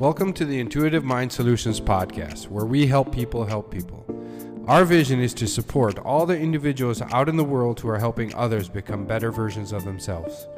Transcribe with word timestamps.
Welcome 0.00 0.32
to 0.32 0.46
the 0.46 0.58
Intuitive 0.58 1.04
Mind 1.04 1.30
Solutions 1.30 1.78
podcast, 1.78 2.48
where 2.48 2.64
we 2.64 2.86
help 2.86 3.14
people 3.14 3.44
help 3.44 3.70
people. 3.70 4.06
Our 4.66 4.86
vision 4.86 5.20
is 5.20 5.34
to 5.34 5.46
support 5.46 5.98
all 5.98 6.24
the 6.24 6.38
individuals 6.38 7.02
out 7.02 7.28
in 7.28 7.36
the 7.36 7.44
world 7.44 7.78
who 7.78 7.90
are 7.90 7.98
helping 7.98 8.34
others 8.34 8.70
become 8.70 9.04
better 9.04 9.30
versions 9.30 9.72
of 9.72 9.84
themselves. 9.84 10.48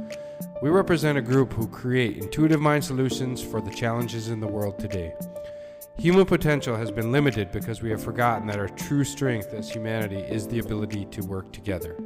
We 0.62 0.70
represent 0.70 1.18
a 1.18 1.22
group 1.22 1.52
who 1.54 1.66
create 1.66 2.18
intuitive 2.18 2.60
mind 2.60 2.84
solutions 2.84 3.42
for 3.42 3.60
the 3.60 3.72
challenges 3.72 4.28
in 4.28 4.38
the 4.38 4.46
world 4.46 4.78
today. 4.78 5.12
Human 5.98 6.24
potential 6.24 6.76
has 6.76 6.92
been 6.92 7.10
limited 7.10 7.50
because 7.50 7.82
we 7.82 7.90
have 7.90 8.00
forgotten 8.00 8.46
that 8.46 8.60
our 8.60 8.68
true 8.68 9.02
strength 9.02 9.52
as 9.54 9.68
humanity 9.68 10.20
is 10.20 10.46
the 10.46 10.60
ability 10.60 11.06
to 11.06 11.22
work 11.22 11.52
together. 11.52 11.96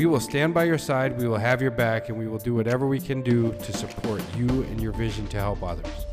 We 0.00 0.06
will 0.06 0.18
stand 0.18 0.54
by 0.54 0.64
your 0.64 0.78
side, 0.78 1.18
we 1.18 1.28
will 1.28 1.36
have 1.36 1.60
your 1.60 1.70
back, 1.70 2.08
and 2.08 2.18
we 2.18 2.26
will 2.26 2.38
do 2.38 2.54
whatever 2.54 2.86
we 2.86 2.98
can 2.98 3.20
do 3.20 3.52
to 3.52 3.72
support 3.74 4.22
you 4.34 4.48
and 4.48 4.80
your 4.80 4.92
vision 4.92 5.26
to 5.26 5.36
help 5.36 5.62
others. 5.62 6.06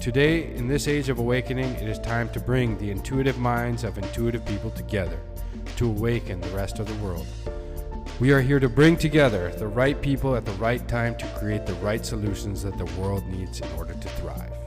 Today, 0.00 0.52
in 0.56 0.66
this 0.66 0.88
age 0.88 1.08
of 1.08 1.20
awakening, 1.20 1.72
it 1.74 1.88
is 1.88 2.00
time 2.00 2.28
to 2.30 2.40
bring 2.40 2.76
the 2.78 2.90
intuitive 2.90 3.38
minds 3.38 3.84
of 3.84 3.96
intuitive 3.96 4.44
people 4.44 4.72
together 4.72 5.20
to 5.76 5.86
awaken 5.86 6.40
the 6.40 6.48
rest 6.48 6.80
of 6.80 6.88
the 6.88 7.04
world. 7.04 7.28
We 8.18 8.32
are 8.32 8.40
here 8.40 8.58
to 8.58 8.68
bring 8.68 8.96
together 8.96 9.52
the 9.52 9.68
right 9.68 10.02
people 10.02 10.34
at 10.34 10.44
the 10.44 10.50
right 10.54 10.88
time 10.88 11.16
to 11.18 11.26
create 11.38 11.64
the 11.64 11.74
right 11.74 12.04
solutions 12.04 12.64
that 12.64 12.76
the 12.76 13.00
world 13.00 13.24
needs 13.28 13.60
in 13.60 13.70
order 13.78 13.94
to 13.94 14.08
thrive. 14.08 14.57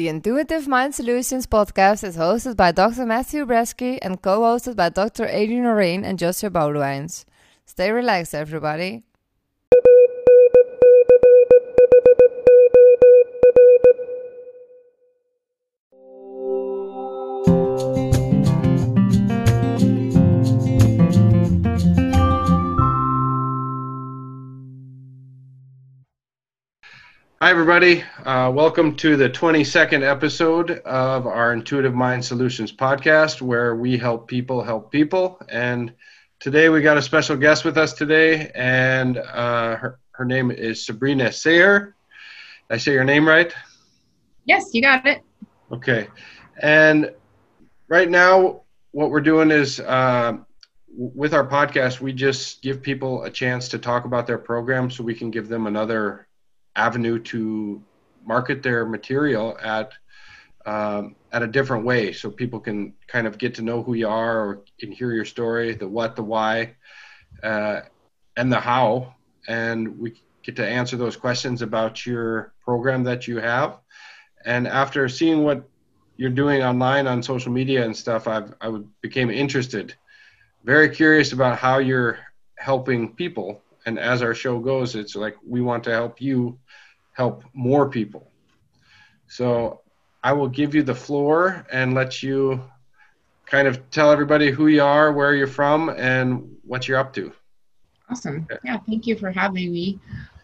The 0.00 0.08
Intuitive 0.08 0.66
Mind 0.66 0.94
Solutions 0.94 1.46
podcast 1.46 2.04
is 2.04 2.16
hosted 2.16 2.56
by 2.56 2.72
Dr. 2.72 3.04
Matthew 3.04 3.44
Bresky 3.44 3.98
and 4.00 4.22
co 4.22 4.40
hosted 4.40 4.74
by 4.74 4.88
Dr. 4.88 5.26
Adrian 5.26 5.64
Orain 5.64 6.04
and 6.04 6.18
Joshua 6.18 6.48
Boudewijns. 6.48 7.26
Stay 7.66 7.90
relaxed, 7.90 8.34
everybody. 8.34 9.02
Hi, 27.42 27.50
everybody. 27.50 28.04
Uh, 28.24 28.50
welcome 28.54 28.96
to 28.96 29.16
the 29.16 29.30
22nd 29.30 30.02
episode 30.02 30.70
of 30.84 31.26
our 31.26 31.52
Intuitive 31.52 31.94
Mind 31.94 32.24
Solutions 32.24 32.72
podcast, 32.72 33.40
where 33.40 33.76
we 33.76 33.96
help 33.96 34.28
people 34.28 34.62
help 34.62 34.92
people. 34.92 35.40
And 35.48 35.94
Today 36.40 36.70
we 36.70 36.80
got 36.80 36.96
a 36.96 37.02
special 37.02 37.36
guest 37.36 37.66
with 37.66 37.76
us 37.76 37.92
today, 37.92 38.50
and 38.54 39.18
uh, 39.18 39.76
her, 39.76 40.00
her 40.12 40.24
name 40.24 40.50
is 40.50 40.86
Sabrina 40.86 41.30
Sayer. 41.30 41.94
Did 42.70 42.74
I 42.74 42.78
say 42.78 42.92
your 42.92 43.04
name 43.04 43.28
right? 43.28 43.54
Yes, 44.46 44.70
you 44.72 44.80
got 44.80 45.04
it. 45.04 45.20
Okay. 45.70 46.08
And 46.62 47.12
right 47.88 48.08
now, 48.08 48.62
what 48.92 49.10
we're 49.10 49.20
doing 49.20 49.50
is 49.50 49.80
uh, 49.80 50.38
with 50.88 51.34
our 51.34 51.46
podcast, 51.46 52.00
we 52.00 52.14
just 52.14 52.62
give 52.62 52.80
people 52.80 53.22
a 53.24 53.30
chance 53.30 53.68
to 53.68 53.78
talk 53.78 54.06
about 54.06 54.26
their 54.26 54.38
program 54.38 54.90
so 54.90 55.04
we 55.04 55.14
can 55.14 55.30
give 55.30 55.46
them 55.46 55.66
another 55.66 56.26
avenue 56.76 57.18
to 57.18 57.82
market 58.24 58.62
their 58.62 58.86
material 58.86 59.56
at 59.62 59.92
um, 60.66 61.16
at 61.32 61.42
a 61.42 61.46
different 61.46 61.84
way 61.84 62.12
so 62.12 62.30
people 62.30 62.60
can 62.60 62.92
kind 63.06 63.26
of 63.26 63.38
get 63.38 63.54
to 63.54 63.62
know 63.62 63.82
who 63.82 63.94
you 63.94 64.08
are 64.08 64.40
or 64.40 64.62
can 64.78 64.92
hear 64.92 65.12
your 65.12 65.24
story 65.24 65.74
the 65.74 65.88
what 65.88 66.16
the 66.16 66.22
why 66.22 66.74
uh, 67.42 67.80
and 68.36 68.52
the 68.52 68.60
how. 68.60 69.14
And 69.48 69.98
we 69.98 70.20
get 70.42 70.56
to 70.56 70.66
answer 70.66 70.96
those 70.96 71.16
questions 71.16 71.62
about 71.62 72.06
your 72.06 72.52
program 72.62 73.04
that 73.04 73.26
you 73.26 73.38
have. 73.38 73.78
And 74.44 74.66
after 74.66 75.08
seeing 75.08 75.44
what 75.44 75.68
you're 76.16 76.30
doing 76.30 76.62
online 76.62 77.06
on 77.06 77.22
social 77.22 77.52
media 77.52 77.84
and 77.84 77.96
stuff 77.96 78.28
I've, 78.28 78.54
i 78.60 78.78
became 79.00 79.30
interested. 79.30 79.94
Very 80.64 80.90
curious 80.90 81.32
about 81.32 81.58
how 81.58 81.78
you're 81.78 82.18
helping 82.58 83.14
people 83.14 83.62
and 83.86 83.98
as 83.98 84.22
our 84.22 84.34
show 84.34 84.58
goes 84.58 84.94
it's 84.94 85.16
like 85.16 85.36
we 85.46 85.60
want 85.60 85.84
to 85.84 85.90
help 85.90 86.20
you 86.20 86.58
help 87.12 87.44
more 87.54 87.88
people 87.88 88.30
so 89.28 89.80
I 90.22 90.32
will 90.32 90.48
give 90.48 90.74
you 90.74 90.82
the 90.82 90.94
floor 90.94 91.64
and 91.72 91.94
let 91.94 92.22
you 92.22 92.60
kind 93.46 93.66
of 93.66 93.90
tell 93.90 94.12
everybody 94.12 94.50
who 94.50 94.66
you 94.66 94.82
are, 94.82 95.12
where 95.12 95.34
you're 95.34 95.46
from, 95.46 95.90
and 95.90 96.56
what 96.64 96.86
you're 96.86 96.98
up 96.98 97.12
to. 97.14 97.32
Awesome. 98.10 98.46
Yeah, 98.64 98.78
thank 98.86 99.06
you 99.06 99.16
for 99.16 99.30
having 99.30 99.72
me. 99.72 99.98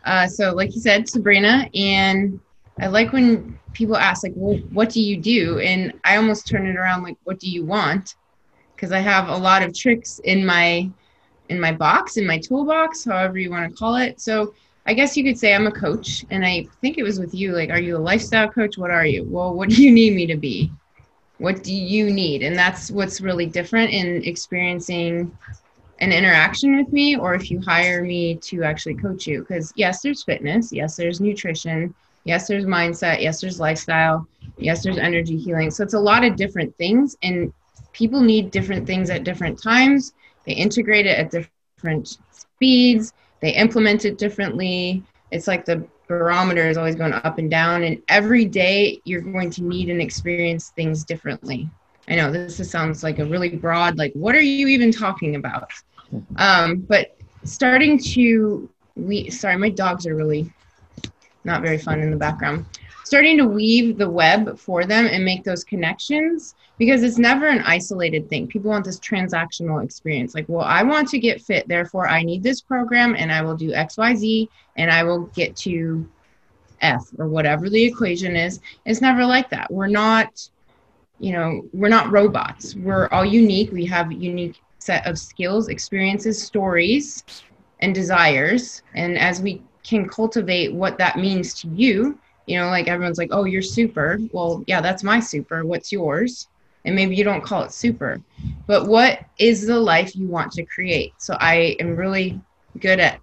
Uh, 0.04 0.26
so, 0.26 0.54
like 0.54 0.74
you 0.74 0.80
said, 0.80 1.08
Sabrina, 1.08 1.68
and 1.74 2.40
I 2.80 2.86
like 2.86 3.12
when 3.12 3.58
people 3.72 3.96
ask, 3.96 4.22
like, 4.22 4.32
well, 4.34 4.58
what 4.72 4.90
do 4.90 5.02
you 5.02 5.20
do? 5.20 5.58
And 5.58 5.92
I 6.04 6.16
almost 6.16 6.46
turn 6.46 6.66
it 6.66 6.76
around, 6.76 7.02
like, 7.02 7.16
what 7.24 7.38
do 7.38 7.50
you 7.50 7.64
want? 7.64 8.14
Because 8.74 8.92
I 8.92 9.00
have 9.00 9.28
a 9.28 9.36
lot 9.36 9.62
of 9.62 9.74
tricks 9.74 10.20
in 10.24 10.46
my 10.46 10.90
in 11.48 11.60
my 11.60 11.72
box, 11.72 12.16
in 12.16 12.26
my 12.26 12.38
toolbox, 12.38 13.04
however 13.04 13.38
you 13.38 13.50
want 13.50 13.70
to 13.70 13.76
call 13.76 13.96
it. 13.96 14.20
So 14.20 14.54
I 14.86 14.94
guess 14.94 15.16
you 15.16 15.24
could 15.24 15.38
say 15.38 15.54
I'm 15.54 15.66
a 15.66 15.72
coach, 15.72 16.24
and 16.30 16.44
I 16.46 16.66
think 16.80 16.96
it 16.96 17.02
was 17.02 17.18
with 17.18 17.34
you. 17.34 17.52
Like, 17.52 17.70
are 17.70 17.80
you 17.80 17.96
a 17.96 17.98
lifestyle 17.98 18.48
coach? 18.48 18.78
What 18.78 18.90
are 18.90 19.04
you? 19.04 19.24
Well, 19.24 19.54
what 19.54 19.68
do 19.70 19.82
you 19.82 19.90
need 19.90 20.14
me 20.14 20.26
to 20.26 20.36
be? 20.36 20.70
What 21.38 21.62
do 21.62 21.74
you 21.74 22.10
need? 22.10 22.42
And 22.42 22.56
that's 22.56 22.90
what's 22.90 23.20
really 23.20 23.46
different 23.46 23.90
in 23.90 24.24
experiencing 24.24 25.36
an 25.98 26.12
interaction 26.12 26.76
with 26.76 26.92
me, 26.92 27.16
or 27.16 27.34
if 27.34 27.50
you 27.50 27.60
hire 27.60 28.02
me 28.02 28.36
to 28.36 28.62
actually 28.62 28.94
coach 28.94 29.26
you. 29.26 29.40
Because 29.40 29.72
yes, 29.76 30.02
there's 30.02 30.22
fitness. 30.22 30.72
Yes, 30.72 30.96
there's 30.96 31.20
nutrition. 31.20 31.94
Yes, 32.24 32.46
there's 32.46 32.64
mindset. 32.64 33.20
Yes, 33.20 33.40
there's 33.40 33.60
lifestyle. 33.60 34.26
Yes, 34.56 34.82
there's 34.82 34.98
energy 34.98 35.36
healing. 35.36 35.70
So 35.70 35.82
it's 35.82 35.94
a 35.94 35.98
lot 35.98 36.24
of 36.24 36.36
different 36.36 36.76
things, 36.76 37.16
and 37.22 37.52
people 37.92 38.20
need 38.20 38.50
different 38.50 38.86
things 38.86 39.10
at 39.10 39.24
different 39.24 39.60
times. 39.60 40.12
They 40.46 40.52
integrate 40.52 41.06
it 41.06 41.18
at 41.18 41.30
different 41.30 42.18
speeds 42.30 43.12
they 43.40 43.50
implement 43.50 44.04
it 44.04 44.18
differently. 44.18 45.02
It's 45.30 45.46
like 45.46 45.64
the 45.64 45.86
barometer 46.08 46.68
is 46.68 46.76
always 46.76 46.94
going 46.94 47.12
up 47.12 47.38
and 47.38 47.50
down, 47.50 47.82
and 47.82 48.00
every 48.08 48.44
day 48.44 49.00
you're 49.04 49.20
going 49.20 49.50
to 49.50 49.62
need 49.62 49.90
and 49.90 50.00
experience 50.00 50.70
things 50.70 51.04
differently. 51.04 51.68
I 52.08 52.14
know 52.14 52.30
this 52.30 52.56
sounds 52.70 53.02
like 53.02 53.18
a 53.18 53.24
really 53.24 53.50
broad, 53.50 53.98
like, 53.98 54.12
what 54.14 54.34
are 54.34 54.40
you 54.40 54.68
even 54.68 54.92
talking 54.92 55.34
about? 55.34 55.70
Um, 56.36 56.76
but 56.76 57.16
starting 57.44 57.98
to, 57.98 58.70
we 58.94 59.28
sorry, 59.30 59.56
my 59.56 59.70
dogs 59.70 60.06
are 60.06 60.14
really 60.14 60.52
not 61.44 61.62
very 61.62 61.78
fun 61.78 62.00
in 62.00 62.10
the 62.10 62.16
background 62.16 62.64
starting 63.06 63.36
to 63.38 63.46
weave 63.46 63.96
the 63.98 64.10
web 64.10 64.58
for 64.58 64.84
them 64.84 65.06
and 65.06 65.24
make 65.24 65.44
those 65.44 65.62
connections 65.62 66.56
because 66.76 67.04
it's 67.04 67.18
never 67.18 67.46
an 67.46 67.60
isolated 67.60 68.28
thing. 68.28 68.48
People 68.48 68.72
want 68.72 68.84
this 68.84 68.98
transactional 68.98 69.84
experience. 69.84 70.34
Like, 70.34 70.46
well, 70.48 70.64
I 70.64 70.82
want 70.82 71.06
to 71.10 71.20
get 71.20 71.40
fit, 71.40 71.68
therefore 71.68 72.08
I 72.08 72.24
need 72.24 72.42
this 72.42 72.60
program 72.60 73.14
and 73.16 73.30
I 73.30 73.42
will 73.42 73.54
do 73.54 73.70
XYZ 73.70 74.48
and 74.76 74.90
I 74.90 75.04
will 75.04 75.26
get 75.26 75.54
to 75.58 76.04
F 76.80 77.08
or 77.16 77.28
whatever 77.28 77.70
the 77.70 77.84
equation 77.84 78.34
is. 78.34 78.58
It's 78.86 79.00
never 79.00 79.24
like 79.24 79.50
that. 79.50 79.72
We're 79.72 79.86
not, 79.86 80.50
you 81.20 81.30
know, 81.30 81.62
we're 81.72 81.88
not 81.88 82.10
robots. 82.10 82.74
We're 82.74 83.06
all 83.12 83.24
unique. 83.24 83.70
We 83.70 83.86
have 83.86 84.10
unique 84.10 84.60
set 84.80 85.06
of 85.06 85.16
skills, 85.16 85.68
experiences, 85.68 86.42
stories, 86.42 87.22
and 87.78 87.94
desires. 87.94 88.82
And 88.96 89.16
as 89.16 89.40
we 89.40 89.62
can 89.84 90.08
cultivate 90.08 90.74
what 90.74 90.98
that 90.98 91.18
means 91.18 91.54
to 91.60 91.68
you, 91.68 92.18
you 92.46 92.58
know 92.58 92.66
like 92.66 92.88
everyone's 92.88 93.18
like 93.18 93.30
oh 93.32 93.44
you're 93.44 93.62
super. 93.62 94.18
Well 94.32 94.64
yeah 94.66 94.80
that's 94.80 95.02
my 95.02 95.20
super. 95.20 95.64
What's 95.64 95.92
yours? 95.92 96.48
And 96.84 96.94
maybe 96.94 97.16
you 97.16 97.24
don't 97.24 97.42
call 97.42 97.62
it 97.62 97.72
super. 97.72 98.20
But 98.66 98.86
what 98.86 99.24
is 99.38 99.66
the 99.66 99.78
life 99.78 100.14
you 100.14 100.28
want 100.28 100.52
to 100.52 100.64
create? 100.64 101.14
So 101.18 101.36
i 101.40 101.76
am 101.80 101.96
really 101.96 102.40
good 102.80 103.00
at 103.00 103.20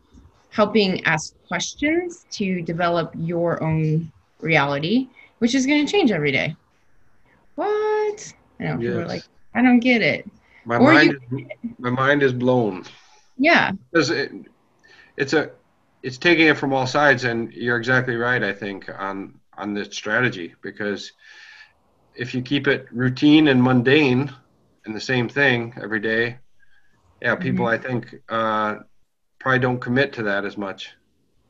helping 0.50 1.04
ask 1.06 1.36
questions 1.48 2.26
to 2.32 2.62
develop 2.62 3.12
your 3.16 3.62
own 3.64 4.12
reality 4.40 5.08
which 5.44 5.56
is 5.56 5.66
going 5.66 5.86
to 5.86 5.92
change 5.92 6.10
every 6.10 6.32
day. 6.32 6.56
What? 7.56 8.34
I 8.62 8.64
know 8.64 8.80
yes. 8.80 8.94
are 8.94 9.06
like 9.06 9.24
i 9.54 9.62
don't 9.62 9.80
get 9.80 10.02
it. 10.02 10.26
My 10.64 10.78
or 10.78 10.94
mind 10.94 11.18
you, 11.32 11.40
is, 11.40 11.72
my 11.80 11.90
mind 11.90 12.24
is 12.24 12.32
blown. 12.32 12.86
Yeah. 13.38 13.72
Because 13.92 14.10
it, 14.10 14.32
it's 15.18 15.34
a 15.34 15.52
it's 16.04 16.18
taking 16.18 16.48
it 16.48 16.58
from 16.58 16.74
all 16.74 16.86
sides, 16.86 17.24
and 17.24 17.52
you're 17.54 17.78
exactly 17.78 18.16
right. 18.16 18.44
I 18.44 18.54
think 18.54 18.90
on 19.00 19.40
on 19.58 19.74
this 19.74 19.96
strategy 19.96 20.54
because 20.62 21.14
if 22.16 22.36
you 22.36 22.42
keep 22.42 22.68
it 22.68 22.88
routine 22.92 23.48
and 23.48 23.64
mundane 23.64 24.32
and 24.86 24.96
the 24.96 25.02
same 25.02 25.30
thing 25.30 25.74
every 25.82 26.00
day, 26.00 26.38
yeah, 27.22 27.36
people 27.36 27.66
mm-hmm. 27.66 27.86
I 27.86 27.88
think 27.88 28.16
uh, 28.30 28.76
probably 29.40 29.60
don't 29.60 29.80
commit 29.80 30.12
to 30.14 30.24
that 30.24 30.44
as 30.46 30.58
much. 30.58 30.92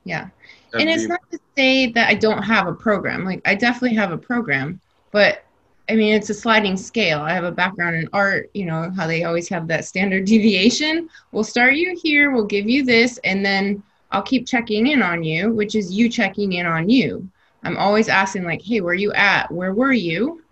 Yeah, 0.03 0.29
That'd 0.71 0.87
and 0.87 0.89
it's 0.95 1.03
be... 1.03 1.09
not 1.09 1.31
to 1.31 1.39
say 1.57 1.91
that 1.93 2.07
I 2.07 2.13
don't 2.13 2.43
have 2.43 2.67
a 2.67 2.73
program. 2.73 3.25
Like 3.25 3.41
I 3.45 3.55
definitely 3.55 3.97
have 3.97 4.11
a 4.11 4.17
program, 4.17 4.79
but 5.11 5.43
I 5.89 5.95
mean, 5.95 6.13
it's 6.13 6.29
a 6.29 6.33
sliding 6.33 6.77
scale. 6.77 7.21
I 7.21 7.31
have 7.31 7.43
a 7.43 7.51
background 7.51 7.95
in 7.95 8.07
art, 8.13 8.51
you 8.53 8.65
know, 8.65 8.91
how 8.95 9.07
they 9.07 9.23
always 9.23 9.49
have 9.49 9.67
that 9.69 9.85
standard 9.85 10.25
deviation. 10.33 11.09
We'll 11.31 11.43
start 11.43 11.73
you 11.73 11.97
here, 12.03 12.29
we'll 12.29 12.45
give 12.45 12.69
you 12.69 12.85
this, 12.85 13.17
and 13.23 13.43
then 13.43 13.81
I'll 14.13 14.21
keep 14.21 14.47
checking 14.47 14.87
in 14.87 15.01
on 15.01 15.23
you, 15.23 15.51
which 15.51 15.75
is 15.75 15.91
you 15.91 16.07
checking 16.07 16.53
in 16.53 16.65
on 16.65 16.87
you. 16.87 17.27
I'm 17.63 17.77
always 17.77 18.07
asking, 18.07 18.43
like, 18.43 18.61
hey, 18.61 18.79
where 18.79 18.91
are 18.91 18.95
you 18.95 19.11
at? 19.13 19.51
Where 19.51 19.73
were 19.73 19.91
you? 19.91 20.43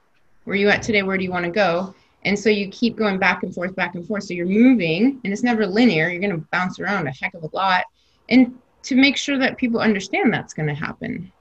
Where 0.44 0.56
are 0.56 0.58
you 0.58 0.70
at 0.70 0.82
today? 0.82 1.04
Where 1.04 1.18
do 1.18 1.24
you 1.24 1.30
want 1.30 1.46
to 1.46 1.52
go? 1.52 1.94
And 2.24 2.38
so 2.38 2.50
you 2.50 2.68
keep 2.70 2.96
going 2.96 3.20
back 3.20 3.44
and 3.44 3.54
forth, 3.54 3.76
back 3.76 3.96
and 3.96 4.06
forth. 4.08 4.24
So 4.24 4.34
you're 4.34 4.46
moving, 4.46 5.22
and 5.24 5.32
it's 5.32 5.44
never 5.44 5.66
linear. 5.68 6.10
You're 6.10 6.22
going 6.22 6.40
to 6.40 6.48
bounce 6.52 6.80
around 6.80 7.08
a 7.08 7.12
heck 7.12 7.34
of 7.36 7.44
a 7.44 7.50
lot. 7.56 7.86
And 8.30 8.58
to 8.84 8.96
make 8.96 9.16
sure 9.18 9.38
that 9.38 9.58
people 9.58 9.80
understand 9.80 10.34
that's 10.34 10.54
going 10.54 10.68
to 10.68 10.74
happen. 10.74 11.32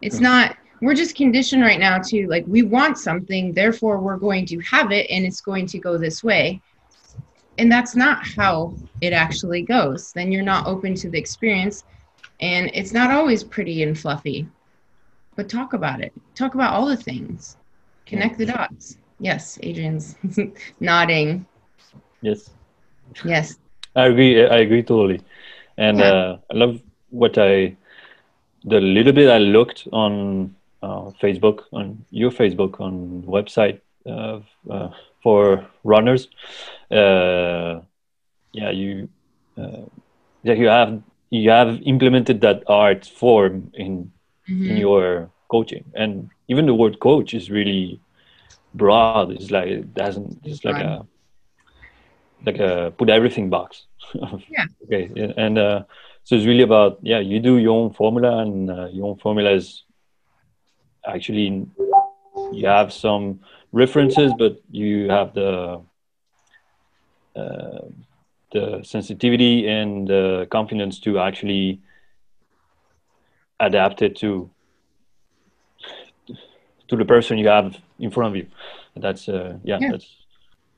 It's 0.00 0.20
not, 0.20 0.56
we're 0.80 0.94
just 0.94 1.14
conditioned 1.14 1.62
right 1.62 1.78
now 1.78 1.98
to 1.98 2.26
like, 2.28 2.44
we 2.46 2.62
want 2.62 2.96
something, 2.96 3.52
therefore 3.52 3.98
we're 3.98 4.16
going 4.16 4.46
to 4.46 4.58
have 4.60 4.92
it, 4.92 5.06
and 5.10 5.26
it's 5.26 5.42
going 5.42 5.66
to 5.66 5.78
go 5.78 5.98
this 5.98 6.24
way. 6.24 6.62
And 7.60 7.70
that's 7.70 7.94
not 7.94 8.26
how 8.26 8.74
it 9.02 9.12
actually 9.12 9.60
goes. 9.60 10.14
Then 10.14 10.32
you're 10.32 10.42
not 10.54 10.66
open 10.66 10.94
to 10.94 11.10
the 11.10 11.18
experience. 11.18 11.84
And 12.40 12.70
it's 12.72 12.92
not 12.92 13.10
always 13.10 13.44
pretty 13.44 13.82
and 13.82 13.98
fluffy. 13.98 14.48
But 15.36 15.50
talk 15.50 15.74
about 15.74 16.00
it. 16.00 16.14
Talk 16.34 16.54
about 16.54 16.72
all 16.72 16.86
the 16.86 16.96
things. 16.96 17.58
Connect 18.06 18.38
the 18.38 18.46
dots. 18.46 18.96
Yes, 19.18 19.58
Adrian's 19.62 20.16
nodding. 20.80 21.44
Yes. 22.22 22.48
Yes. 23.26 23.58
I 23.94 24.06
agree. 24.06 24.46
I 24.46 24.58
agree 24.60 24.82
totally, 24.82 25.20
and 25.76 25.98
yeah. 25.98 26.12
uh, 26.12 26.38
I 26.50 26.54
love 26.54 26.80
what 27.10 27.36
I 27.36 27.76
the 28.64 28.80
little 28.80 29.12
bit 29.12 29.28
I 29.28 29.38
looked 29.38 29.88
on 29.92 30.54
uh, 30.80 31.10
Facebook, 31.20 31.64
on 31.72 32.04
your 32.10 32.30
Facebook, 32.30 32.80
on 32.80 33.22
website 33.26 33.80
uh, 34.06 34.40
for 35.22 35.66
runners. 35.84 36.28
Uh, 36.90 37.80
yeah, 38.52 38.70
you 38.70 39.08
uh, 39.56 39.86
yeah 40.42 40.54
you 40.54 40.66
have 40.68 41.02
you 41.30 41.50
have 41.50 41.80
implemented 41.82 42.40
that 42.40 42.62
art 42.66 43.06
form 43.06 43.70
in 43.74 44.12
mm-hmm. 44.48 44.70
in 44.70 44.76
your 44.76 45.30
coaching, 45.48 45.84
and 45.94 46.30
even 46.48 46.66
the 46.66 46.74
word 46.74 46.98
coach 47.00 47.34
is 47.34 47.50
really 47.50 48.00
broad. 48.74 49.30
It's 49.32 49.50
like 49.50 49.68
it 49.68 49.94
doesn't. 49.94 50.40
It's 50.44 50.64
like 50.64 50.82
a 50.82 51.06
like 52.46 52.58
a 52.58 52.92
put 52.96 53.10
everything 53.10 53.50
box. 53.50 53.86
yeah. 54.14 54.66
okay. 54.84 55.10
And 55.36 55.58
uh, 55.58 55.84
so 56.24 56.36
it's 56.36 56.46
really 56.46 56.62
about 56.62 56.98
yeah. 57.02 57.20
You 57.20 57.40
do 57.40 57.58
your 57.58 57.78
own 57.78 57.92
formula, 57.92 58.38
and 58.38 58.70
uh, 58.70 58.88
your 58.90 59.10
own 59.10 59.18
formula 59.18 59.50
is 59.52 59.84
actually 61.06 61.66
you 62.52 62.66
have 62.66 62.92
some 62.92 63.40
references, 63.72 64.32
but 64.38 64.60
you 64.70 65.08
have 65.10 65.34
the 65.34 65.80
uh, 67.36 67.78
the 68.52 68.82
sensitivity 68.82 69.68
and 69.68 70.08
the 70.08 70.46
confidence 70.50 70.98
to 71.00 71.18
actually 71.18 71.80
adapt 73.60 74.02
it 74.02 74.16
to 74.16 74.50
to 76.88 76.96
the 76.96 77.04
person 77.04 77.38
you 77.38 77.48
have 77.48 77.76
in 77.98 78.10
front 78.10 78.34
of 78.34 78.36
you. 78.36 78.46
That's 78.96 79.28
uh, 79.28 79.58
yeah, 79.62 79.78
yeah. 79.80 79.92
that's 79.92 80.16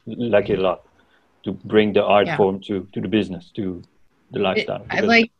like 0.07 0.51
it 0.51 0.59
a 0.59 0.63
lot 0.63 0.87
to 1.45 1.53
bring 1.53 1.93
the 1.93 2.05
art 2.05 2.27
yeah. 2.27 2.37
form 2.37 2.61
to 2.61 2.87
to 2.93 3.01
the 3.01 3.09
business 3.09 3.51
to 3.57 3.83
the 4.33 4.39
lifestyle. 4.39 4.83
It, 4.83 4.91
I 4.91 5.01
like 5.01 5.33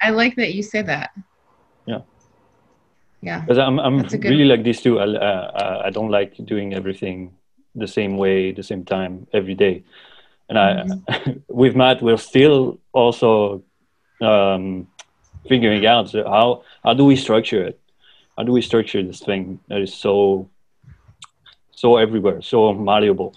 I 0.00 0.10
like 0.10 0.36
that 0.36 0.54
you 0.54 0.62
said 0.62 0.86
that. 0.86 1.10
Yeah. 1.86 2.00
Yeah. 3.26 3.40
Because 3.40 3.58
I'm 3.58 3.78
I'm 3.78 3.98
really 4.22 4.44
like 4.44 4.62
this 4.62 4.82
too. 4.82 4.98
I 4.98 5.06
uh, 5.06 5.82
I 5.86 5.90
don't 5.90 6.10
like 6.10 6.36
doing 6.46 6.74
everything 6.74 7.34
the 7.74 7.88
same 7.88 8.16
way, 8.16 8.52
the 8.52 8.62
same 8.62 8.84
time 8.84 9.26
every 9.32 9.54
day. 9.54 9.84
And 10.48 10.58
mm-hmm. 10.58 11.12
I 11.12 11.36
with 11.48 11.74
Matt, 11.74 12.02
we're 12.02 12.18
still 12.18 12.78
also 12.92 13.62
um, 14.22 14.86
figuring 15.48 15.86
out 15.86 16.12
how 16.12 16.62
how 16.84 16.94
do 16.94 17.04
we 17.04 17.16
structure 17.16 17.62
it 17.64 17.80
how 18.36 18.42
do 18.42 18.52
we 18.52 18.62
structure 18.62 19.02
this 19.02 19.20
thing 19.20 19.58
that 19.68 19.80
is 19.80 19.94
so 19.94 20.48
so 21.70 21.96
everywhere 21.96 22.42
so 22.42 22.72
malleable 22.72 23.34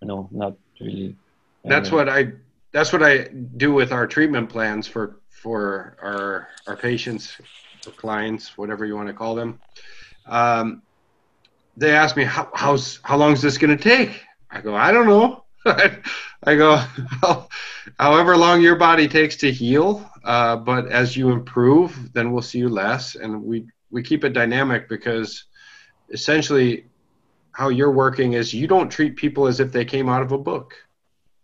you 0.00 0.08
know 0.08 0.28
not 0.30 0.54
really 0.80 1.16
that's 1.64 1.90
what 1.90 2.08
i 2.08 2.30
that's 2.72 2.92
what 2.92 3.02
i 3.02 3.24
do 3.56 3.72
with 3.72 3.92
our 3.92 4.06
treatment 4.06 4.48
plans 4.48 4.86
for 4.86 5.20
for 5.28 5.96
our 6.00 6.48
our 6.66 6.76
patients 6.76 7.38
or 7.40 7.44
clients 7.92 8.56
whatever 8.56 8.84
you 8.84 8.96
want 8.96 9.08
to 9.08 9.14
call 9.14 9.34
them. 9.34 9.60
Um, 10.26 10.82
they 11.76 11.94
ask 11.94 12.16
me 12.16 12.24
how 12.24 12.50
how's 12.54 13.00
how 13.02 13.16
long 13.16 13.32
is 13.32 13.42
this 13.42 13.58
going 13.58 13.76
to 13.76 13.82
take? 13.82 14.22
I 14.50 14.60
go 14.60 14.74
i 14.74 14.92
don't 14.92 15.06
know. 15.06 15.44
I 16.44 16.54
go, 16.54 16.80
however 17.98 18.36
long 18.36 18.60
your 18.60 18.76
body 18.76 19.08
takes 19.08 19.34
to 19.36 19.50
heal, 19.50 20.08
uh, 20.22 20.56
but 20.56 20.86
as 20.92 21.16
you 21.16 21.30
improve, 21.30 22.12
then 22.12 22.30
we'll 22.30 22.42
see 22.42 22.58
you 22.58 22.68
less, 22.68 23.16
and 23.16 23.42
we 23.42 23.66
we 23.90 24.02
keep 24.02 24.22
it 24.24 24.32
dynamic 24.32 24.88
because 24.88 25.44
essentially 26.10 26.86
how 27.50 27.68
you're 27.68 27.90
working 27.90 28.34
is 28.34 28.54
you 28.54 28.68
don't 28.68 28.90
treat 28.90 29.16
people 29.16 29.46
as 29.46 29.58
if 29.58 29.72
they 29.72 29.84
came 29.84 30.08
out 30.08 30.22
of 30.22 30.30
a 30.30 30.38
book. 30.38 30.74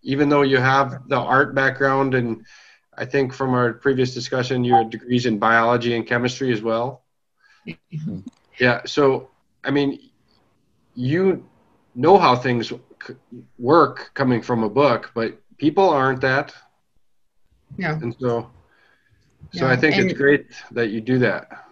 Even 0.02 0.28
though 0.28 0.42
you 0.42 0.58
have 0.58 1.08
the 1.08 1.18
art 1.18 1.54
background 1.54 2.14
and 2.14 2.44
i 2.96 3.04
think 3.04 3.32
from 3.32 3.54
our 3.54 3.72
previous 3.72 4.14
discussion 4.14 4.64
you 4.64 4.74
your 4.74 4.84
degrees 4.84 5.26
in 5.26 5.38
biology 5.38 5.94
and 5.94 6.06
chemistry 6.06 6.52
as 6.52 6.62
well 6.62 7.02
mm-hmm. 7.66 8.20
yeah 8.58 8.80
so 8.84 9.28
i 9.64 9.70
mean 9.70 10.10
you 10.94 11.44
know 11.94 12.18
how 12.18 12.34
things 12.36 12.72
work 13.58 14.10
coming 14.14 14.40
from 14.42 14.62
a 14.62 14.68
book 14.68 15.10
but 15.14 15.38
people 15.58 15.88
aren't 15.88 16.20
that 16.20 16.54
yeah 17.78 17.98
and 18.00 18.14
so 18.20 18.50
so 19.52 19.66
i 19.66 19.76
think 19.76 19.96
and 19.96 20.10
it's 20.10 20.18
great 20.18 20.46
that 20.70 20.90
you 20.90 21.00
do 21.00 21.18
that 21.18 21.62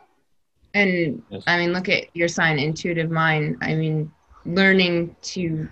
and 0.75 1.23
yes. 1.31 1.43
I 1.47 1.59
mean, 1.59 1.73
look 1.73 1.89
at 1.89 2.15
your 2.15 2.29
sign, 2.29 2.59
intuitive 2.59 3.11
mind. 3.11 3.59
I 3.61 3.75
mean, 3.75 4.11
learning 4.45 5.17
to 5.23 5.69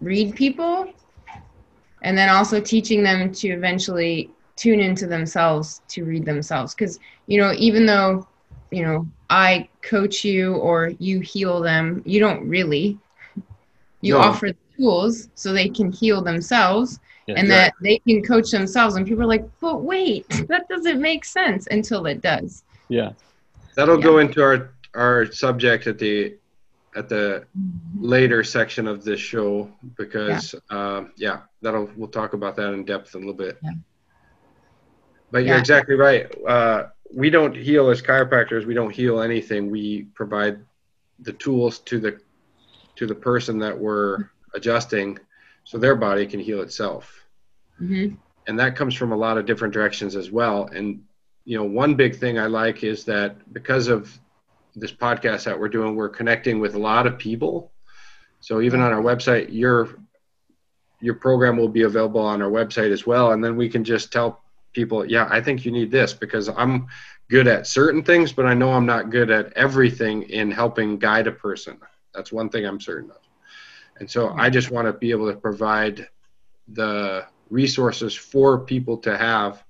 read 0.00 0.34
people 0.34 0.92
and 2.02 2.16
then 2.16 2.28
also 2.28 2.60
teaching 2.60 3.02
them 3.02 3.32
to 3.32 3.48
eventually 3.48 4.30
tune 4.62 4.78
into 4.78 5.08
themselves 5.08 5.82
to 5.88 6.04
read 6.04 6.24
themselves. 6.24 6.72
Because, 6.72 7.00
you 7.26 7.40
know, 7.40 7.52
even 7.58 7.84
though, 7.84 8.28
you 8.70 8.84
know, 8.84 9.06
I 9.28 9.68
coach 9.82 10.24
you 10.24 10.54
or 10.54 10.92
you 11.00 11.18
heal 11.20 11.60
them, 11.60 12.02
you 12.06 12.20
don't 12.20 12.48
really. 12.48 12.96
You 14.02 14.14
no. 14.14 14.20
offer 14.20 14.48
the 14.48 14.76
tools 14.76 15.28
so 15.34 15.52
they 15.52 15.68
can 15.68 15.90
heal 15.90 16.22
themselves 16.22 17.00
yeah, 17.26 17.36
and 17.38 17.50
that 17.50 17.74
they 17.82 17.98
can 17.98 18.22
coach 18.22 18.50
themselves. 18.50 18.94
And 18.94 19.06
people 19.06 19.24
are 19.24 19.26
like, 19.26 19.48
but 19.60 19.82
wait, 19.82 20.28
that 20.48 20.68
doesn't 20.68 21.00
make 21.00 21.24
sense 21.24 21.66
until 21.70 22.06
it 22.06 22.20
does. 22.20 22.62
Yeah. 22.88 23.12
That'll 23.74 23.98
yeah. 23.98 24.04
go 24.04 24.18
into 24.18 24.42
our 24.42 24.70
our 24.94 25.32
subject 25.32 25.86
at 25.86 25.98
the 25.98 26.36
at 26.94 27.08
the 27.08 27.46
mm-hmm. 27.58 28.04
later 28.04 28.44
section 28.44 28.86
of 28.86 29.02
this 29.02 29.18
show 29.18 29.70
because 29.96 30.54
yeah. 30.70 30.76
Uh, 30.76 31.04
yeah. 31.16 31.40
that'll 31.62 31.90
we'll 31.96 32.08
talk 32.08 32.34
about 32.34 32.54
that 32.56 32.72
in 32.74 32.84
depth 32.84 33.14
a 33.14 33.18
little 33.18 33.32
bit. 33.32 33.58
Yeah. 35.32 35.38
But 35.38 35.46
you're 35.46 35.58
exactly 35.58 35.94
right. 35.94 36.30
Uh, 36.46 36.84
we 37.14 37.30
don't 37.30 37.56
heal 37.56 37.90
as 37.90 38.02
chiropractors. 38.02 38.66
We 38.66 38.74
don't 38.74 38.90
heal 38.90 39.20
anything. 39.20 39.70
We 39.70 40.04
provide 40.14 40.60
the 41.20 41.32
tools 41.32 41.78
to 41.80 41.98
the 41.98 42.20
to 42.96 43.06
the 43.06 43.14
person 43.14 43.58
that 43.58 43.78
we're 43.78 44.30
adjusting, 44.54 45.18
so 45.64 45.78
their 45.78 45.96
body 45.96 46.26
can 46.26 46.40
heal 46.40 46.60
itself. 46.60 47.24
Mm-hmm. 47.80 48.14
And 48.46 48.58
that 48.58 48.76
comes 48.76 48.94
from 48.94 49.12
a 49.12 49.16
lot 49.16 49.38
of 49.38 49.46
different 49.46 49.72
directions 49.72 50.16
as 50.16 50.30
well. 50.30 50.66
And 50.66 51.02
you 51.44 51.56
know, 51.56 51.64
one 51.64 51.94
big 51.94 52.16
thing 52.16 52.38
I 52.38 52.46
like 52.46 52.84
is 52.84 53.04
that 53.04 53.52
because 53.52 53.88
of 53.88 54.18
this 54.74 54.92
podcast 54.92 55.44
that 55.44 55.58
we're 55.58 55.68
doing, 55.68 55.96
we're 55.96 56.08
connecting 56.08 56.60
with 56.60 56.74
a 56.74 56.78
lot 56.78 57.06
of 57.06 57.18
people. 57.18 57.72
So 58.40 58.60
even 58.60 58.80
on 58.80 58.92
our 58.92 59.02
website, 59.02 59.48
your 59.50 59.98
your 61.00 61.14
program 61.14 61.56
will 61.56 61.68
be 61.68 61.82
available 61.82 62.20
on 62.20 62.42
our 62.42 62.50
website 62.50 62.92
as 62.92 63.06
well, 63.06 63.32
and 63.32 63.42
then 63.42 63.56
we 63.56 63.68
can 63.68 63.82
just 63.82 64.12
tell 64.12 64.41
people, 64.72 65.04
yeah, 65.04 65.28
I 65.30 65.40
think 65.40 65.64
you 65.64 65.72
need 65.72 65.90
this 65.90 66.12
because 66.12 66.48
I'm 66.48 66.86
good 67.28 67.46
at 67.46 67.66
certain 67.66 68.02
things, 68.02 68.32
but 68.32 68.46
I 68.46 68.54
know 68.54 68.72
I'm 68.72 68.86
not 68.86 69.10
good 69.10 69.30
at 69.30 69.52
everything 69.54 70.22
in 70.24 70.50
helping 70.50 70.98
guide 70.98 71.26
a 71.26 71.32
person. 71.32 71.78
That's 72.14 72.32
one 72.32 72.48
thing 72.48 72.66
I'm 72.66 72.80
certain 72.80 73.10
of. 73.10 73.18
And 73.98 74.10
so 74.10 74.30
I 74.30 74.50
just 74.50 74.70
want 74.70 74.86
to 74.86 74.92
be 74.92 75.10
able 75.10 75.30
to 75.30 75.38
provide 75.38 76.08
the 76.68 77.26
resources 77.50 78.14
for 78.14 78.60
people 78.60 78.96
to 78.98 79.16
have 79.16 79.64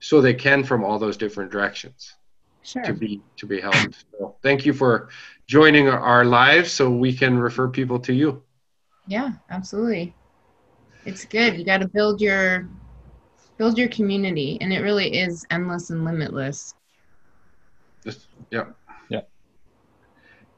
so 0.00 0.20
they 0.20 0.34
can 0.34 0.64
from 0.64 0.84
all 0.84 0.98
those 0.98 1.16
different 1.16 1.50
directions 1.50 2.14
sure. 2.62 2.82
to 2.82 2.92
be 2.92 3.22
to 3.36 3.46
be 3.46 3.60
helped. 3.60 4.04
So 4.12 4.36
thank 4.42 4.64
you 4.64 4.72
for 4.72 5.08
joining 5.46 5.88
our 5.88 6.24
live 6.24 6.68
so 6.68 6.90
we 6.90 7.12
can 7.12 7.38
refer 7.38 7.68
people 7.68 7.98
to 8.00 8.12
you. 8.12 8.42
Yeah, 9.06 9.32
absolutely. 9.50 10.14
It's 11.04 11.24
good. 11.24 11.58
You 11.58 11.64
got 11.64 11.78
to 11.78 11.88
build 11.88 12.20
your 12.20 12.68
build 13.56 13.78
your 13.78 13.88
community 13.88 14.58
and 14.60 14.72
it 14.72 14.80
really 14.80 15.16
is 15.16 15.44
endless 15.50 15.90
and 15.90 16.04
limitless. 16.04 16.74
Just, 18.04 18.26
yeah. 18.50 18.66
Yeah. 19.08 19.20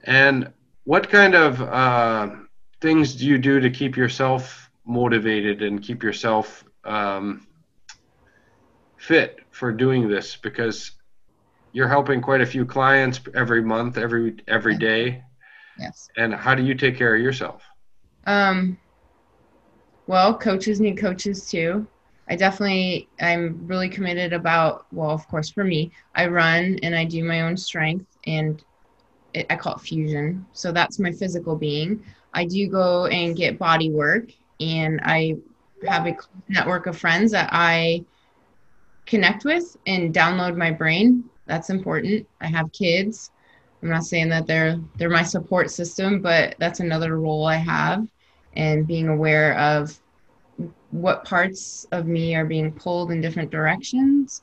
And 0.04 0.52
what 0.84 1.08
kind 1.08 1.34
of 1.34 1.60
uh, 1.60 2.30
things 2.80 3.14
do 3.14 3.26
you 3.26 3.38
do 3.38 3.60
to 3.60 3.70
keep 3.70 3.96
yourself 3.96 4.70
motivated 4.86 5.62
and 5.62 5.82
keep 5.82 6.02
yourself 6.02 6.64
um, 6.84 7.46
fit 8.96 9.40
for 9.50 9.72
doing 9.72 10.08
this? 10.08 10.36
Because 10.36 10.92
you're 11.72 11.88
helping 11.88 12.20
quite 12.20 12.40
a 12.40 12.46
few 12.46 12.64
clients 12.64 13.20
every 13.34 13.62
month, 13.62 13.98
every 13.98 14.36
every 14.46 14.76
day. 14.76 15.22
Yes. 15.78 16.08
And 16.16 16.32
how 16.32 16.54
do 16.54 16.62
you 16.62 16.74
take 16.74 16.96
care 16.96 17.14
of 17.16 17.20
yourself? 17.20 17.62
Um, 18.26 18.78
well, 20.06 20.38
coaches 20.38 20.80
need 20.80 20.98
coaches 20.98 21.50
too. 21.50 21.86
I 22.28 22.36
definitely, 22.36 23.08
I'm 23.20 23.66
really 23.66 23.88
committed 23.88 24.32
about, 24.32 24.86
well, 24.92 25.10
of 25.10 25.26
course, 25.28 25.50
for 25.50 25.64
me, 25.64 25.92
I 26.14 26.26
run 26.26 26.78
and 26.82 26.94
I 26.94 27.04
do 27.04 27.22
my 27.22 27.42
own 27.42 27.56
strength 27.56 28.06
and 28.26 28.62
it, 29.34 29.46
I 29.50 29.56
call 29.56 29.74
it 29.74 29.80
fusion. 29.80 30.46
So 30.52 30.72
that's 30.72 30.98
my 30.98 31.12
physical 31.12 31.56
being. 31.56 32.02
I 32.32 32.46
do 32.46 32.66
go 32.68 33.06
and 33.06 33.36
get 33.36 33.58
body 33.58 33.90
work 33.90 34.30
and 34.60 35.00
I 35.04 35.36
have 35.86 36.06
a 36.06 36.16
network 36.48 36.86
of 36.86 36.96
friends 36.96 37.32
that 37.32 37.50
I 37.52 38.04
connect 39.06 39.44
with 39.44 39.76
and 39.86 40.14
download 40.14 40.56
my 40.56 40.70
brain. 40.70 41.24
That's 41.46 41.70
important. 41.70 42.26
I 42.40 42.46
have 42.46 42.72
kids. 42.72 43.30
I'm 43.82 43.90
not 43.90 44.04
saying 44.04 44.30
that 44.30 44.46
they're 44.46 44.78
they're 44.96 45.10
my 45.10 45.22
support 45.22 45.70
system, 45.70 46.22
but 46.22 46.54
that's 46.58 46.80
another 46.80 47.18
role 47.18 47.44
I 47.46 47.56
have 47.56 48.08
and 48.56 48.86
being 48.86 49.08
aware 49.08 49.58
of 49.58 49.98
what 50.94 51.24
parts 51.24 51.88
of 51.90 52.06
me 52.06 52.36
are 52.36 52.44
being 52.44 52.70
pulled 52.70 53.10
in 53.10 53.20
different 53.20 53.50
directions. 53.50 54.42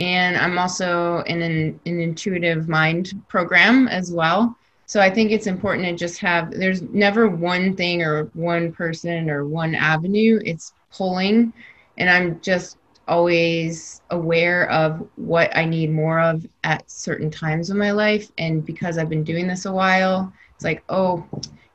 And 0.00 0.34
I'm 0.38 0.58
also 0.58 1.18
in 1.26 1.42
an, 1.42 1.78
an 1.84 2.00
intuitive 2.00 2.66
mind 2.66 3.12
program 3.28 3.86
as 3.86 4.10
well. 4.10 4.56
So 4.86 5.00
I 5.00 5.10
think 5.10 5.30
it's 5.30 5.46
important 5.46 5.86
to 5.86 5.94
just 5.94 6.18
have, 6.20 6.50
there's 6.50 6.80
never 6.80 7.28
one 7.28 7.76
thing 7.76 8.02
or 8.02 8.24
one 8.32 8.72
person 8.72 9.28
or 9.28 9.44
one 9.44 9.74
avenue. 9.74 10.40
It's 10.46 10.72
pulling. 10.90 11.52
And 11.98 12.08
I'm 12.08 12.40
just 12.40 12.78
always 13.06 14.00
aware 14.08 14.70
of 14.70 15.06
what 15.16 15.54
I 15.54 15.66
need 15.66 15.90
more 15.90 16.20
of 16.20 16.46
at 16.64 16.90
certain 16.90 17.30
times 17.30 17.68
of 17.68 17.76
my 17.76 17.90
life. 17.90 18.32
And 18.38 18.64
because 18.64 18.96
I've 18.96 19.10
been 19.10 19.24
doing 19.24 19.46
this 19.46 19.66
a 19.66 19.72
while, 19.72 20.32
it's 20.54 20.64
like, 20.64 20.82
oh, 20.88 21.26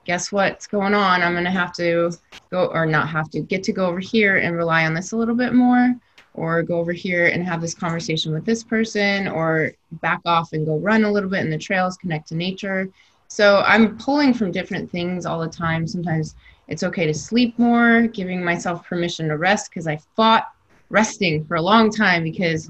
guess 0.05 0.31
what's 0.31 0.67
going 0.67 0.93
on? 0.93 1.21
I'm 1.21 1.33
going 1.33 1.43
to 1.43 1.51
have 1.51 1.73
to 1.73 2.11
go, 2.51 2.67
or 2.67 2.85
not 2.85 3.09
have 3.09 3.29
to, 3.31 3.41
get 3.41 3.63
to 3.63 3.73
go 3.73 3.87
over 3.87 3.99
here 3.99 4.37
and 4.37 4.55
rely 4.55 4.85
on 4.85 4.93
this 4.93 5.11
a 5.11 5.17
little 5.17 5.35
bit 5.35 5.53
more, 5.53 5.95
or 6.33 6.63
go 6.63 6.79
over 6.79 6.93
here 6.93 7.27
and 7.27 7.43
have 7.43 7.61
this 7.61 7.73
conversation 7.73 8.31
with 8.31 8.45
this 8.45 8.63
person, 8.63 9.27
or 9.27 9.71
back 9.93 10.21
off 10.25 10.53
and 10.53 10.65
go 10.65 10.77
run 10.77 11.03
a 11.03 11.11
little 11.11 11.29
bit 11.29 11.41
in 11.41 11.49
the 11.49 11.57
trails, 11.57 11.97
connect 11.97 12.29
to 12.29 12.35
nature. 12.35 12.89
So 13.27 13.63
I'm 13.65 13.97
pulling 13.97 14.33
from 14.33 14.51
different 14.51 14.91
things 14.91 15.25
all 15.25 15.39
the 15.39 15.49
time. 15.49 15.87
Sometimes 15.87 16.35
it's 16.67 16.83
okay 16.83 17.05
to 17.05 17.13
sleep 17.13 17.57
more, 17.57 18.03
giving 18.07 18.43
myself 18.43 18.85
permission 18.85 19.27
to 19.29 19.37
rest 19.37 19.69
because 19.69 19.87
I 19.87 19.99
fought 20.15 20.51
resting 20.89 21.43
for 21.45 21.55
a 21.55 21.61
long 21.61 21.91
time 21.91 22.23
because 22.23 22.69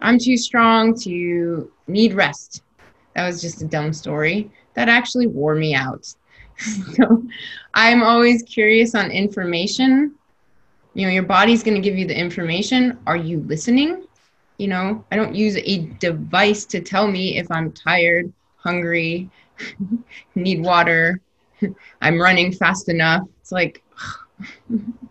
I'm 0.00 0.18
too 0.18 0.36
strong 0.36 0.96
to 1.00 1.70
need 1.86 2.14
rest. 2.14 2.62
That 3.14 3.26
was 3.26 3.40
just 3.40 3.62
a 3.62 3.66
dumb 3.66 3.92
story. 3.92 4.50
That 4.74 4.88
actually 4.88 5.26
wore 5.26 5.54
me 5.54 5.74
out. 5.74 6.14
so 6.94 7.22
I'm 7.74 8.02
always 8.02 8.42
curious 8.42 8.94
on 8.94 9.10
information. 9.10 10.14
You 10.94 11.06
know, 11.06 11.12
your 11.12 11.24
body's 11.24 11.62
going 11.62 11.74
to 11.74 11.80
give 11.80 11.96
you 11.96 12.06
the 12.06 12.18
information. 12.18 12.98
Are 13.06 13.16
you 13.16 13.40
listening? 13.40 14.06
You 14.58 14.68
know, 14.68 15.04
I 15.12 15.16
don't 15.16 15.34
use 15.34 15.56
a 15.56 15.78
device 15.98 16.64
to 16.66 16.80
tell 16.80 17.06
me 17.06 17.36
if 17.38 17.50
I'm 17.50 17.72
tired, 17.72 18.32
hungry, 18.56 19.28
need 20.34 20.62
water, 20.62 21.20
I'm 22.00 22.20
running 22.20 22.52
fast 22.52 22.88
enough. 22.88 23.28
It's 23.40 23.52
like, 23.52 23.82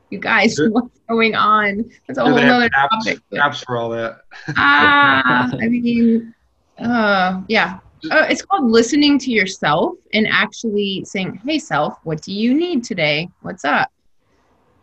you 0.09 0.19
guys, 0.19 0.57
what's 0.59 0.99
going 1.09 1.35
on? 1.35 1.89
That's 2.07 2.19
a 2.19 2.25
whole 2.25 2.37
other 2.37 2.69
topic. 2.69 3.19
Apps 3.33 3.63
for 3.65 3.77
all 3.77 3.89
that. 3.89 4.21
ah, 4.57 5.51
I 5.61 5.67
mean, 5.67 6.33
uh, 6.79 7.41
yeah, 7.47 7.79
uh, 8.11 8.25
it's 8.29 8.41
called 8.41 8.69
listening 8.69 9.17
to 9.19 9.31
yourself 9.31 9.95
and 10.13 10.27
actually 10.27 11.03
saying, 11.05 11.41
"Hey, 11.45 11.59
self, 11.59 11.97
what 12.03 12.21
do 12.21 12.33
you 12.33 12.53
need 12.53 12.83
today? 12.83 13.29
What's 13.41 13.65
up?" 13.65 13.91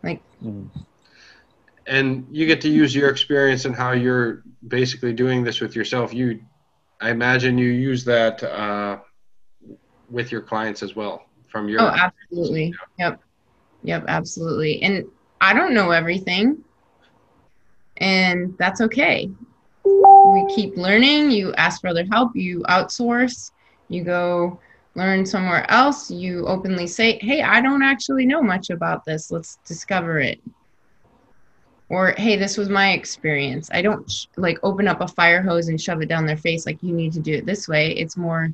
Like, 0.03 0.21
mm. 0.43 0.69
and 1.87 2.27
you 2.31 2.45
get 2.45 2.61
to 2.61 2.69
use 2.69 2.95
your 2.95 3.09
experience 3.09 3.65
and 3.65 3.75
how 3.75 3.91
you're 3.91 4.43
basically 4.67 5.13
doing 5.13 5.43
this 5.43 5.61
with 5.61 5.75
yourself. 5.75 6.13
You, 6.13 6.41
I 7.01 7.11
imagine, 7.11 7.57
you 7.57 7.67
use 7.67 8.03
that 8.05 8.43
uh, 8.43 8.99
with 10.09 10.31
your 10.31 10.41
clients 10.41 10.83
as 10.83 10.95
well 10.95 11.25
from 11.47 11.69
your. 11.69 11.81
Oh, 11.81 11.87
absolutely. 11.87 12.73
Yep, 12.99 13.21
yep, 13.83 14.05
absolutely. 14.07 14.81
And 14.81 15.05
I 15.41 15.53
don't 15.53 15.73
know 15.73 15.91
everything, 15.91 16.63
and 17.97 18.55
that's 18.57 18.81
okay 18.81 19.29
we 19.85 20.45
keep 20.55 20.77
learning. 20.77 21.31
You 21.31 21.53
ask 21.55 21.81
for 21.81 21.89
other 21.89 22.05
help. 22.11 22.35
You 22.35 22.61
outsource. 22.69 23.51
You 23.89 24.03
go 24.03 24.59
learn 24.95 25.25
somewhere 25.25 25.69
else. 25.71 26.09
You 26.11 26.45
openly 26.47 26.87
say 26.87 27.17
hey 27.21 27.41
i 27.41 27.61
don't 27.61 27.83
actually 27.83 28.25
know 28.25 28.41
much 28.41 28.69
about 28.69 29.05
this. 29.05 29.31
Let's 29.31 29.57
discover 29.65 30.19
it. 30.19 30.39
Or 31.89 32.13
hey 32.17 32.35
this 32.37 32.57
was 32.57 32.69
my 32.69 32.91
experience. 32.93 33.69
I 33.73 33.81
don't 33.81 34.09
sh- 34.09 34.25
like 34.37 34.59
open 34.63 34.87
up 34.87 35.01
a 35.01 35.07
fire 35.07 35.41
hose 35.41 35.67
and 35.67 35.79
shove 35.79 36.01
it 36.01 36.09
down 36.09 36.25
their 36.25 36.37
face 36.37 36.65
like 36.65 36.81
you 36.81 36.93
need 36.93 37.13
to 37.13 37.19
do 37.19 37.33
it 37.33 37.45
this 37.45 37.67
way. 37.67 37.91
It's 37.91 38.17
more 38.17 38.53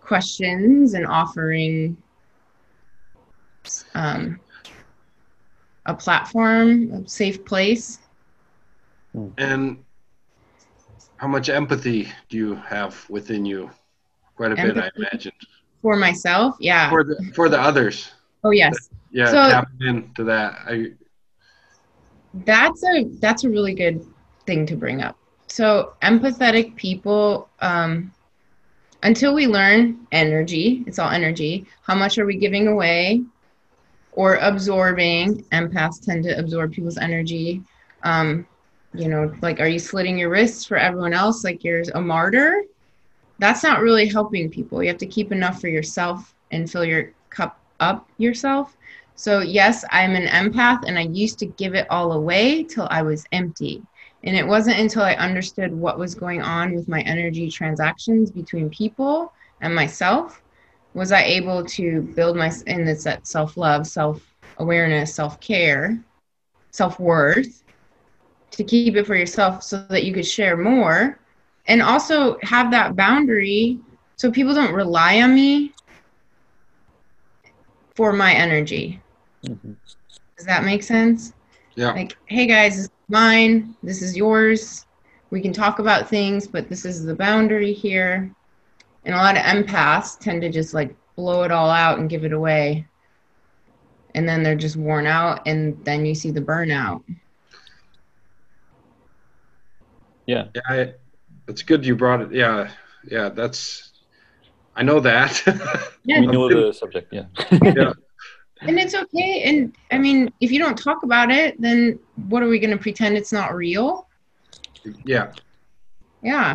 questions 0.00 0.94
and 0.94 1.06
offering 1.06 1.96
um, 3.94 4.40
a 5.86 5.94
platform 5.94 6.92
a 6.92 7.08
safe 7.08 7.44
place. 7.44 7.98
And 9.38 9.84
how 11.22 11.28
much 11.28 11.48
empathy 11.48 12.08
do 12.28 12.36
you 12.36 12.56
have 12.56 13.08
within 13.08 13.46
you? 13.46 13.70
Quite 14.34 14.50
a 14.50 14.58
empathy 14.58 14.80
bit, 14.80 14.92
I 14.96 14.98
imagine. 14.98 15.32
For 15.80 15.94
myself, 15.94 16.56
yeah. 16.58 16.90
For 16.90 17.04
the 17.04 17.30
for 17.32 17.48
the 17.48 17.60
others. 17.60 18.10
Oh 18.42 18.50
yes. 18.50 18.90
Yeah, 19.12 19.26
so, 19.26 19.50
tapping 19.50 19.86
into 19.86 20.24
that. 20.24 20.58
I, 20.66 20.94
that's 22.44 22.82
a 22.82 23.04
that's 23.20 23.44
a 23.44 23.48
really 23.48 23.72
good 23.72 24.04
thing 24.46 24.66
to 24.66 24.74
bring 24.74 25.00
up. 25.00 25.16
So 25.46 25.92
empathetic 26.02 26.74
people, 26.74 27.48
um, 27.60 28.12
until 29.04 29.32
we 29.32 29.46
learn 29.46 30.04
energy, 30.10 30.82
it's 30.88 30.98
all 30.98 31.10
energy. 31.10 31.66
How 31.82 31.94
much 31.94 32.18
are 32.18 32.26
we 32.26 32.36
giving 32.36 32.66
away 32.66 33.22
or 34.10 34.36
absorbing? 34.36 35.44
Empaths 35.52 36.04
tend 36.04 36.24
to 36.24 36.36
absorb 36.36 36.72
people's 36.72 36.98
energy. 36.98 37.62
Um, 38.02 38.44
you 38.94 39.08
know, 39.08 39.34
like, 39.40 39.60
are 39.60 39.68
you 39.68 39.78
slitting 39.78 40.18
your 40.18 40.28
wrists 40.28 40.64
for 40.64 40.76
everyone 40.76 41.14
else 41.14 41.44
like 41.44 41.64
you're 41.64 41.82
a 41.94 42.00
martyr? 42.00 42.62
That's 43.38 43.62
not 43.62 43.80
really 43.80 44.06
helping 44.06 44.50
people. 44.50 44.82
You 44.82 44.88
have 44.88 44.98
to 44.98 45.06
keep 45.06 45.32
enough 45.32 45.60
for 45.60 45.68
yourself 45.68 46.34
and 46.50 46.70
fill 46.70 46.84
your 46.84 47.12
cup 47.30 47.58
up 47.80 48.08
yourself. 48.18 48.76
So, 49.14 49.40
yes, 49.40 49.84
I'm 49.90 50.14
an 50.14 50.26
empath 50.26 50.84
and 50.86 50.98
I 50.98 51.02
used 51.02 51.38
to 51.40 51.46
give 51.46 51.74
it 51.74 51.86
all 51.90 52.12
away 52.12 52.64
till 52.64 52.86
I 52.90 53.02
was 53.02 53.24
empty. 53.32 53.82
And 54.24 54.36
it 54.36 54.46
wasn't 54.46 54.78
until 54.78 55.02
I 55.02 55.14
understood 55.14 55.72
what 55.72 55.98
was 55.98 56.14
going 56.14 56.42
on 56.42 56.74
with 56.74 56.88
my 56.88 57.00
energy 57.00 57.50
transactions 57.50 58.30
between 58.30 58.70
people 58.70 59.32
and 59.60 59.74
myself 59.74 60.42
was 60.94 61.10
I 61.10 61.22
able 61.22 61.64
to 61.64 62.02
build 62.14 62.36
my 62.36 62.52
it's 62.66 63.04
that 63.04 63.26
self 63.26 63.56
love, 63.56 63.86
self 63.86 64.22
awareness, 64.58 65.14
self 65.14 65.40
care, 65.40 65.98
self 66.70 67.00
worth 67.00 67.61
to 68.52 68.64
keep 68.64 68.96
it 68.96 69.06
for 69.06 69.16
yourself 69.16 69.62
so 69.62 69.84
that 69.88 70.04
you 70.04 70.12
could 70.12 70.26
share 70.26 70.56
more 70.56 71.18
and 71.66 71.82
also 71.82 72.38
have 72.42 72.70
that 72.70 72.96
boundary 72.96 73.78
so 74.16 74.30
people 74.30 74.54
don't 74.54 74.72
rely 74.72 75.20
on 75.20 75.34
me 75.34 75.72
for 77.94 78.12
my 78.12 78.32
energy. 78.32 79.00
Mm-hmm. 79.44 79.72
Does 80.36 80.46
that 80.46 80.64
make 80.64 80.82
sense? 80.82 81.32
Yeah. 81.74 81.92
Like, 81.92 82.16
hey 82.26 82.46
guys, 82.46 82.76
this 82.76 82.84
is 82.84 82.90
mine. 83.08 83.74
This 83.82 84.02
is 84.02 84.16
yours. 84.16 84.86
We 85.30 85.40
can 85.40 85.52
talk 85.52 85.78
about 85.78 86.08
things, 86.08 86.46
but 86.46 86.68
this 86.68 86.84
is 86.84 87.04
the 87.04 87.14
boundary 87.14 87.72
here. 87.72 88.34
And 89.04 89.14
a 89.14 89.18
lot 89.18 89.36
of 89.36 89.42
empaths 89.42 90.18
tend 90.18 90.42
to 90.42 90.50
just 90.50 90.74
like 90.74 90.94
blow 91.16 91.42
it 91.42 91.50
all 91.50 91.70
out 91.70 91.98
and 91.98 92.10
give 92.10 92.24
it 92.24 92.32
away. 92.32 92.86
And 94.14 94.28
then 94.28 94.42
they're 94.42 94.54
just 94.54 94.76
worn 94.76 95.06
out, 95.06 95.40
and 95.46 95.82
then 95.86 96.04
you 96.04 96.14
see 96.14 96.30
the 96.30 96.40
burnout. 96.40 97.02
Yeah. 100.26 100.46
Yeah, 100.54 100.60
I, 100.68 100.94
it's 101.48 101.62
good 101.62 101.84
you 101.84 101.96
brought 101.96 102.20
it. 102.22 102.32
Yeah, 102.32 102.70
yeah, 103.04 103.28
that's. 103.28 103.90
I 104.74 104.82
know 104.82 105.00
that. 105.00 105.42
yeah. 106.04 106.20
We 106.20 106.26
know 106.26 106.48
the 106.48 106.72
subject. 106.72 107.12
Yeah. 107.12 107.24
yeah. 107.62 107.92
And 108.64 108.78
it's 108.78 108.94
okay. 108.94 109.42
And 109.42 109.76
I 109.90 109.98
mean, 109.98 110.32
if 110.40 110.52
you 110.52 110.60
don't 110.60 110.78
talk 110.78 111.02
about 111.02 111.32
it, 111.32 111.60
then 111.60 111.98
what 112.28 112.44
are 112.44 112.48
we 112.48 112.60
going 112.60 112.70
to 112.70 112.76
pretend 112.76 113.16
it's 113.16 113.32
not 113.32 113.56
real? 113.56 114.06
Yeah. 115.04 115.32
Yeah. 116.22 116.54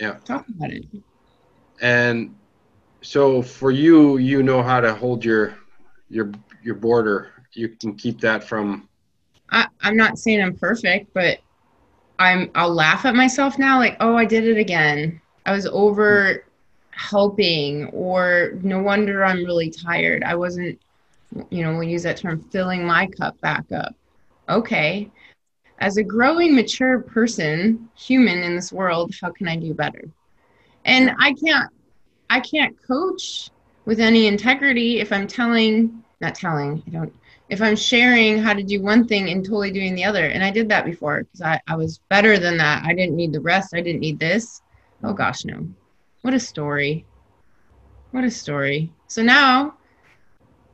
Yeah. 0.00 0.14
Talk 0.24 0.48
about 0.48 0.72
it. 0.72 0.84
And 1.80 2.34
so 3.02 3.40
for 3.40 3.70
you, 3.70 4.18
you 4.18 4.42
know 4.42 4.62
how 4.62 4.80
to 4.80 4.94
hold 4.94 5.24
your 5.24 5.56
your 6.08 6.32
your 6.62 6.74
border. 6.74 7.30
You 7.52 7.68
can 7.68 7.94
keep 7.94 8.20
that 8.20 8.42
from. 8.42 8.88
I, 9.50 9.68
I'm 9.80 9.96
not 9.96 10.18
saying 10.18 10.42
I'm 10.42 10.56
perfect, 10.56 11.14
but 11.14 11.38
I'm 12.18 12.50
I'll 12.54 12.72
laugh 12.72 13.04
at 13.04 13.14
myself 13.14 13.58
now, 13.58 13.78
like, 13.78 13.96
oh, 14.00 14.16
I 14.16 14.24
did 14.24 14.46
it 14.46 14.58
again. 14.58 15.20
I 15.46 15.52
was 15.52 15.66
over 15.66 16.44
helping, 16.90 17.86
or 17.86 18.52
no 18.62 18.80
wonder 18.80 19.24
I'm 19.24 19.44
really 19.44 19.70
tired. 19.70 20.22
I 20.22 20.34
wasn't, 20.34 20.80
you 21.50 21.62
know, 21.62 21.72
we'll 21.72 21.82
use 21.82 22.04
that 22.04 22.18
term, 22.18 22.40
filling 22.50 22.86
my 22.86 23.06
cup 23.06 23.40
back 23.40 23.70
up. 23.72 23.94
Okay. 24.48 25.10
As 25.80 25.96
a 25.96 26.04
growing, 26.04 26.54
mature 26.54 27.00
person, 27.00 27.88
human 27.96 28.38
in 28.38 28.54
this 28.54 28.72
world, 28.72 29.12
how 29.20 29.32
can 29.32 29.48
I 29.48 29.56
do 29.56 29.74
better? 29.74 30.04
And 30.84 31.10
I 31.18 31.34
can't 31.34 31.70
I 32.30 32.40
can't 32.40 32.76
coach 32.86 33.50
with 33.84 34.00
any 34.00 34.26
integrity 34.26 35.00
if 35.00 35.12
I'm 35.12 35.26
telling, 35.26 36.03
not 36.24 36.36
telling, 36.36 36.82
I 36.88 36.90
don't 36.90 37.14
if 37.50 37.62
I'm 37.62 37.76
sharing 37.76 38.38
how 38.38 38.54
to 38.54 38.62
do 38.62 38.82
one 38.82 39.06
thing 39.06 39.30
and 39.30 39.44
totally 39.44 39.70
doing 39.72 39.94
the 39.94 40.04
other. 40.04 40.26
And 40.26 40.42
I 40.44 40.50
did 40.50 40.68
that 40.70 40.84
before 40.86 41.24
because 41.24 41.42
I, 41.42 41.60
I 41.68 41.76
was 41.76 42.00
better 42.10 42.38
than 42.38 42.58
that. 42.58 42.84
I 42.84 42.94
didn't 42.94 43.16
need 43.16 43.32
the 43.32 43.40
rest. 43.40 43.74
I 43.74 43.82
didn't 43.82 44.00
need 44.00 44.18
this. 44.20 44.62
Oh 45.04 45.12
gosh, 45.12 45.44
no. 45.44 45.68
What 46.22 46.34
a 46.34 46.40
story. 46.40 47.06
What 48.12 48.24
a 48.24 48.30
story. 48.30 48.92
So 49.08 49.22
now, 49.22 49.74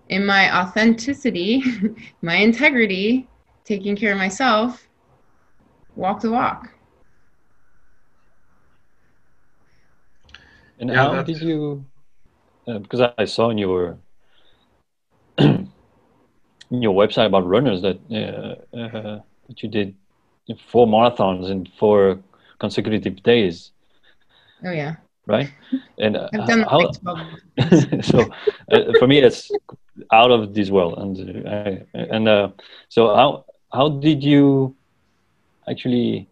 in 0.09 0.27
my 0.27 0.55
authenticity, 0.61 1.63
my 2.23 2.37
integrity, 2.37 3.29
taking 3.65 3.97
care 3.97 4.13
of 4.13 4.19
myself, 4.19 4.89
walk 5.97 6.21
the 6.21 6.31
walk. 6.31 6.71
And 10.79 10.91
Yeah, 10.91 11.09
how 11.09 11.23
did 11.23 11.43
you? 11.43 11.87
Uh, 12.67 12.79
because 12.79 13.01
I 13.01 13.25
saw 13.25 13.51
in 13.51 13.59
your 13.59 13.99
in 13.99 14.10
your 16.71 16.95
website 16.95 17.27
about 17.27 17.47
runners 17.47 17.83
that 17.83 17.99
uh, 18.11 18.77
uh, 18.77 19.21
that 19.49 19.63
you 19.63 19.69
did 19.69 19.95
four 20.71 20.87
marathons 20.87 21.49
in 21.51 21.67
four 21.79 22.19
consecutive 22.59 23.23
days, 23.23 23.71
Oh, 24.65 24.71
yeah. 24.71 24.97
right? 25.27 25.51
And 25.99 26.17
uh, 26.17 26.29
I've 26.33 26.45
done 26.47 26.61
that 26.61 26.69
how, 26.71 26.91
so 28.03 28.31
uh, 28.71 28.95
for 28.99 29.07
me 29.07 29.19
it's 29.19 29.53
out 30.13 30.31
of 30.31 30.55
this 30.55 30.71
world 30.71 30.99
and 30.99 31.47
uh, 31.47 31.71
and 31.95 32.29
uh, 32.29 32.49
so 32.89 33.15
how 33.15 33.45
how 33.73 33.89
did 33.89 34.23
you 34.23 34.75
actually 35.69 36.27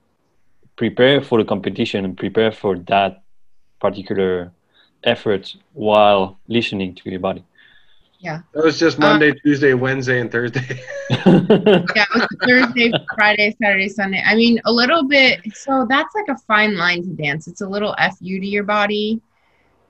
prepare 0.77 1.21
for 1.21 1.39
the 1.39 1.45
competition 1.45 2.05
and 2.05 2.17
prepare 2.17 2.51
for 2.51 2.77
that 2.89 3.23
particular 3.81 4.53
effort 5.05 5.55
while 5.73 6.39
listening 6.49 6.95
to 6.95 7.11
your 7.11 7.21
body 7.21 7.43
That 8.53 8.65
was 8.65 8.79
just 8.79 8.99
uh, 8.99 9.03
Monday, 9.03 9.33
Tuesday, 9.33 9.75
Wednesday, 9.75 10.21
and 10.21 10.31
Thursday. 10.31 10.81
yeah, 11.11 11.25
it 11.25 12.15
was 12.15 12.27
Thursday, 12.45 12.93
Friday, 13.15 13.57
Saturday, 13.63 13.89
Sunday. 13.89 14.23
I 14.25 14.35
mean, 14.35 14.61
a 14.65 14.73
little 14.73 15.05
bit. 15.05 15.41
So 15.55 15.87
that's 15.89 16.15
like 16.15 16.29
a 16.29 16.37
fine 16.43 16.77
line 16.77 17.03
to 17.03 17.11
dance. 17.11 17.47
It's 17.47 17.61
a 17.61 17.69
little 17.69 17.95
fu 18.19 18.41
to 18.41 18.47
your 18.47 18.65
body, 18.65 19.21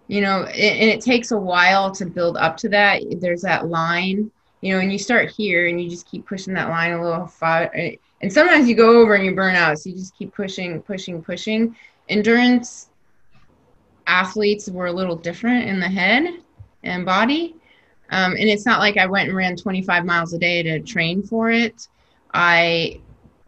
you 0.08 0.20
know, 0.20 0.42
and 0.42 0.80
and 0.80 0.90
it 0.90 1.00
takes 1.00 1.30
a 1.30 1.38
while 1.38 1.90
to 1.92 2.04
build 2.04 2.36
up 2.36 2.56
to 2.58 2.68
that. 2.70 3.02
There's 3.20 3.42
that 3.42 3.68
line, 3.68 4.30
you 4.60 4.74
know, 4.74 4.80
and 4.80 4.92
you 4.92 4.98
start 4.98 5.30
here 5.30 5.68
and 5.68 5.82
you 5.82 5.88
just 5.88 6.06
keep 6.06 6.26
pushing 6.26 6.54
that 6.54 6.68
line 6.68 6.92
a 6.92 7.02
little 7.02 7.26
far. 7.26 7.70
Eh, 7.74 7.96
and 8.20 8.32
sometimes 8.32 8.68
you 8.68 8.74
go 8.74 9.00
over 9.00 9.14
and 9.14 9.24
you 9.24 9.34
burn 9.34 9.54
out. 9.54 9.78
So 9.78 9.90
you 9.90 9.96
just 9.96 10.16
keep 10.16 10.34
pushing, 10.34 10.82
pushing, 10.82 11.22
pushing. 11.22 11.76
Endurance 12.08 12.90
athletes 14.06 14.68
were 14.68 14.86
a 14.86 14.92
little 14.92 15.16
different 15.16 15.68
in 15.68 15.80
the 15.80 15.88
head 15.88 16.40
and 16.82 17.04
body. 17.04 17.54
Um, 18.10 18.32
and 18.32 18.48
it's 18.48 18.64
not 18.64 18.80
like 18.80 18.96
I 18.96 19.06
went 19.06 19.28
and 19.28 19.36
ran 19.36 19.56
25 19.56 20.04
miles 20.04 20.32
a 20.32 20.38
day 20.38 20.62
to 20.62 20.80
train 20.80 21.22
for 21.22 21.50
it. 21.50 21.88
I 22.32 23.00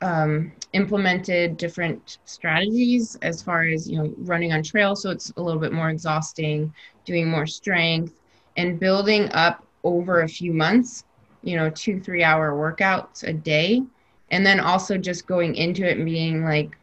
um, 0.03 0.53
implemented 0.73 1.57
different 1.57 2.19
strategies 2.25 3.17
as 3.23 3.43
far 3.43 3.65
as 3.65 3.89
you 3.89 3.99
know 3.99 4.15
running 4.19 4.53
on 4.53 4.63
trail, 4.63 4.95
so 4.97 5.11
it's 5.11 5.33
a 5.37 5.43
little 5.43 5.61
bit 5.61 5.73
more 5.73 5.91
exhausting, 5.91 6.73
doing 7.05 7.29
more 7.29 7.47
strength, 7.47 8.21
and 8.57 8.79
building 8.79 9.31
up 9.33 9.65
over 9.85 10.23
a 10.23 10.29
few 10.29 10.53
months. 10.53 11.05
You 11.43 11.57
know, 11.57 11.71
two 11.71 12.01
three 12.01 12.23
hour 12.23 12.53
workouts 12.53 13.25
a 13.27 13.33
day, 13.33 13.83
and 14.31 14.45
then 14.45 14.61
also 14.61 14.99
just 14.99 15.27
going 15.27 15.55
into 15.55 15.89
it 15.89 15.97
and 15.97 16.05
being 16.05 16.45
like, 16.45 16.77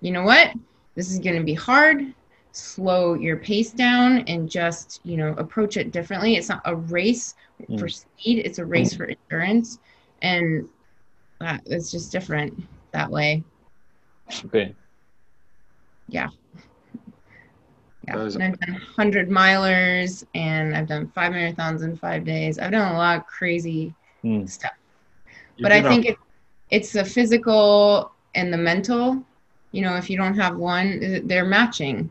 you 0.00 0.10
know 0.10 0.22
what, 0.22 0.52
this 0.94 1.10
is 1.10 1.18
going 1.18 1.36
to 1.36 1.44
be 1.44 1.54
hard 1.54 2.12
slow 2.56 3.14
your 3.14 3.36
pace 3.36 3.70
down 3.70 4.18
and 4.26 4.48
just 4.50 5.00
you 5.04 5.16
know 5.16 5.34
approach 5.36 5.76
it 5.76 5.92
differently. 5.92 6.36
It's 6.36 6.48
not 6.48 6.62
a 6.64 6.74
race 6.74 7.34
for 7.78 7.86
Mm. 7.86 7.92
speed 7.92 8.44
it's 8.46 8.58
a 8.58 8.64
race 8.64 8.94
for 8.94 9.06
endurance. 9.06 9.78
And 10.22 10.68
that 11.40 11.62
it's 11.66 11.90
just 11.90 12.10
different 12.12 12.54
that 12.92 13.10
way. 13.10 13.44
Okay. 14.46 14.74
Yeah. 16.08 16.28
Yeah. 18.06 18.18
is- 18.24 18.36
and 18.36 18.44
i've 18.44 18.58
done 18.60 18.74
100 18.74 19.28
milers 19.28 20.24
and 20.34 20.76
i've 20.76 20.86
done 20.86 21.08
five 21.08 21.32
marathons 21.32 21.82
in 21.82 21.96
five 21.96 22.24
days. 22.24 22.58
I've 22.58 22.70
done 22.72 22.94
a 22.94 22.96
lot 22.98 23.18
of 23.18 23.26
crazy 23.26 23.94
Hmm. 24.22 24.46
stuff. 24.46 24.72
You 25.56 25.62
but 25.62 25.72
I 25.72 25.82
think 25.82 26.06
it, 26.06 26.16
it's 26.70 26.92
the 26.92 27.04
physical 27.04 28.12
and 28.34 28.52
the 28.52 28.58
mental. 28.58 29.22
You 29.72 29.82
know, 29.82 29.96
if 29.96 30.08
you 30.08 30.16
don't 30.16 30.34
have 30.36 30.56
one, 30.56 31.22
they're 31.26 31.44
matching, 31.44 32.08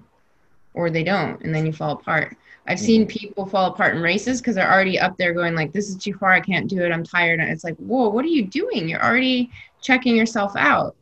or 0.75 0.89
they 0.89 1.03
don't, 1.03 1.41
and 1.41 1.55
then 1.55 1.65
you 1.65 1.73
fall 1.73 1.93
apart. 1.93 2.37
I've 2.67 2.79
seen 2.79 3.05
people 3.05 3.45
fall 3.45 3.71
apart 3.71 3.95
in 3.95 4.01
races 4.01 4.41
because 4.41 4.55
they're 4.55 4.71
already 4.71 4.99
up 4.99 5.17
there 5.17 5.33
going 5.33 5.55
like, 5.55 5.71
"This 5.71 5.89
is 5.89 5.95
too 5.95 6.13
far. 6.13 6.33
I 6.33 6.39
can't 6.39 6.67
do 6.67 6.83
it. 6.83 6.91
I'm 6.91 7.03
tired." 7.03 7.39
And 7.39 7.49
it's 7.49 7.63
like, 7.63 7.75
"Whoa, 7.77 8.09
what 8.09 8.25
are 8.25 8.29
you 8.29 8.45
doing? 8.45 8.89
You're 8.89 9.03
already 9.03 9.51
checking 9.81 10.15
yourself 10.15 10.53
out." 10.55 10.95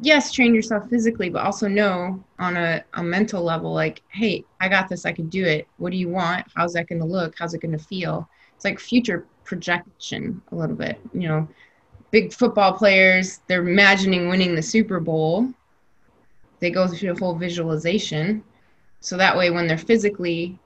Yes, 0.00 0.32
train 0.32 0.54
yourself 0.54 0.88
physically, 0.88 1.28
but 1.28 1.44
also 1.44 1.68
know 1.68 2.22
on 2.38 2.56
a, 2.56 2.82
a 2.94 3.02
mental 3.02 3.42
level, 3.42 3.72
like, 3.72 4.02
"Hey, 4.08 4.44
I 4.60 4.68
got 4.68 4.88
this. 4.88 5.04
I 5.04 5.12
can 5.12 5.28
do 5.28 5.44
it. 5.44 5.68
What 5.76 5.90
do 5.90 5.98
you 5.98 6.08
want? 6.08 6.46
How's 6.54 6.72
that 6.72 6.88
going 6.88 7.00
to 7.00 7.06
look? 7.06 7.34
How's 7.38 7.54
it 7.54 7.60
going 7.60 7.76
to 7.76 7.84
feel?" 7.84 8.28
It's 8.56 8.64
like 8.64 8.80
future 8.80 9.26
projection 9.44 10.40
a 10.50 10.54
little 10.54 10.76
bit. 10.76 10.98
You 11.12 11.28
know, 11.28 11.48
big 12.10 12.32
football 12.32 12.72
players, 12.72 13.40
they're 13.48 13.66
imagining 13.66 14.28
winning 14.28 14.54
the 14.54 14.62
Super 14.62 15.00
Bowl. 15.00 15.52
They 16.60 16.70
go 16.70 16.86
through 16.86 17.12
a 17.12 17.18
whole 17.18 17.34
visualization. 17.34 18.42
So 19.00 19.16
that 19.16 19.36
way, 19.36 19.50
when 19.50 19.66
they're 19.66 19.78
physically 19.78 20.58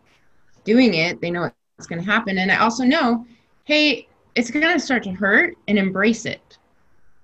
doing 0.64 0.94
it, 0.94 1.20
they 1.20 1.31
know 1.31 1.51
what's 1.77 1.87
going 1.87 2.01
to 2.01 2.11
happen. 2.11 2.38
And 2.38 2.53
I 2.53 2.59
also 2.59 2.85
know, 2.85 3.27
hey, 3.64 4.07
it's 4.35 4.51
going 4.51 4.66
to 4.66 4.81
start 4.81 5.03
to 5.05 5.11
hurt 5.11 5.57
and 5.66 5.79
embrace 5.79 6.24
it. 6.24 6.59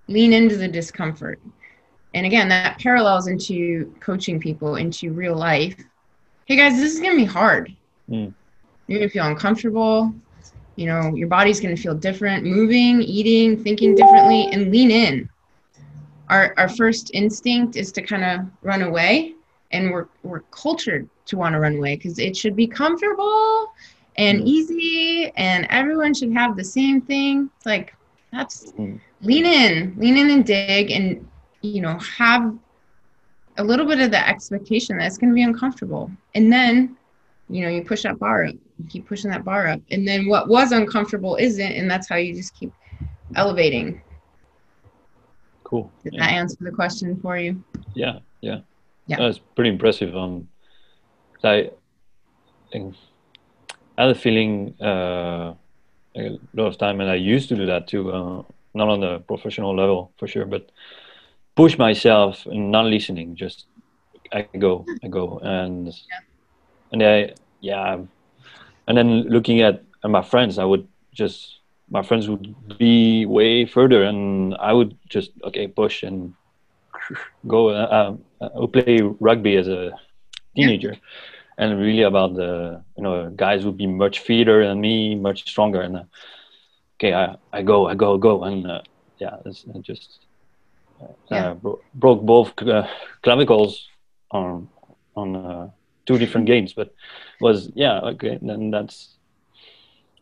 Lean 0.08 0.32
into 0.32 0.56
the 0.56 0.68
discomfort. 0.68 1.40
And 2.14 2.26
again, 2.26 2.48
that 2.48 2.78
parallels 2.78 3.26
into 3.26 3.94
coaching 4.00 4.38
people 4.38 4.76
into 4.76 5.12
real 5.12 5.36
life. 5.36 5.76
Hey 6.46 6.56
guys, 6.56 6.76
this 6.76 6.94
is 6.94 7.00
going 7.00 7.12
to 7.12 7.24
be 7.24 7.24
hard. 7.24 7.74
Mm. 8.10 8.34
You're 8.86 8.98
going 8.98 9.08
to 9.08 9.12
feel 9.12 9.26
uncomfortable 9.26 10.14
you 10.76 10.86
know 10.86 11.14
your 11.14 11.28
body's 11.28 11.60
going 11.60 11.74
to 11.74 11.80
feel 11.80 11.94
different 11.94 12.44
moving 12.44 13.00
eating 13.02 13.62
thinking 13.62 13.94
differently 13.94 14.48
and 14.52 14.70
lean 14.70 14.90
in 14.90 15.28
our 16.28 16.54
our 16.56 16.68
first 16.68 17.10
instinct 17.14 17.76
is 17.76 17.92
to 17.92 18.02
kind 18.02 18.24
of 18.24 18.46
run 18.62 18.82
away 18.82 19.34
and 19.72 19.90
we're 19.90 20.06
we're 20.22 20.40
cultured 20.50 21.08
to 21.26 21.36
want 21.36 21.54
to 21.54 21.60
run 21.60 21.76
away 21.76 21.96
because 21.96 22.18
it 22.18 22.36
should 22.36 22.56
be 22.56 22.66
comfortable 22.66 23.68
and 24.16 24.40
Mm. 24.40 24.46
easy 24.46 25.32
and 25.36 25.66
everyone 25.70 26.14
should 26.14 26.32
have 26.32 26.56
the 26.56 26.64
same 26.64 27.00
thing 27.00 27.50
it's 27.56 27.66
like 27.66 27.94
that's 28.32 28.72
Mm. 28.78 29.00
lean 29.22 29.46
in 29.46 29.94
lean 29.98 30.16
in 30.16 30.30
and 30.30 30.44
dig 30.44 30.90
and 30.90 31.26
you 31.62 31.80
know 31.80 31.98
have 32.18 32.54
a 33.58 33.64
little 33.64 33.86
bit 33.86 34.00
of 34.00 34.10
the 34.10 34.28
expectation 34.28 34.98
that 34.98 35.06
it's 35.06 35.18
going 35.18 35.30
to 35.30 35.34
be 35.34 35.42
uncomfortable 35.42 36.10
and 36.34 36.52
then 36.52 36.96
you 37.48 37.62
know 37.62 37.68
you 37.68 37.82
push 37.82 38.02
that 38.02 38.18
bar 38.18 38.44
up 38.44 38.54
you 38.54 38.84
keep 38.88 39.06
pushing 39.06 39.30
that 39.30 39.44
bar 39.44 39.66
up 39.68 39.80
and 39.90 40.06
then 40.06 40.26
what 40.26 40.48
was 40.48 40.72
uncomfortable 40.72 41.36
isn't 41.36 41.72
and 41.72 41.90
that's 41.90 42.08
how 42.08 42.16
you 42.16 42.34
just 42.34 42.54
keep 42.58 42.72
elevating 43.36 44.00
cool. 45.74 45.92
Did 46.04 46.14
yeah. 46.14 46.20
that 46.20 46.32
answer 46.32 46.56
the 46.60 46.70
question 46.70 47.18
for 47.20 47.36
you? 47.36 47.62
Yeah 47.94 48.18
yeah. 48.40 48.60
Yeah. 49.06 49.18
that's 49.18 49.38
pretty 49.54 49.70
impressive. 49.70 50.16
Um 50.16 50.48
i 51.44 51.70
i 52.74 54.02
had 54.02 54.10
a 54.10 54.14
feeling 54.14 54.74
uh 54.80 55.54
a 56.16 56.38
lot 56.54 56.66
of 56.66 56.78
time 56.78 57.00
and 57.00 57.10
i 57.10 57.14
used 57.14 57.48
to 57.48 57.56
do 57.56 57.66
that 57.66 57.86
too 57.86 58.10
uh, 58.10 58.42
not 58.72 58.88
on 58.88 59.00
the 59.00 59.18
professional 59.20 59.76
level 59.76 60.10
for 60.16 60.26
sure 60.26 60.46
but 60.46 60.70
push 61.54 61.76
myself 61.76 62.46
and 62.46 62.70
not 62.70 62.86
listening 62.86 63.36
just 63.36 63.66
i 64.32 64.48
go 64.58 64.86
i 65.04 65.08
go. 65.08 65.38
And 65.42 65.92
and 66.92 67.02
i 67.02 67.34
yeah 67.60 67.98
and 68.86 68.96
then 68.98 69.28
looking 69.28 69.60
at 69.60 69.84
my 70.02 70.22
friends 70.22 70.58
i 70.58 70.64
would 70.64 70.88
just 71.12 71.60
my 71.90 72.02
friends 72.02 72.28
would 72.28 72.54
be 72.78 73.24
way 73.26 73.64
further 73.66 74.02
and 74.02 74.54
i 74.60 74.72
would 74.72 74.94
just 75.08 75.30
okay 75.44 75.66
push 75.68 76.02
and 76.02 76.34
go 77.46 77.68
uh, 77.70 77.88
um, 77.90 78.18
I 78.40 78.58
would 78.58 78.72
play 78.72 78.96
rugby 79.20 79.56
as 79.56 79.68
a 79.68 79.92
teenager 80.50 80.96
and 81.58 81.78
really 81.78 82.02
about 82.02 82.34
the 82.34 82.82
you 82.96 83.02
know 83.02 83.30
guys 83.36 83.64
would 83.64 83.76
be 83.76 83.86
much 83.86 84.20
fitter 84.20 84.66
than 84.66 84.80
me, 84.80 85.14
much 85.14 85.42
stronger, 85.42 85.80
and 85.80 85.96
uh, 85.96 86.02
okay, 86.96 87.12
I, 87.14 87.36
I 87.52 87.62
go, 87.62 87.86
I 87.88 87.94
go, 87.94 88.16
go, 88.18 88.44
and 88.44 88.66
uh, 88.66 88.80
yeah, 89.18 89.36
it's 89.46 89.64
it 89.74 89.82
just 89.82 90.20
uh, 91.30 91.52
Yeah. 91.52 91.54
bro- 91.54 91.82
broke 91.94 92.22
both 92.22 92.54
uh, 92.62 92.86
clavicles 93.22 93.88
on 94.30 94.68
on 95.16 95.36
uh, 95.36 95.68
two 96.06 96.18
different 96.18 96.46
games, 96.46 96.72
but 96.74 96.88
was 97.40 97.70
yeah 97.74 98.00
okay. 98.14 98.38
Then 98.42 98.70
that's 98.70 99.16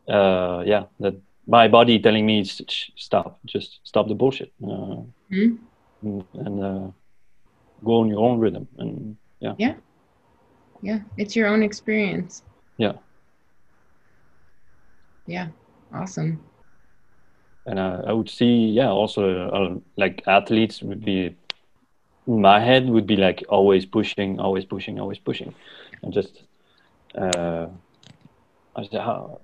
uh, 0.09 0.63
yeah 0.67 0.85
that 1.01 1.15
my 1.47 1.69
body 1.69 1.99
telling 1.99 2.27
me 2.27 2.45
"Sh- 2.45 2.63
sh- 2.69 2.91
stop, 2.97 3.39
just 3.47 3.81
stop 3.85 4.09
the 4.09 4.15
bullshit, 4.15 4.53
uh, 4.65 5.03
Mhm. 5.31 5.59
and, 6.03 6.25
and 6.35 6.65
uh, 6.65 6.91
go 7.85 8.01
on 8.01 8.09
your 8.09 8.21
own 8.21 8.39
rhythm, 8.41 8.67
and 8.79 9.17
yeah, 9.41 9.55
Yeah, 9.59 9.75
yeah 10.83 11.01
it's 11.17 11.35
your 11.37 11.49
own 11.49 11.63
experience. 11.63 12.43
Yeah. 12.79 12.93
Yeah, 15.27 15.49
awesome. 15.95 16.39
and 17.67 17.79
uh, 17.79 18.03
I 18.07 18.13
would 18.13 18.29
see 18.29 18.67
yeah 18.75 18.89
also 18.91 19.49
uh, 19.49 19.75
like 19.97 20.23
athletes 20.27 20.83
would 20.83 21.05
be 21.05 21.37
my 22.27 22.61
head 22.61 22.89
would 22.89 23.07
be 23.07 23.17
like 23.17 23.45
always 23.49 23.85
pushing, 23.87 24.39
always 24.41 24.65
pushing, 24.65 24.99
always 25.01 25.19
pushing, 25.19 25.55
and 26.03 26.13
just 26.13 26.43
uh, 27.17 27.67
I 28.77 28.83
said 28.85 29.01
how 29.01 29.41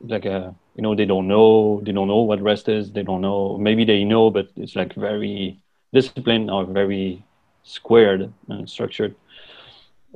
like 0.00 0.26
uh, 0.26 0.50
you 0.80 0.86
know 0.88 1.06
they 1.06 1.14
don't 1.14 1.38
know 1.38 1.82
they 1.94 2.02
don't 2.02 2.18
know 2.18 2.22
what 2.30 2.52
rest 2.52 2.80
is 2.80 3.02
they 3.02 3.14
don't 3.14 3.32
know 3.32 3.68
maybe 3.70 3.96
they 3.96 4.14
know 4.14 4.40
but 4.40 4.58
it's 4.66 4.86
like 4.86 5.04
very 5.06 5.68
disciplined 6.04 6.50
or 6.50 6.66
very 6.66 7.26
squared 7.64 8.34
and 8.48 8.68
structured. 8.70 9.16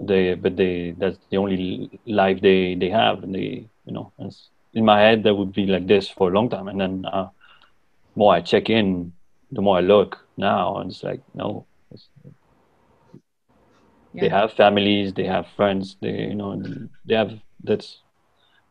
They 0.08 0.34
but 0.34 0.56
they 0.56 0.94
that's 0.98 1.18
the 1.30 1.38
only 1.38 2.00
life 2.06 2.40
they 2.42 2.74
they 2.76 2.90
have 2.90 3.22
and 3.24 3.34
they 3.34 3.68
you 3.86 3.92
know 3.92 4.12
in 4.74 4.84
my 4.84 5.00
head 5.00 5.24
that 5.24 5.34
would 5.36 5.52
be 5.52 5.66
like 5.66 5.86
this 5.88 6.08
for 6.08 6.30
a 6.30 6.34
long 6.34 6.50
time. 6.50 6.68
And 6.68 6.80
then 6.80 7.04
uh, 7.12 7.28
more 8.16 8.34
I 8.34 8.40
check 8.40 8.70
in 8.70 9.12
the 9.52 9.62
more 9.62 9.78
I 9.78 9.80
look 9.80 10.18
now 10.36 10.76
and 10.78 10.90
it's 10.90 11.02
like 11.04 11.22
no. 11.34 11.66
It's, 11.92 12.08
they 14.14 14.28
have 14.28 14.52
families 14.52 15.12
they 15.14 15.24
have 15.24 15.46
friends 15.56 15.96
they 16.00 16.10
you 16.30 16.34
know 16.34 16.60
they 17.06 17.14
have 17.14 17.32
that's 17.62 18.02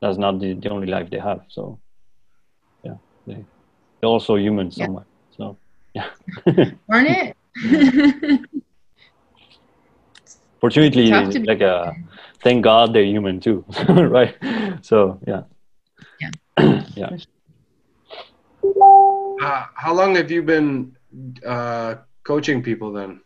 that's 0.01 0.17
not 0.17 0.39
the, 0.39 0.53
the 0.53 0.69
only 0.69 0.87
life 0.87 1.09
they 1.09 1.19
have 1.19 1.41
so. 1.49 1.79
yeah 1.79 1.82
they, 3.25 3.45
they're 4.01 4.09
also 4.09 4.35
human 4.35 4.69
Yeah. 4.71 4.85
somewhere 4.85 5.05
so 5.37 5.57
yeah 5.93 6.09
Aren't 6.89 7.09
it? 7.09 7.35
fortunately 10.61 11.09
Tough 11.09 11.31
to 11.33 11.39
be- 11.39 11.47
like 11.47 11.61
uh 11.61 11.91
thank 12.43 12.63
god 12.63 12.93
they're 12.93 13.03
human 13.05 13.39
too 13.39 13.63
right 13.89 14.35
so 14.81 15.19
yeah 15.27 15.43
yeah 16.95 17.09
Uh, 19.41 19.65
how 19.75 19.93
long 19.93 20.15
have 20.15 20.31
you 20.31 20.41
been 20.41 20.95
uh, 21.45 21.95
coaching 22.23 22.63
people 22.63 22.93
then? 22.93 23.19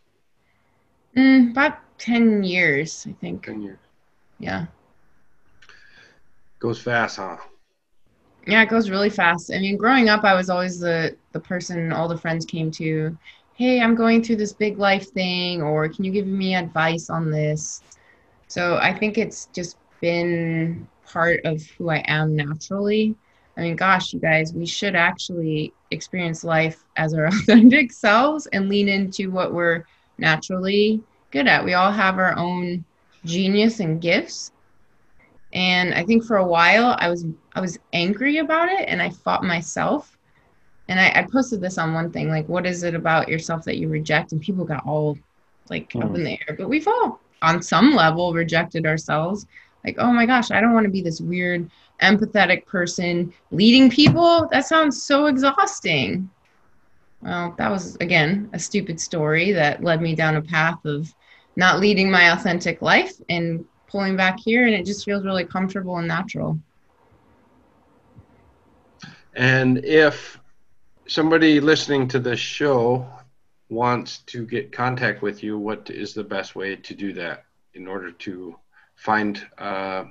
Mm, 1.16 1.52
about 1.52 1.78
10 2.00 2.44
years, 2.44 3.06
I 3.08 3.14
think. 3.22 3.46
Ten 3.46 3.62
years. 3.62 3.78
Yeah. 4.40 4.66
Goes 6.60 6.82
fast, 6.82 7.18
huh? 7.18 7.38
Yeah, 8.48 8.64
it 8.64 8.70
goes 8.70 8.90
really 8.90 9.10
fast. 9.10 9.52
I 9.54 9.60
mean, 9.60 9.78
growing 9.78 10.08
up, 10.10 10.24
I 10.24 10.34
was 10.34 10.50
always 10.50 10.80
the 10.80 11.18
the 11.34 11.40
person 11.40 11.92
all 11.92 12.08
the 12.08 12.18
friends 12.18 12.46
came 12.46 12.72
to. 12.72 13.18
Hey, 13.56 13.82
I'm 13.82 13.96
going 13.96 14.24
through 14.24 14.38
this 14.38 14.54
big 14.54 14.78
life 14.80 15.10
thing, 15.12 15.62
or 15.62 15.90
can 15.90 16.06
you 16.06 16.12
give 16.12 16.28
me 16.28 16.56
advice 16.56 17.10
on 17.10 17.30
this? 17.30 17.84
So 18.48 18.78
I 18.82 18.94
think 18.94 19.18
it's 19.18 19.48
just 19.48 19.78
been 20.02 20.88
part 21.06 21.42
of 21.46 21.62
who 21.78 21.90
I 21.90 22.04
am 22.08 22.36
naturally. 22.36 23.18
I 23.58 23.62
mean, 23.62 23.76
gosh, 23.76 24.14
you 24.14 24.20
guys, 24.22 24.54
we 24.54 24.66
should 24.66 24.96
actually 24.96 25.74
experience 25.92 26.44
life 26.44 26.86
as 26.96 27.14
our 27.14 27.26
authentic 27.28 27.92
selves 27.92 28.48
and 28.54 28.70
lean 28.70 28.88
into 28.88 29.32
what 29.32 29.54
we're 29.54 29.84
naturally 30.18 31.04
good 31.32 31.48
at. 31.48 31.66
We 31.66 31.74
all 31.74 31.92
have 31.92 32.18
our 32.18 32.38
own 32.38 32.86
genius 33.26 33.80
and 33.82 34.02
gifts. 34.02 34.52
And 35.54 35.94
I 35.94 36.04
think 36.06 36.26
for 36.26 36.38
a 36.38 36.48
while 36.48 36.96
I 37.00 37.10
was 37.10 37.26
I 37.58 37.60
was 37.60 37.80
angry 37.92 38.38
about 38.38 38.70
it 38.70 38.88
and 38.88 39.02
I 39.02 39.10
fought 39.10 39.44
myself. 39.44 40.16
And 40.90 41.00
I, 41.00 41.12
I 41.16 41.28
posted 41.34 41.60
this 41.60 41.80
on 41.80 41.92
one 41.92 42.12
thing, 42.12 42.30
like, 42.30 42.48
what 42.48 42.68
is 42.68 42.84
it 42.84 42.94
about 42.94 43.28
yourself 43.28 43.66
that 43.66 43.78
you 43.78 43.90
reject? 43.90 44.32
And 44.32 44.40
people 44.40 44.64
got 44.64 44.86
all 44.86 45.18
like 45.68 45.92
up 45.96 46.04
hmm. 46.04 46.16
in 46.18 46.24
the 46.24 46.40
air. 46.48 46.56
But 46.56 46.70
we've 46.70 46.88
all 46.88 47.20
on 47.42 47.64
some 47.64 47.96
level 47.96 48.32
rejected 48.32 48.86
ourselves. 48.86 49.48
Like, 49.84 49.96
oh 49.98 50.12
my 50.12 50.28
gosh, 50.28 50.52
I 50.52 50.62
don't 50.62 50.76
want 50.76 50.84
to 50.84 50.92
be 50.92 51.02
this 51.02 51.20
weird, 51.20 51.68
empathetic 52.04 52.68
person 52.68 53.34
leading 53.50 53.90
people. 53.90 54.48
That 54.52 54.68
sounds 54.68 55.02
so 55.02 55.26
exhausting. 55.26 56.30
Well, 57.24 57.56
that 57.58 57.72
was 57.72 57.96
again 58.02 58.52
a 58.54 58.60
stupid 58.60 59.02
story 59.02 59.52
that 59.54 59.84
led 59.84 60.00
me 60.00 60.14
down 60.14 60.36
a 60.36 60.44
path 60.44 60.86
of 60.86 61.12
not 61.56 61.80
leading 61.80 62.12
my 62.12 62.34
authentic 62.34 62.84
life 62.84 63.14
and 63.30 63.66
pulling 63.88 64.16
back 64.16 64.40
here 64.40 64.68
and 64.68 64.76
it 64.76 64.86
just 64.86 65.04
feels 65.04 65.26
really 65.26 65.44
comfortable 65.44 65.98
and 65.98 66.08
natural. 66.08 66.60
And 69.38 69.86
if 69.86 70.40
somebody 71.08 71.62
listening 71.62 72.08
to 72.08 72.20
this 72.20 72.40
show 72.40 73.08
wants 73.70 74.20
to 74.20 74.48
get 74.48 74.72
contact 74.72 75.22
with 75.22 75.44
you, 75.44 75.60
what 75.60 75.92
is 75.92 76.16
the 76.16 76.24
best 76.24 76.56
way 76.56 76.76
to 76.76 76.96
do 76.96 77.14
that 77.14 77.46
in 77.76 77.88
order 77.88 78.12
to 78.12 78.58
find 78.96 79.46
uh, 79.60 80.06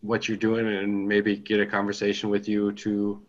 what 0.00 0.26
you're 0.26 0.36
doing 0.36 0.66
and 0.66 1.06
maybe 1.06 1.36
get 1.36 1.60
a 1.60 1.66
conversation 1.66 2.28
with 2.28 2.48
you 2.48 2.72
to 2.72 3.22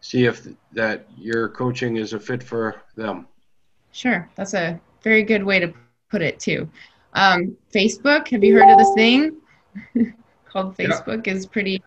see 0.00 0.24
if 0.24 0.46
that 0.72 1.08
your 1.16 1.48
coaching 1.48 1.96
is 1.96 2.12
a 2.12 2.20
fit 2.20 2.40
for 2.40 2.80
them? 2.94 3.26
Sure, 3.90 4.30
that's 4.36 4.54
a 4.54 4.80
very 5.02 5.24
good 5.24 5.42
way 5.42 5.58
to 5.58 5.74
put 6.08 6.22
it 6.22 6.38
too. 6.38 6.70
Um, 7.14 7.56
Facebook, 7.74 8.28
have 8.28 8.44
you 8.44 8.56
heard 8.56 8.70
of 8.70 8.78
this 8.78 8.94
thing 8.94 9.36
called. 10.48 10.76
Facebook? 10.76 11.26
Is 11.26 11.44
pretty 11.44 11.82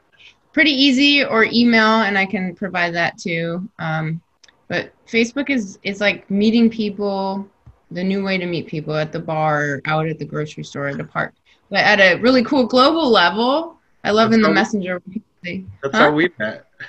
pretty 0.53 0.71
easy, 0.71 1.23
or 1.23 1.45
email, 1.45 2.01
and 2.01 2.17
I 2.17 2.25
can 2.25 2.55
provide 2.55 2.95
that 2.95 3.17
too. 3.17 3.69
Um, 3.79 4.21
but 4.67 4.93
Facebook 5.07 5.49
is 5.49 5.79
is 5.83 5.99
like 5.99 6.29
meeting 6.29 6.69
people, 6.69 7.47
the 7.91 8.03
new 8.03 8.23
way 8.23 8.37
to 8.37 8.45
meet 8.45 8.67
people 8.67 8.95
at 8.95 9.11
the 9.11 9.19
bar, 9.19 9.81
out 9.85 10.07
at 10.07 10.19
the 10.19 10.25
grocery 10.25 10.63
store, 10.63 10.87
at 10.87 10.99
a 10.99 11.03
park. 11.03 11.33
But 11.69 11.79
at 11.79 11.99
a 11.99 12.19
really 12.21 12.43
cool 12.43 12.65
global 12.65 13.09
level, 13.09 13.77
I 14.03 14.11
love 14.11 14.31
That's 14.31 14.37
in 14.37 14.41
the 14.43 14.49
messenger. 14.49 15.01
say, 15.43 15.65
That's 15.83 15.97
Huh? 15.97 16.05
how 16.05 16.11
we 16.11 16.29
met. 16.37 16.65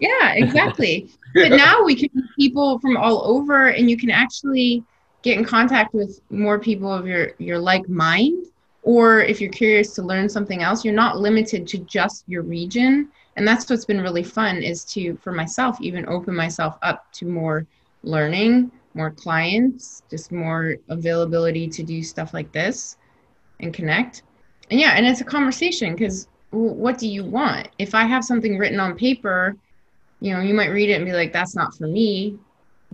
Yeah, 0.00 0.32
exactly. 0.32 1.10
but 1.34 1.52
now 1.52 1.84
we 1.84 1.94
can 1.94 2.10
meet 2.12 2.24
people 2.36 2.80
from 2.80 2.96
all 2.96 3.24
over 3.24 3.68
and 3.68 3.88
you 3.88 3.96
can 3.96 4.10
actually 4.10 4.82
get 5.22 5.38
in 5.38 5.44
contact 5.44 5.94
with 5.94 6.20
more 6.28 6.58
people 6.58 6.92
of 6.92 7.06
your 7.06 7.34
your 7.38 7.58
like 7.58 7.88
mind 7.88 8.46
or 8.82 9.20
if 9.20 9.40
you're 9.40 9.50
curious 9.50 9.94
to 9.94 10.02
learn 10.02 10.28
something 10.28 10.62
else 10.62 10.84
you're 10.84 10.94
not 10.94 11.18
limited 11.18 11.66
to 11.68 11.78
just 11.78 12.24
your 12.26 12.42
region. 12.42 13.08
And 13.36 13.48
that's 13.48 13.68
what's 13.70 13.86
been 13.86 14.00
really 14.00 14.22
fun 14.22 14.62
is 14.62 14.84
to 14.86 15.16
for 15.16 15.32
myself 15.32 15.80
even 15.80 16.08
open 16.08 16.34
myself 16.34 16.76
up 16.82 17.10
to 17.14 17.26
more 17.26 17.66
learning 18.02 18.70
more 18.94 19.10
clients 19.10 20.02
just 20.10 20.32
more 20.32 20.76
availability 20.90 21.66
to 21.68 21.82
do 21.82 22.02
stuff 22.02 22.34
like 22.34 22.52
this 22.52 22.96
and 23.60 23.72
connect. 23.72 24.22
And 24.70 24.80
yeah 24.80 24.92
and 24.96 25.06
it's 25.06 25.20
a 25.20 25.24
conversation 25.24 25.92
because 25.94 26.28
what 26.50 26.98
do 26.98 27.08
you 27.08 27.24
want? 27.24 27.68
If 27.78 27.94
i 27.94 28.04
have 28.04 28.24
something 28.24 28.58
written 28.58 28.80
on 28.80 28.96
paper 28.96 29.56
you 30.22 30.32
know, 30.32 30.40
you 30.40 30.54
might 30.54 30.70
read 30.70 30.88
it 30.88 30.94
and 30.94 31.04
be 31.04 31.12
like, 31.12 31.32
that's 31.32 31.56
not 31.56 31.74
for 31.74 31.88
me, 31.88 32.38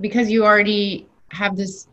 because 0.00 0.30
you 0.30 0.46
already 0.46 1.06
have 1.30 1.56
this 1.56 1.86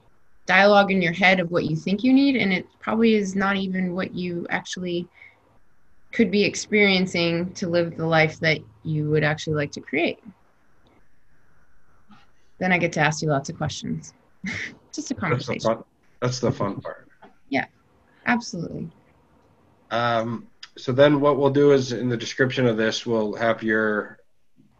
dialogue 0.45 0.91
in 0.91 1.01
your 1.01 1.13
head 1.13 1.39
of 1.39 1.51
what 1.51 1.65
you 1.65 1.75
think 1.75 2.03
you 2.03 2.13
need, 2.13 2.35
and 2.35 2.53
it 2.53 2.67
probably 2.79 3.15
is 3.15 3.35
not 3.35 3.57
even 3.57 3.95
what 3.95 4.13
you 4.13 4.45
actually 4.49 5.07
could 6.11 6.31
be 6.31 6.43
experiencing 6.43 7.51
to 7.53 7.67
live 7.67 7.97
the 7.97 8.05
life 8.05 8.39
that 8.39 8.59
you 8.83 9.09
would 9.09 9.23
actually 9.23 9.55
like 9.55 9.71
to 9.71 9.81
create. 9.81 10.19
Then 12.57 12.71
I 12.71 12.77
get 12.77 12.93
to 12.93 13.01
ask 13.01 13.21
you 13.21 13.29
lots 13.29 13.49
of 13.49 13.57
questions. 13.57 14.13
Just 14.45 14.55
a 14.55 14.93
That's 14.93 15.09
the 15.09 15.15
conversation. 15.15 15.61
fun. 15.61 15.83
That's 16.21 16.39
the 16.39 16.51
fun 16.51 16.79
part. 16.79 17.09
Yeah. 17.49 17.65
Absolutely. 18.25 18.89
Um, 19.91 20.47
so 20.77 20.91
then 20.91 21.19
what 21.19 21.37
we'll 21.37 21.49
do 21.49 21.71
is 21.71 21.91
in 21.91 22.09
the 22.09 22.17
description 22.17 22.65
of 22.65 22.77
this, 22.77 23.05
we'll 23.05 23.33
have 23.35 23.61
your 23.61 24.19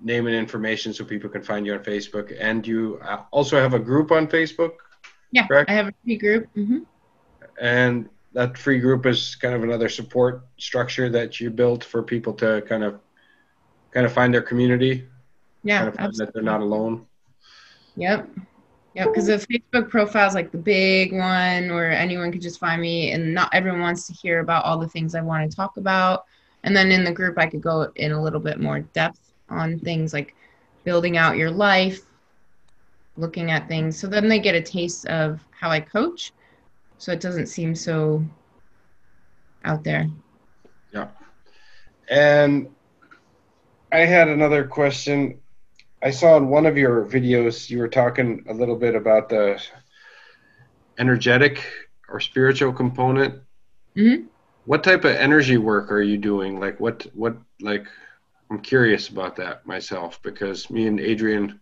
name 0.02 0.28
and 0.28 0.36
information 0.36 0.94
so 0.94 1.04
people 1.04 1.30
can 1.30 1.42
find 1.42 1.66
you 1.66 1.74
on 1.74 1.84
Facebook. 1.84 2.36
And 2.40 2.66
you 2.66 3.00
uh, 3.04 3.24
also 3.32 3.60
have 3.60 3.74
a 3.74 3.80
group 3.80 4.12
on 4.12 4.28
Facebook, 4.28 4.74
Yeah, 5.36 5.48
Correct. 5.48 5.70
I 5.70 5.74
have 5.74 5.88
a 5.88 5.94
free 6.04 6.18
group. 6.18 6.48
hmm 6.56 6.80
and 7.60 8.10
that 8.34 8.58
free 8.58 8.80
group 8.80 9.06
is 9.06 9.36
kind 9.36 9.56
of 9.56 9.64
another 9.64 9.88
support 9.90 10.44
structure 10.58 11.10
that 11.10 11.40
you 11.40 11.50
built 11.50 11.84
for 11.84 12.04
people 12.04 12.34
to 12.34 12.62
kind 12.68 12.84
of 12.84 13.00
kind 13.92 14.06
of 14.06 14.12
find 14.12 14.34
their 14.34 14.42
community, 14.42 15.06
Yeah, 15.64 15.80
kind 15.80 15.90
of 15.90 15.96
find 15.96 16.14
that 16.16 16.34
they're 16.34 16.44
not 16.44 16.62
alone. 16.62 17.06
Yep. 17.96 18.30
Yeah, 18.94 19.06
because 19.06 19.28
the 19.28 19.38
Facebook 19.38 19.90
profile 19.90 20.28
is 20.28 20.36
like 20.36 20.52
the 20.52 20.58
big 20.58 21.12
one 21.14 21.74
where 21.74 21.92
anyone 21.92 22.32
could 22.32 22.42
just 22.42 22.60
find 22.60 22.82
me, 22.82 23.12
and 23.12 23.34
not 23.34 23.50
everyone 23.54 23.82
wants 23.82 24.08
to 24.08 24.14
hear 24.14 24.40
about 24.40 24.64
all 24.66 24.78
the 24.80 24.88
things 24.88 25.16
I 25.16 25.22
want 25.22 25.50
to 25.50 25.56
talk 25.56 25.78
about. 25.78 26.26
And 26.64 26.76
then 26.76 26.92
in 26.92 27.04
the 27.04 27.12
group, 27.12 27.38
I 27.38 27.48
could 27.48 27.62
go 27.62 27.92
in 27.96 28.12
a 28.14 28.22
little 28.22 28.40
bit 28.40 28.60
more 28.60 28.80
depth 28.80 29.34
on 29.50 29.80
things 29.80 30.14
like 30.14 30.34
building 30.84 31.18
out 31.18 31.38
your 31.38 31.52
life, 31.52 32.02
looking 33.18 33.52
at 33.52 33.68
things. 33.68 33.98
So 33.98 34.08
then 34.08 34.28
they 34.28 34.40
get 34.40 34.56
a 34.56 34.62
taste 34.62 35.06
of 35.08 35.40
how 35.52 35.70
I 35.70 35.80
coach. 35.80 36.34
So 36.98 37.12
it 37.12 37.20
doesn't 37.20 37.48
seem 37.48 37.76
so 37.76 38.24
out 39.64 39.84
there. 39.84 40.10
Yeah. 40.94 41.08
And 42.10 42.70
I 43.92 44.00
had 44.00 44.28
another 44.28 44.66
question. 44.66 45.40
I 46.04 46.12
saw 46.12 46.38
in 46.38 46.50
one 46.50 46.66
of 46.66 46.78
your 46.78 47.06
videos 47.06 47.70
you 47.70 47.80
were 47.80 47.88
talking 47.88 48.46
a 48.48 48.54
little 48.54 48.76
bit 48.76 48.96
about 48.96 49.30
the 49.30 49.62
energetic 50.98 51.66
or 52.10 52.20
spiritual 52.20 52.74
component. 52.74 53.42
Mm-hmm 53.96 54.28
what 54.66 54.84
type 54.84 55.06
of 55.06 55.16
energy 55.16 55.58
work 55.58 55.92
are 55.92 56.02
you 56.02 56.18
doing 56.18 56.60
like 56.60 56.80
what 56.80 57.06
what 57.14 57.38
like 57.62 57.88
i'm 58.50 58.60
curious 58.60 59.10
about 59.10 59.36
that 59.36 59.66
myself 59.66 60.22
because 60.22 60.70
me 60.70 60.88
and 60.88 61.00
adrian 61.00 61.60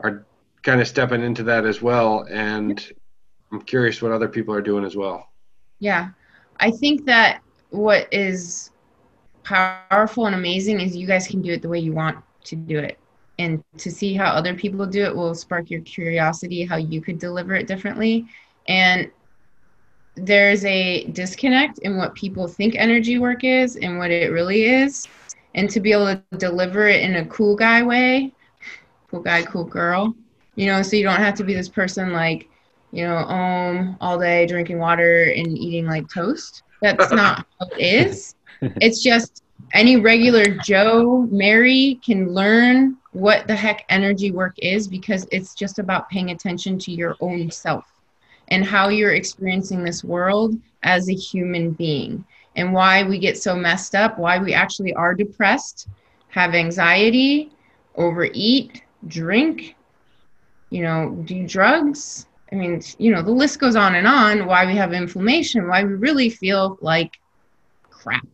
are 0.00 0.26
kind 0.62 0.80
of 0.80 0.88
stepping 0.88 1.22
into 1.22 1.42
that 1.42 1.64
as 1.64 1.82
well 1.82 2.26
and 2.30 2.92
i'm 3.52 3.60
curious 3.62 4.00
what 4.00 4.12
other 4.12 4.28
people 4.28 4.54
are 4.54 4.62
doing 4.62 4.84
as 4.84 4.96
well. 4.96 5.28
Yeah. 5.78 6.10
I 6.60 6.70
think 6.70 7.04
that 7.06 7.42
what 7.70 8.06
is 8.12 8.70
powerful 9.42 10.26
and 10.26 10.34
amazing 10.34 10.80
is 10.80 10.96
you 10.96 11.06
guys 11.06 11.26
can 11.26 11.42
do 11.42 11.52
it 11.52 11.60
the 11.60 11.68
way 11.68 11.78
you 11.80 11.92
want 11.92 12.22
to 12.44 12.56
do 12.56 12.78
it. 12.78 12.98
And 13.38 13.64
to 13.78 13.90
see 13.90 14.14
how 14.14 14.26
other 14.26 14.54
people 14.54 14.86
do 14.86 15.04
it 15.04 15.14
will 15.14 15.34
spark 15.34 15.70
your 15.70 15.80
curiosity 15.80 16.64
how 16.64 16.76
you 16.76 17.00
could 17.00 17.18
deliver 17.18 17.54
it 17.54 17.66
differently. 17.66 18.26
And 18.68 19.10
there's 20.14 20.64
a 20.64 21.04
disconnect 21.06 21.78
in 21.78 21.96
what 21.96 22.14
people 22.14 22.46
think 22.46 22.76
energy 22.76 23.18
work 23.18 23.42
is 23.42 23.76
and 23.76 23.98
what 23.98 24.10
it 24.10 24.30
really 24.30 24.64
is. 24.64 25.08
And 25.54 25.68
to 25.70 25.80
be 25.80 25.92
able 25.92 26.14
to 26.14 26.22
deliver 26.36 26.86
it 26.86 27.00
in 27.02 27.16
a 27.16 27.26
cool 27.26 27.56
guy 27.56 27.82
way, 27.82 28.32
cool 29.10 29.20
guy, 29.20 29.42
cool 29.42 29.64
girl, 29.64 30.14
you 30.54 30.66
know, 30.66 30.82
so 30.82 30.96
you 30.96 31.04
don't 31.04 31.20
have 31.20 31.34
to 31.36 31.44
be 31.44 31.54
this 31.54 31.68
person 31.68 32.12
like, 32.12 32.48
you 32.90 33.04
know, 33.04 33.16
um, 33.16 33.96
all 34.00 34.18
day 34.18 34.46
drinking 34.46 34.78
water 34.78 35.32
and 35.36 35.56
eating 35.56 35.86
like 35.86 36.08
toast. 36.12 36.62
That's 36.80 37.10
not 37.12 37.46
how 37.58 37.66
it 37.76 37.80
is. 37.80 38.34
It's 38.60 39.02
just 39.02 39.42
any 39.72 39.96
regular 39.96 40.44
Joe, 40.44 41.26
Mary 41.30 42.00
can 42.04 42.32
learn 42.32 42.96
what 43.12 43.46
the 43.46 43.54
heck 43.56 43.84
energy 43.88 44.30
work 44.30 44.54
is 44.58 44.88
because 44.88 45.26
it's 45.30 45.54
just 45.54 45.78
about 45.78 46.08
paying 46.10 46.30
attention 46.30 46.78
to 46.80 46.92
your 46.92 47.16
own 47.20 47.50
self 47.50 47.84
and 48.48 48.64
how 48.64 48.88
you're 48.88 49.14
experiencing 49.14 49.82
this 49.82 50.04
world 50.04 50.54
as 50.82 51.08
a 51.08 51.14
human 51.14 51.70
being 51.70 52.24
and 52.56 52.72
why 52.72 53.02
we 53.02 53.18
get 53.18 53.38
so 53.38 53.56
messed 53.56 53.94
up, 53.94 54.18
why 54.18 54.38
we 54.38 54.52
actually 54.52 54.92
are 54.94 55.14
depressed, 55.14 55.88
have 56.28 56.54
anxiety, 56.54 57.50
overeat, 57.96 58.82
drink, 59.08 59.74
you 60.72 60.82
know, 60.82 61.10
do 61.26 61.46
drugs. 61.46 62.26
I 62.50 62.54
mean, 62.54 62.80
you 62.98 63.12
know, 63.12 63.22
the 63.22 63.30
list 63.30 63.60
goes 63.60 63.76
on 63.76 63.94
and 63.94 64.06
on 64.06 64.46
why 64.46 64.64
we 64.64 64.74
have 64.76 64.94
inflammation, 64.94 65.68
why 65.68 65.84
we 65.84 65.92
really 65.92 66.30
feel 66.30 66.78
like 66.80 67.18
crap. 67.90 68.26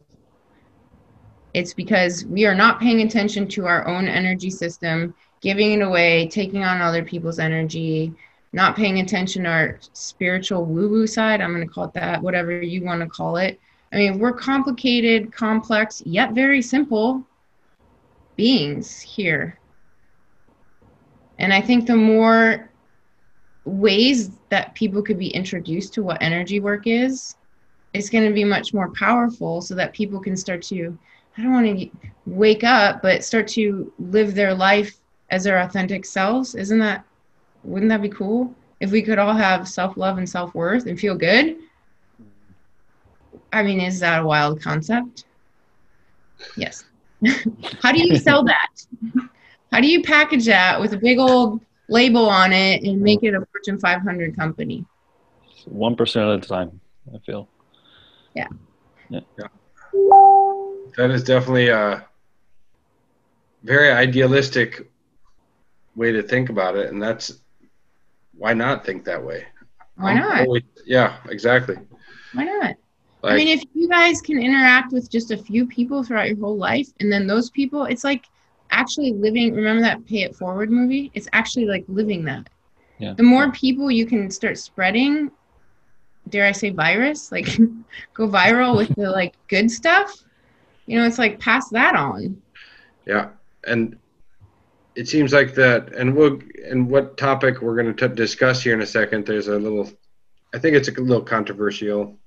It's 1.53 1.75
because 1.75 2.25
we 2.27 2.47
are 2.47 2.55
not 2.55 2.79
paying 2.79 3.03
attention 3.03 3.49
to 3.49 3.67
our 3.67 3.87
own 3.89 4.07
energy 4.07 4.51
system, 4.51 5.15
giving 5.41 5.73
it 5.73 5.83
away, 5.83 6.29
taking 6.29 6.63
on 6.63 6.81
other 6.81 7.03
people's 7.03 7.41
energy, 7.41 8.15
not 8.53 8.77
paying 8.77 9.01
attention 9.01 9.43
to 9.43 9.51
our 9.51 9.81
spiritual 9.93 10.65
woo 10.65 10.89
woo 10.89 11.07
side. 11.09 11.41
I'm 11.41 11.53
going 11.53 11.67
to 11.67 11.73
call 11.73 11.85
it 11.85 11.93
that, 11.95 12.23
whatever 12.23 12.63
you 12.63 12.85
want 12.85 13.01
to 13.01 13.09
call 13.09 13.37
it. 13.37 13.59
I 13.93 13.97
mean, 13.97 14.21
we're 14.21 14.33
complicated, 14.33 15.33
complex, 15.33 16.03
yet 16.07 16.35
very 16.35 16.63
simple 16.63 17.25
beings 18.37 19.01
here. 19.01 19.58
And 21.39 21.53
I 21.53 21.61
think 21.61 21.87
the 21.87 21.97
more 21.97 22.69
ways 23.65 24.31
that 24.49 24.75
people 24.75 25.03
could 25.03 25.19
be 25.19 25.29
introduced 25.29 25.95
to 25.95 26.03
what 26.03 26.23
energy 26.23 26.61
work 26.61 26.87
is, 26.87 27.37
it's 27.95 28.11
going 28.11 28.27
to 28.27 28.35
be 28.35 28.45
much 28.45 28.75
more 28.75 28.91
powerful 28.95 29.61
so 29.61 29.75
that 29.75 29.93
people 29.93 30.21
can 30.21 30.37
start 30.37 30.63
to, 30.63 30.99
I 31.37 31.43
don't 31.43 31.53
want 31.53 31.79
to 31.79 31.91
wake 32.27 32.65
up, 32.65 33.03
but 33.03 33.25
start 33.25 33.47
to 33.49 33.93
live 33.99 34.35
their 34.35 34.55
life 34.55 34.97
as 35.31 35.45
their 35.45 35.59
authentic 35.59 36.05
selves. 36.05 36.55
Isn't 36.55 36.79
that 36.81 37.05
wouldn't 37.65 37.91
that 37.91 38.03
be 38.03 38.09
cool? 38.09 38.55
If 38.81 38.91
we 38.91 39.03
could 39.03 39.19
all 39.19 39.35
have 39.35 39.69
self-love 39.69 40.19
and 40.19 40.29
self-worth 40.29 40.87
and 40.87 40.99
feel 40.99 41.17
good. 41.17 41.57
I 43.53 43.63
mean 43.63 43.81
is 43.81 44.01
that 44.01 44.23
a 44.23 44.27
wild 44.27 44.61
concept? 44.61 45.25
Yes. 46.57 46.85
How 47.83 47.93
do 47.93 48.01
you 48.01 48.17
sell 48.17 48.45
that 48.45 48.69
how 49.73 49.81
do 49.81 49.87
you 49.87 50.03
package 50.03 50.47
that 50.47 50.81
with 50.81 50.93
a 50.93 50.97
big 50.97 51.19
old 51.19 51.61
label 51.89 52.29
on 52.29 52.53
it 52.53 52.83
and 52.83 52.99
mm. 52.99 53.03
make 53.03 53.23
it 53.23 53.35
a 53.35 53.47
fortune 53.53 53.79
500 53.79 54.37
company 54.37 54.85
1% 55.69 56.35
at 56.35 56.45
a 56.45 56.49
time 56.49 56.81
i 57.15 57.19
feel 57.19 57.49
yeah 58.35 58.49
yeah, 59.09 59.21
yeah. 59.39 59.47
that 60.97 61.11
is 61.11 61.25
definitely 61.25 61.69
a 61.69 62.07
very 63.65 63.91
idealistic 63.91 64.91
way 65.97 66.13
to 66.13 66.23
think 66.23 66.49
about 66.49 66.77
it 66.77 66.91
and 66.91 67.03
that's 67.03 67.41
why 68.39 68.55
not 68.55 68.87
think 68.87 69.05
that 69.05 69.23
way? 69.23 69.45
Why 69.97 70.15
not? 70.15 70.47
Always, 70.47 70.63
yeah, 70.87 71.17
exactly. 71.29 71.77
Why 72.33 72.45
not? 72.45 72.77
Like, 73.23 73.33
I 73.33 73.37
mean, 73.37 73.49
if 73.49 73.65
you 73.75 73.89
guys 73.89 74.21
can 74.21 74.39
interact 74.39 74.93
with 74.93 75.11
just 75.11 75.33
a 75.33 75.37
few 75.37 75.67
people 75.67 76.05
throughout 76.05 76.29
your 76.29 76.39
whole 76.39 76.57
life, 76.57 76.89
and 77.01 77.13
then 77.13 77.27
those 77.27 77.51
people, 77.51 77.85
it's 77.85 78.05
like 78.05 78.27
actually 78.71 79.13
living. 79.13 79.55
Remember 79.55 79.83
that 79.83 80.05
Pay 80.07 80.23
It 80.23 80.37
Forward 80.37 80.71
movie? 80.71 81.11
It's 81.15 81.29
actually 81.33 81.67
like 81.67 81.85
living 81.89 82.25
that. 82.25 82.49
Yeah. 82.99 83.15
The 83.15 83.23
more 83.23 83.53
people 83.53 83.91
you 83.91 84.07
can 84.07 84.31
start 84.31 84.59
spreading, 84.59 85.31
dare 86.29 86.47
I 86.47 86.53
say, 86.53 86.71
virus, 86.71 87.31
like 87.31 87.47
go 88.15 88.29
viral 88.29 88.77
with 88.77 88.95
the 88.95 89.11
like 89.11 89.35
good 89.49 89.71
stuff. 89.71 90.25
You 90.87 90.99
know, 90.99 91.07
it's 91.07 91.19
like 91.19 91.39
pass 91.39 91.69
that 91.71 91.95
on. 91.95 92.41
Yeah, 93.07 93.31
and 93.67 93.99
it 94.95 95.09
seems 95.09 95.33
like 95.33 95.55
that, 95.55 95.95
and 95.95 96.15
we'll 96.15 96.41
and 96.69 96.91
what 96.91 97.17
topic 97.17 97.61
we're 97.63 97.81
going 97.81 97.95
to 97.95 98.09
discuss 98.09 98.63
here 98.63 98.75
in 98.75 98.83
a 98.83 98.87
second. 98.87 99.27
There's 99.27 99.49
a 99.49 99.57
little, 99.57 99.91
I 100.55 100.59
think 100.59 100.77
it's 100.77 100.89
a 100.89 100.93
little 100.93 101.23
controversial. 101.23 102.19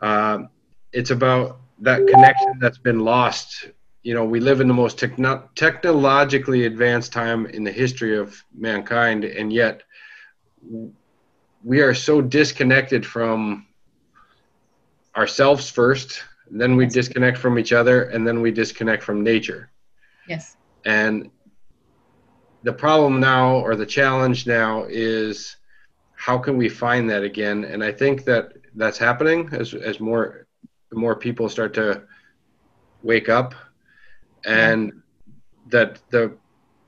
Um, 0.00 0.48
it's 0.92 1.10
about 1.10 1.60
that 1.80 2.06
connection 2.06 2.54
that's 2.60 2.78
been 2.78 3.00
lost. 3.00 3.68
You 4.04 4.14
know, 4.14 4.24
we 4.24 4.40
live 4.40 4.60
in 4.60 4.68
the 4.68 4.74
most 4.74 4.98
techno- 4.98 5.48
technologically 5.56 6.66
advanced 6.66 7.12
time 7.12 7.46
in 7.46 7.64
the 7.64 7.72
history 7.72 8.16
of 8.18 8.44
mankind, 8.54 9.24
and 9.24 9.52
yet 9.52 9.82
we 11.64 11.80
are 11.80 11.94
so 11.94 12.20
disconnected 12.20 13.04
from 13.06 13.66
ourselves 15.16 15.70
first. 15.70 16.22
Then 16.50 16.76
we 16.76 16.86
disconnect 16.86 17.38
from 17.38 17.58
each 17.58 17.72
other, 17.72 18.04
and 18.04 18.26
then 18.26 18.42
we 18.42 18.52
disconnect 18.52 19.02
from 19.02 19.24
nature. 19.24 19.70
Yes. 20.28 20.56
And 20.84 21.30
the 22.62 22.72
problem 22.72 23.20
now 23.20 23.56
or 23.56 23.76
the 23.76 23.86
challenge 23.86 24.46
now 24.46 24.84
is 24.88 25.56
how 26.16 26.38
can 26.38 26.56
we 26.56 26.68
find 26.68 27.10
that 27.10 27.22
again 27.22 27.64
and 27.64 27.84
i 27.84 27.92
think 27.92 28.24
that 28.24 28.52
that's 28.74 28.98
happening 28.98 29.48
as 29.52 29.74
as 29.74 30.00
more 30.00 30.46
more 30.92 31.16
people 31.16 31.48
start 31.48 31.74
to 31.74 32.02
wake 33.02 33.28
up 33.28 33.54
and 34.46 34.92
that 35.68 36.00
the 36.10 36.36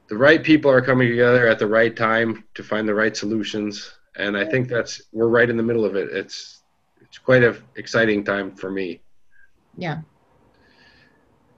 the 0.09 0.17
right 0.17 0.43
people 0.43 0.71
are 0.71 0.81
coming 0.81 1.09
together 1.09 1.49
at 1.49 1.59
the 1.59 1.67
right 1.67 1.97
time 1.97 2.45
to 2.55 2.63
find 2.63 2.89
the 2.89 2.95
right 2.95 3.17
solutions 3.17 3.95
and 4.17 4.37
i 4.37 4.45
think 4.45 4.69
that's 4.69 5.03
we're 5.13 5.29
right 5.29 5.51
in 5.51 5.57
the 5.57 5.63
middle 5.63 5.85
of 5.85 5.97
it 5.97 6.09
it's 6.13 6.63
it's 7.01 7.19
quite 7.19 7.43
an 7.43 7.57
exciting 7.77 8.25
time 8.25 8.55
for 8.55 8.71
me 8.71 9.01
yeah 9.77 10.01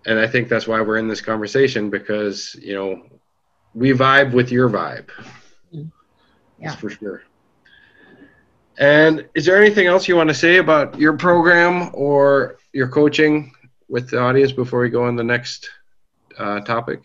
and 0.07 0.19
i 0.19 0.27
think 0.27 0.49
that's 0.49 0.67
why 0.67 0.81
we're 0.81 0.99
in 0.99 1.09
this 1.09 1.21
conversation 1.21 1.91
because 1.91 2.57
you 2.63 2.75
know 2.75 3.03
we 3.75 3.93
vibe 3.93 4.33
with 4.33 4.51
your 4.51 4.69
vibe. 4.69 5.09
Mm-hmm. 5.73 5.89
Yeah. 6.61 6.69
That's 6.69 6.81
for 6.81 6.91
sure. 6.91 7.23
And 8.79 9.27
is 9.35 9.45
there 9.45 9.61
anything 9.61 9.87
else 9.87 10.07
you 10.07 10.17
want 10.17 10.29
to 10.29 10.35
say 10.35 10.59
about 10.59 10.99
your 10.99 11.17
program 11.17 11.91
or 11.93 12.59
your 12.73 12.89
coaching 12.89 13.53
with 13.89 14.11
the 14.11 14.21
audience 14.21 14.53
before 14.53 14.81
we 14.81 14.89
go 14.89 15.05
on 15.05 15.17
the 15.17 15.25
next 15.25 15.71
uh, 16.39 16.61
topic? 16.61 17.03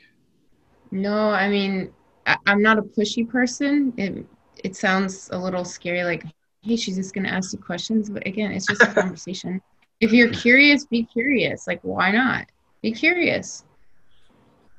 No, 0.92 1.30
I 1.30 1.50
mean, 1.50 1.92
I, 2.26 2.38
am 2.48 2.62
not 2.62 2.78
a 2.78 2.82
pushy 2.82 3.28
person. 3.28 3.94
It, 3.98 4.26
it 4.64 4.76
sounds 4.76 5.30
a 5.32 5.38
little 5.38 5.66
scary, 5.66 6.04
like, 6.04 6.24
hey, 6.62 6.76
she's 6.76 6.96
just 6.96 7.14
going 7.14 7.26
to 7.26 7.32
ask 7.32 7.54
you 7.54 7.60
questions. 7.60 8.10
But 8.10 8.26
again, 8.28 8.52
it's 8.52 8.68
just 8.68 8.82
a 8.82 8.88
conversation. 9.02 9.62
if 10.00 10.12
you're 10.12 10.32
curious, 10.32 10.86
be 10.86 11.04
curious. 11.04 11.68
Like, 11.68 11.80
why 11.82 12.12
not? 12.12 12.46
Be 12.82 12.92
curious. 12.92 13.66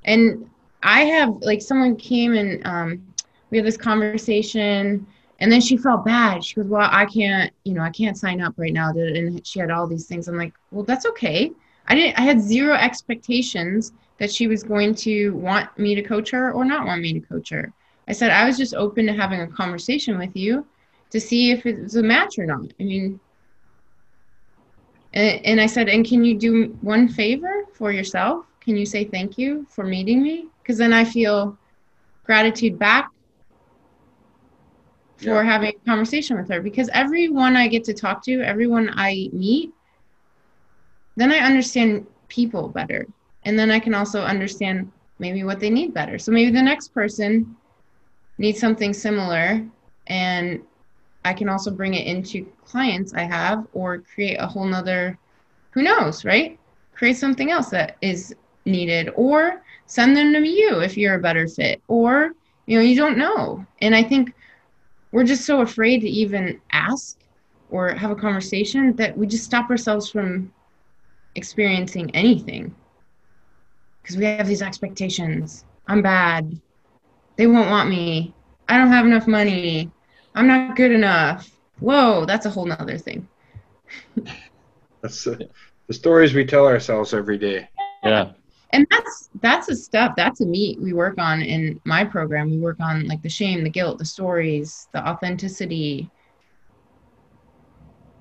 And 0.04 0.48
I 0.82 1.00
have 1.00 1.36
like 1.40 1.62
someone 1.62 1.96
came 1.96 2.34
and 2.34 2.66
um, 2.66 3.14
we 3.50 3.58
had 3.58 3.66
this 3.66 3.76
conversation 3.76 5.06
and 5.40 5.52
then 5.52 5.60
she 5.60 5.76
felt 5.76 6.04
bad 6.04 6.44
she 6.44 6.54
goes 6.54 6.66
well 6.66 6.88
i 6.90 7.04
can't 7.04 7.52
you 7.64 7.74
know 7.74 7.82
i 7.82 7.90
can't 7.90 8.16
sign 8.16 8.40
up 8.40 8.54
right 8.56 8.72
now 8.72 8.90
and 8.90 9.46
she 9.46 9.58
had 9.58 9.70
all 9.70 9.86
these 9.86 10.06
things 10.06 10.28
i'm 10.28 10.36
like 10.36 10.52
well 10.70 10.84
that's 10.84 11.06
okay 11.06 11.50
i 11.86 11.94
didn't 11.94 12.18
i 12.18 12.22
had 12.22 12.40
zero 12.40 12.74
expectations 12.74 13.92
that 14.18 14.32
she 14.32 14.46
was 14.46 14.62
going 14.62 14.94
to 14.94 15.30
want 15.34 15.76
me 15.78 15.94
to 15.94 16.02
coach 16.02 16.30
her 16.30 16.52
or 16.52 16.64
not 16.64 16.86
want 16.86 17.02
me 17.02 17.12
to 17.12 17.20
coach 17.20 17.50
her. 17.50 17.72
I 18.06 18.12
said 18.12 18.30
i 18.30 18.44
was 18.44 18.58
just 18.58 18.74
open 18.74 19.06
to 19.06 19.12
having 19.12 19.40
a 19.40 19.46
conversation 19.46 20.18
with 20.18 20.36
you 20.36 20.66
to 21.10 21.20
see 21.20 21.50
if 21.50 21.64
it 21.66 21.82
was 21.82 21.96
a 21.96 22.02
match 22.02 22.38
or 22.38 22.46
not. 22.46 22.72
I 22.80 22.84
mean 22.84 23.20
and, 25.14 25.44
and 25.46 25.60
i 25.60 25.66
said 25.66 25.88
and 25.88 26.06
can 26.06 26.24
you 26.24 26.36
do 26.38 26.76
one 26.80 27.08
favor 27.08 27.64
for 27.72 27.92
yourself? 27.92 28.46
Can 28.60 28.76
you 28.76 28.86
say 28.86 29.04
thank 29.04 29.38
you 29.38 29.66
for 29.70 29.84
meeting 29.84 30.22
me? 30.22 30.48
Because 30.62 30.78
then 30.78 30.92
i 30.92 31.04
feel 31.04 31.56
gratitude 32.24 32.78
back 32.78 33.10
for 35.18 35.42
yeah. 35.42 35.50
having 35.50 35.68
a 35.70 35.86
conversation 35.86 36.36
with 36.36 36.48
her. 36.48 36.60
Because 36.60 36.88
everyone 36.92 37.56
I 37.56 37.68
get 37.68 37.84
to 37.84 37.94
talk 37.94 38.24
to, 38.24 38.40
everyone 38.42 38.90
I 38.94 39.28
meet, 39.32 39.72
then 41.16 41.32
I 41.32 41.38
understand 41.38 42.06
people 42.28 42.68
better. 42.68 43.06
And 43.44 43.58
then 43.58 43.70
I 43.70 43.78
can 43.78 43.94
also 43.94 44.22
understand 44.22 44.90
maybe 45.18 45.44
what 45.44 45.60
they 45.60 45.70
need 45.70 45.94
better. 45.94 46.18
So 46.18 46.32
maybe 46.32 46.50
the 46.50 46.62
next 46.62 46.88
person 46.88 47.56
needs 48.38 48.58
something 48.58 48.92
similar 48.92 49.64
and 50.06 50.62
I 51.24 51.32
can 51.32 51.48
also 51.48 51.70
bring 51.70 51.94
it 51.94 52.06
into 52.06 52.44
clients 52.64 53.14
I 53.14 53.22
have 53.22 53.66
or 53.72 53.98
create 53.98 54.36
a 54.36 54.46
whole 54.46 54.66
nother 54.66 55.18
who 55.70 55.82
knows, 55.82 56.24
right? 56.24 56.58
Create 56.94 57.16
something 57.16 57.50
else 57.50 57.70
that 57.70 57.96
is 58.02 58.34
needed 58.66 59.10
or 59.14 59.62
send 59.86 60.16
them 60.16 60.32
to 60.32 60.46
you 60.46 60.80
if 60.80 60.96
you're 60.96 61.14
a 61.14 61.20
better 61.20 61.46
fit 61.46 61.82
or 61.88 62.32
you 62.66 62.78
know 62.78 62.84
you 62.84 62.96
don't 62.96 63.18
know. 63.18 63.64
And 63.80 63.94
I 63.94 64.02
think 64.02 64.34
we're 65.12 65.24
just 65.24 65.44
so 65.44 65.60
afraid 65.60 66.00
to 66.00 66.08
even 66.08 66.60
ask 66.72 67.18
or 67.70 67.90
have 67.90 68.10
a 68.10 68.16
conversation 68.16 68.94
that 68.96 69.16
we 69.16 69.26
just 69.26 69.44
stop 69.44 69.70
ourselves 69.70 70.10
from 70.10 70.52
experiencing 71.34 72.14
anything 72.14 72.74
because 74.04 74.18
we 74.18 74.24
have 74.26 74.46
these 74.46 74.60
expectations. 74.60 75.64
I'm 75.88 76.02
bad. 76.02 76.60
They 77.36 77.46
won't 77.46 77.70
want 77.70 77.88
me. 77.88 78.34
I 78.68 78.76
don't 78.76 78.92
have 78.92 79.06
enough 79.06 79.26
money. 79.26 79.90
I'm 80.34 80.46
not 80.46 80.76
good 80.76 80.92
enough. 80.92 81.50
Whoa 81.80 82.26
that's 82.26 82.44
a 82.44 82.50
whole 82.50 82.66
nother 82.66 82.98
thing. 82.98 83.26
That's 85.02 85.26
uh, 85.26 85.36
the 85.86 85.92
stories 85.92 86.32
we 86.32 86.46
tell 86.46 86.66
ourselves 86.66 87.12
every 87.12 87.36
day. 87.36 87.68
Yeah. 88.02 88.32
And 88.72 88.86
that's 88.90 89.28
that's 89.42 89.66
the 89.66 89.76
stuff 89.76 90.14
that's 90.16 90.40
a 90.40 90.46
meat 90.46 90.80
we 90.80 90.94
work 90.94 91.16
on 91.18 91.42
in 91.42 91.78
my 91.84 92.04
program. 92.04 92.50
We 92.50 92.58
work 92.58 92.80
on 92.80 93.06
like 93.06 93.20
the 93.20 93.28
shame 93.28 93.64
the 93.64 93.70
guilt 93.70 93.98
the 93.98 94.06
stories 94.06 94.88
the 94.94 95.06
authenticity. 95.06 96.10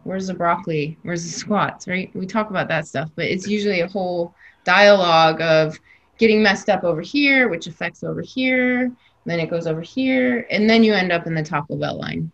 Where's 0.03 0.27
the 0.27 0.33
broccoli? 0.33 0.97
Where's 1.03 1.23
the 1.23 1.29
squats 1.29 1.87
right? 1.87 2.13
We 2.13 2.25
talk 2.25 2.49
about 2.49 2.67
that 2.67 2.85
stuff 2.85 3.09
but 3.15 3.25
it's 3.25 3.47
usually 3.47 3.79
a 3.79 3.87
whole 3.87 4.35
dialogue 4.63 5.41
of 5.41 5.79
getting 6.17 6.41
messed 6.41 6.69
up 6.69 6.83
over 6.83 7.01
here 7.01 7.49
which 7.49 7.67
affects 7.67 8.03
over 8.03 8.21
here 8.21 8.91
then 9.25 9.39
it 9.39 9.49
goes 9.49 9.67
over 9.67 9.81
here 9.81 10.45
and 10.49 10.69
then 10.69 10.83
you 10.83 10.93
end 10.93 11.11
up 11.11 11.27
in 11.27 11.33
the 11.33 11.43
taco 11.43 11.75
bell 11.75 11.97
line 11.97 12.31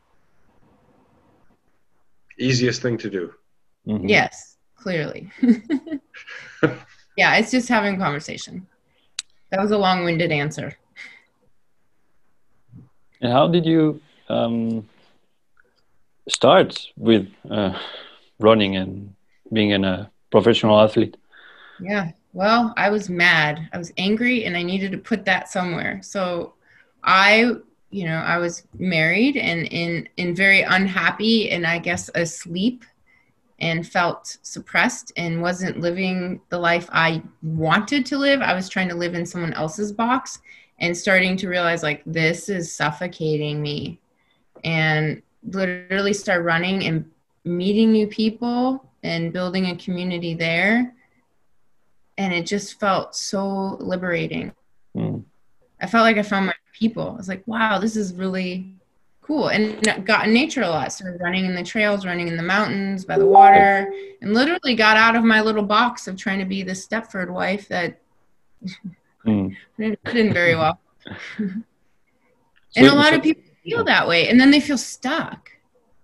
easiest 2.38 2.82
thing 2.82 2.98
to 2.98 3.10
do 3.10 3.34
mm-hmm. 3.88 4.08
yes 4.08 4.58
clearly 4.76 5.32
yeah, 7.20 7.36
it's 7.36 7.52
just 7.52 7.68
having 7.68 7.98
conversation. 7.98 8.65
That 9.52 9.60
was 9.60 9.72
a 9.72 9.78
long-winded 9.78 10.32
answer. 10.32 10.78
And 13.20 13.34
how 13.34 13.50
did 13.50 13.65
you 13.65 14.00
um, 14.30 14.88
start 16.30 16.88
with 16.96 17.28
uh, 17.52 17.78
running 18.39 18.78
and 18.78 19.13
being 19.52 19.72
in 19.72 19.84
a 19.84 20.10
professional 20.32 20.80
athlete? 20.80 21.18
Yeah, 21.82 22.12
well, 22.34 22.74
I 22.78 22.89
was 22.89 23.10
mad. 23.10 23.70
I 23.74 23.78
was 23.78 23.92
angry, 23.98 24.46
and 24.46 24.56
I 24.56 24.63
needed 24.63 24.92
to 24.92 24.98
put 24.98 25.26
that 25.26 25.50
somewhere. 25.50 26.00
So, 26.04 26.54
I, 27.04 27.54
you 27.89 28.06
know, 28.06 28.18
I 28.18 28.38
was 28.38 28.63
married 28.78 29.36
and 29.38 29.65
in 29.68 30.08
in 30.18 30.36
very 30.36 30.62
unhappy, 30.62 31.50
and 31.50 31.65
I 31.65 31.80
guess 31.80 32.10
asleep 32.15 32.86
and 33.62 33.88
felt 33.88 34.38
suppressed 34.42 35.12
and 35.18 35.42
wasn't 35.42 35.80
living 35.80 36.39
the 36.50 36.58
life 36.58 36.88
I 36.92 37.22
wanted 37.44 38.06
to 38.08 38.18
live. 38.18 38.42
I 38.42 38.54
was 38.54 38.70
trying 38.70 38.89
to 38.89 38.96
live 38.96 39.15
in 39.15 39.26
someone 39.26 39.54
else's 39.54 39.92
box 39.92 40.39
and 40.80 40.96
starting 40.96 41.36
to 41.38 41.50
realize 41.50 41.84
like 41.84 42.02
this 42.06 42.48
is 42.48 42.74
suffocating 42.74 43.62
me 43.62 44.00
and 44.63 45.22
literally 45.44 46.13
start 46.13 46.44
running 46.44 46.86
and 46.86 47.10
meeting 47.44 47.92
new 47.92 48.08
people 48.08 48.86
and 49.04 49.34
building 49.34 49.68
a 49.68 49.76
community 49.76 50.34
there 50.34 50.94
and 52.19 52.34
it 52.34 52.45
just 52.45 52.79
felt 52.79 53.15
so 53.15 53.77
liberating. 53.79 54.51
Mm. 54.95 55.23
i 55.79 55.86
felt 55.86 56.01
like 56.01 56.17
i 56.17 56.23
found 56.23 56.47
my 56.47 56.53
people. 56.73 57.12
I 57.12 57.17
was 57.17 57.27
like 57.27 57.43
wow 57.47 57.79
this 57.79 57.95
is 57.95 58.13
really 58.13 58.75
cool. 59.21 59.49
And 59.49 59.84
got 60.05 60.27
in 60.27 60.34
nature 60.34 60.63
a 60.63 60.69
lot. 60.69 60.91
Started 60.91 61.21
running 61.21 61.45
in 61.45 61.55
the 61.55 61.63
trails 61.63 62.05
running 62.05 62.27
in 62.27 62.38
the 62.38 62.43
mountains 62.43 63.05
by 63.05 63.17
the 63.17 63.25
water 63.25 63.91
and 64.21 64.34
literally 64.34 64.75
got 64.75 64.97
out 64.97 65.15
of 65.15 65.23
my 65.23 65.41
little 65.41 65.63
box 65.63 66.08
of 66.08 66.17
trying 66.17 66.39
to 66.39 66.45
be 66.45 66.63
the 66.63 66.73
stepford 66.73 67.29
wife 67.29 67.67
that 67.69 67.99
mm. 69.25 69.55
didn't 69.77 70.34
very 70.34 70.55
well. 70.55 70.79
And 72.75 72.86
a 72.86 72.93
lot 72.93 73.15
of 73.15 73.23
people 73.23 73.41
feel 73.63 73.84
that 73.86 74.08
way 74.08 74.29
and 74.29 74.39
then 74.39 74.51
they 74.51 74.60
feel 74.60 74.77
stuck. 74.77 75.49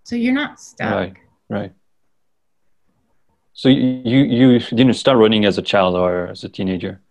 So 0.04 0.16
you're 0.16 0.34
not 0.34 0.60
stuck. 0.60 0.92
Right 0.92 1.14
right 1.50 1.72
so 3.56 3.68
you 3.70 4.20
you 4.20 4.60
didn't 4.60 4.94
start 4.94 5.18
running 5.18 5.46
as 5.46 5.58
a 5.58 5.62
child 5.64 5.96
or 5.96 6.28
as 6.28 6.44
a 6.44 6.50
teenager 6.50 7.02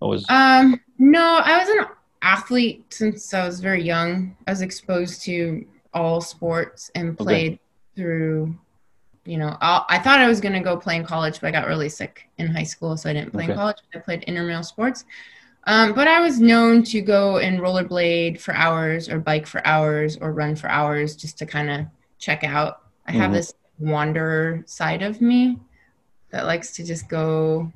I 0.00 0.06
was 0.06 0.24
um 0.30 0.80
no 0.98 1.42
i 1.44 1.58
was 1.58 1.68
an 1.68 1.84
athlete 2.22 2.84
since 2.92 3.32
I 3.32 3.46
was 3.46 3.60
very 3.60 3.82
young. 3.82 4.36
I 4.46 4.50
was 4.50 4.62
exposed 4.62 5.22
to 5.22 5.66
all 5.92 6.20
sports 6.20 6.90
and 6.94 7.16
played 7.16 7.52
okay. 7.52 7.60
through, 7.96 8.56
you 9.24 9.38
know, 9.38 9.56
I'll, 9.60 9.86
i 9.88 9.98
thought 9.98 10.20
I 10.20 10.28
was 10.28 10.40
going 10.40 10.52
to 10.52 10.60
go 10.60 10.76
play 10.76 10.96
in 10.96 11.04
college, 11.04 11.40
but 11.40 11.48
I 11.48 11.50
got 11.50 11.66
really 11.66 11.88
sick 11.88 12.28
in 12.38 12.48
high 12.48 12.64
school, 12.64 12.96
so 12.96 13.10
I 13.10 13.12
didn't 13.12 13.32
play 13.32 13.44
okay. 13.44 13.52
in 13.52 13.58
college. 13.58 13.76
I 13.94 13.98
played 13.98 14.22
intramural 14.24 14.62
sports. 14.62 15.04
Um, 15.64 15.92
but 15.92 16.08
I 16.08 16.20
was 16.20 16.40
known 16.40 16.82
to 16.84 17.00
go 17.02 17.38
and 17.38 17.60
rollerblade 17.60 18.40
for 18.40 18.54
hours 18.54 19.08
or 19.08 19.18
bike 19.18 19.46
for 19.46 19.66
hours 19.66 20.16
or 20.16 20.32
run 20.32 20.56
for 20.56 20.70
hours 20.70 21.16
just 21.16 21.36
to 21.38 21.46
kind 21.46 21.70
of 21.70 21.86
check 22.18 22.44
out. 22.44 22.82
I 23.06 23.12
have 23.12 23.24
mm-hmm. 23.24 23.34
this 23.34 23.54
wanderer 23.78 24.62
side 24.66 25.02
of 25.02 25.20
me 25.20 25.58
that 26.30 26.46
likes 26.46 26.72
to 26.72 26.84
just 26.84 27.08
go 27.08 27.72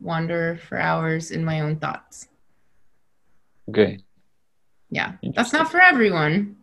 wander 0.00 0.58
for 0.68 0.78
hours 0.78 1.30
in 1.30 1.44
my 1.44 1.60
own 1.60 1.76
thoughts. 1.76 2.28
Okay. 3.68 3.98
Yeah, 4.90 5.12
that's 5.34 5.52
not 5.52 5.70
for 5.70 5.80
everyone. 5.80 6.56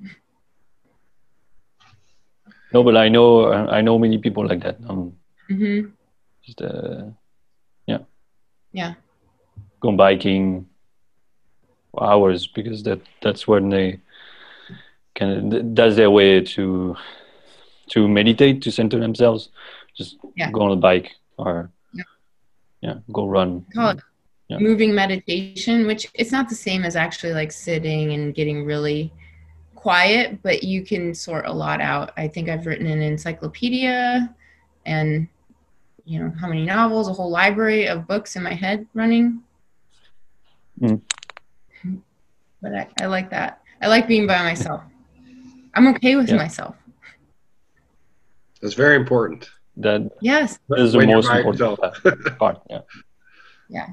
No, 2.74 2.84
but 2.84 2.95
I 2.95 3.10
know 3.10 3.52
I 3.52 3.82
know 3.82 4.00
many 4.00 4.17
people 4.17 4.47
like 4.47 4.63
that. 4.63 4.78
Um, 4.88 5.13
mm-hmm. 5.50 5.89
Just 6.43 6.62
uh, 6.62 7.04
yeah. 7.86 8.00
Yeah. 8.71 8.93
Go 9.82 9.91
biking 9.91 10.67
hours 12.00 12.47
because 12.47 12.84
that 12.84 13.02
that's 13.21 13.47
when 13.47 13.69
they 13.69 14.00
can 15.15 15.76
that's 15.76 15.97
their 15.97 16.10
way 16.10 16.39
to 16.39 16.95
to 17.89 18.08
meditate 18.08 18.62
to 18.62 18.71
center 18.71 19.00
themselves. 19.00 19.50
Just 19.95 20.17
yeah. 20.36 20.51
go 20.51 20.62
on 20.62 20.71
a 20.71 20.75
bike 20.77 21.12
or 21.38 21.71
yeah, 21.93 22.04
yeah 22.82 22.95
go 23.12 23.27
run. 23.27 23.65
Call 23.73 23.89
it 23.91 23.99
yeah. 24.51 24.60
moving 24.60 24.93
meditation, 24.93 25.88
which 25.88 26.08
it's 26.13 26.32
not 26.32 26.49
the 26.49 26.56
same 26.56 26.84
as 26.84 26.95
actually 26.97 27.34
like 27.34 27.51
sitting 27.51 28.12
and 28.12 28.36
getting 28.36 28.65
really 28.65 29.13
quiet, 29.75 30.43
but 30.43 30.63
you 30.63 30.84
can 30.84 31.13
sort 31.13 31.45
a 31.45 31.51
lot 31.51 31.80
out. 31.80 32.12
I 32.17 32.27
think 32.27 32.49
I've 32.49 32.65
written 32.65 32.86
an 32.86 33.01
encyclopedia 33.01 34.34
and 34.86 35.28
you 36.03 36.20
know 36.20 36.34
how 36.39 36.47
many 36.47 36.65
novels, 36.65 37.07
a 37.07 37.13
whole 37.13 37.30
library 37.30 37.88
of 37.88 38.07
books 38.07 38.36
in 38.36 38.43
my 38.43 38.53
head 38.53 38.86
running. 38.93 39.41
Mm. 40.82 41.01
But 42.61 42.76
I, 42.76 42.88
I 43.01 43.05
like 43.05 43.30
that. 43.30 43.61
I 43.82 43.88
like 43.88 44.07
being 44.07 44.28
by 44.28 44.43
myself. 44.43 44.82
I'm 45.74 45.88
okay 45.88 46.15
with 46.15 46.30
yeah. 46.30 46.36
myself. 46.36 46.76
That's 48.61 48.74
very 48.74 48.97
important. 48.97 49.49
That 49.78 50.11
yes, 50.22 50.59
that 50.69 50.80
is 50.80 50.93
the 50.93 51.05
most 51.05 51.30
important 51.30 52.38
part. 52.39 52.61
Yeah. 52.69 52.82
Yeah. 53.69 53.88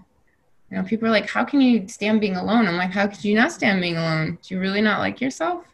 You 0.70 0.76
know, 0.76 0.82
people 0.82 1.08
are 1.08 1.10
like, 1.10 1.28
how 1.30 1.44
can 1.44 1.60
you 1.60 1.88
stand 1.88 2.20
being 2.20 2.36
alone? 2.36 2.66
I'm 2.66 2.76
like, 2.76 2.90
how 2.90 3.06
could 3.06 3.24
you 3.24 3.34
not 3.34 3.52
stand 3.52 3.80
being 3.80 3.96
alone? 3.96 4.38
Do 4.42 4.54
you 4.54 4.60
really 4.60 4.82
not 4.82 4.98
like 4.98 5.20
yourself? 5.20 5.64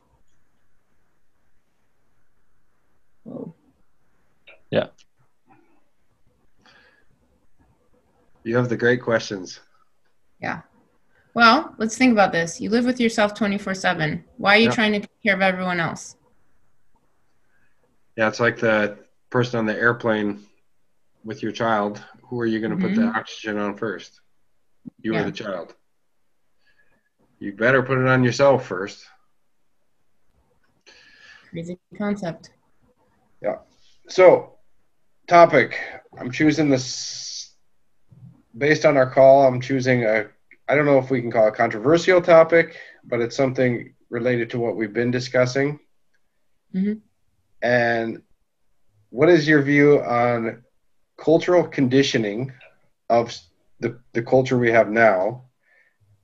Whoa. 3.25 3.55
Yeah. 4.71 4.89
You 8.45 8.57
have 8.57 8.69
the 8.69 8.77
great 8.77 9.03
questions. 9.03 9.61
Yeah. 10.41 10.61
Well, 11.33 11.75
let's 11.79 11.97
think 11.97 12.13
about 12.13 12.31
this. 12.31 12.61
You 12.61 12.71
live 12.71 12.85
with 12.85 13.01
yourself 13.01 13.35
24 13.35 13.75
7. 13.75 14.25
Why 14.37 14.55
are 14.57 14.59
you 14.59 14.65
Yeah. 14.67 14.75
trying 14.75 14.93
to 14.93 15.01
take 15.01 15.23
care 15.25 15.35
of 15.35 15.41
everyone 15.41 15.81
else? 15.81 16.17
Yeah, 18.17 18.29
it's 18.29 18.39
like 18.39 18.59
the 18.61 18.99
person 19.35 19.59
on 19.59 19.67
the 19.67 19.75
airplane 19.77 20.47
with 21.25 21.43
your 21.43 21.51
child. 21.51 22.01
Who 22.29 22.39
are 22.41 22.47
you 22.47 22.61
going 22.61 22.71
to 22.71 22.77
put 22.79 22.95
the 22.95 23.03
Mhm. 23.03 23.17
oxygen 23.17 23.59
on 23.59 23.77
first? 23.77 24.21
You 25.03 25.13
Yeah. 25.13 25.23
or 25.23 25.25
the 25.25 25.33
child? 25.33 25.75
You 27.41 27.53
better 27.53 27.83
put 27.83 27.99
it 27.99 28.07
on 28.07 28.23
yourself 28.23 28.65
first. 28.67 29.05
Crazy 31.51 31.79
concept. 31.99 32.51
Yeah. 33.43 33.59
So, 34.09 34.59
topic. 35.27 35.81
I'm 36.17 36.31
choosing 36.31 36.69
this 36.71 37.57
based 38.57 38.85
on 38.85 38.97
our 38.97 39.11
call. 39.11 39.47
I'm 39.49 39.61
choosing 39.61 40.05
a. 40.05 40.27
I 40.69 40.77
don't 40.77 40.87
know 40.87 40.99
if 40.99 41.11
we 41.11 41.21
can 41.21 41.33
call 41.33 41.49
it 41.49 41.55
controversial 41.55 42.23
topic, 42.23 42.77
but 43.03 43.21
it's 43.21 43.37
something 43.37 43.95
related 44.11 44.51
to 44.51 44.61
what 44.61 44.77
we've 44.77 44.93
been 44.93 45.11
discussing. 45.11 45.81
Mhm. 46.73 47.03
And 47.63 48.23
what 49.15 49.29
is 49.29 49.47
your 49.47 49.63
view 49.63 50.01
on 50.03 50.65
cultural 51.17 51.63
conditioning 51.69 52.53
of 53.09 53.33
the, 53.79 53.97
the 54.13 54.23
culture 54.23 54.59
we 54.59 54.73
have 54.73 54.91
now 54.91 55.45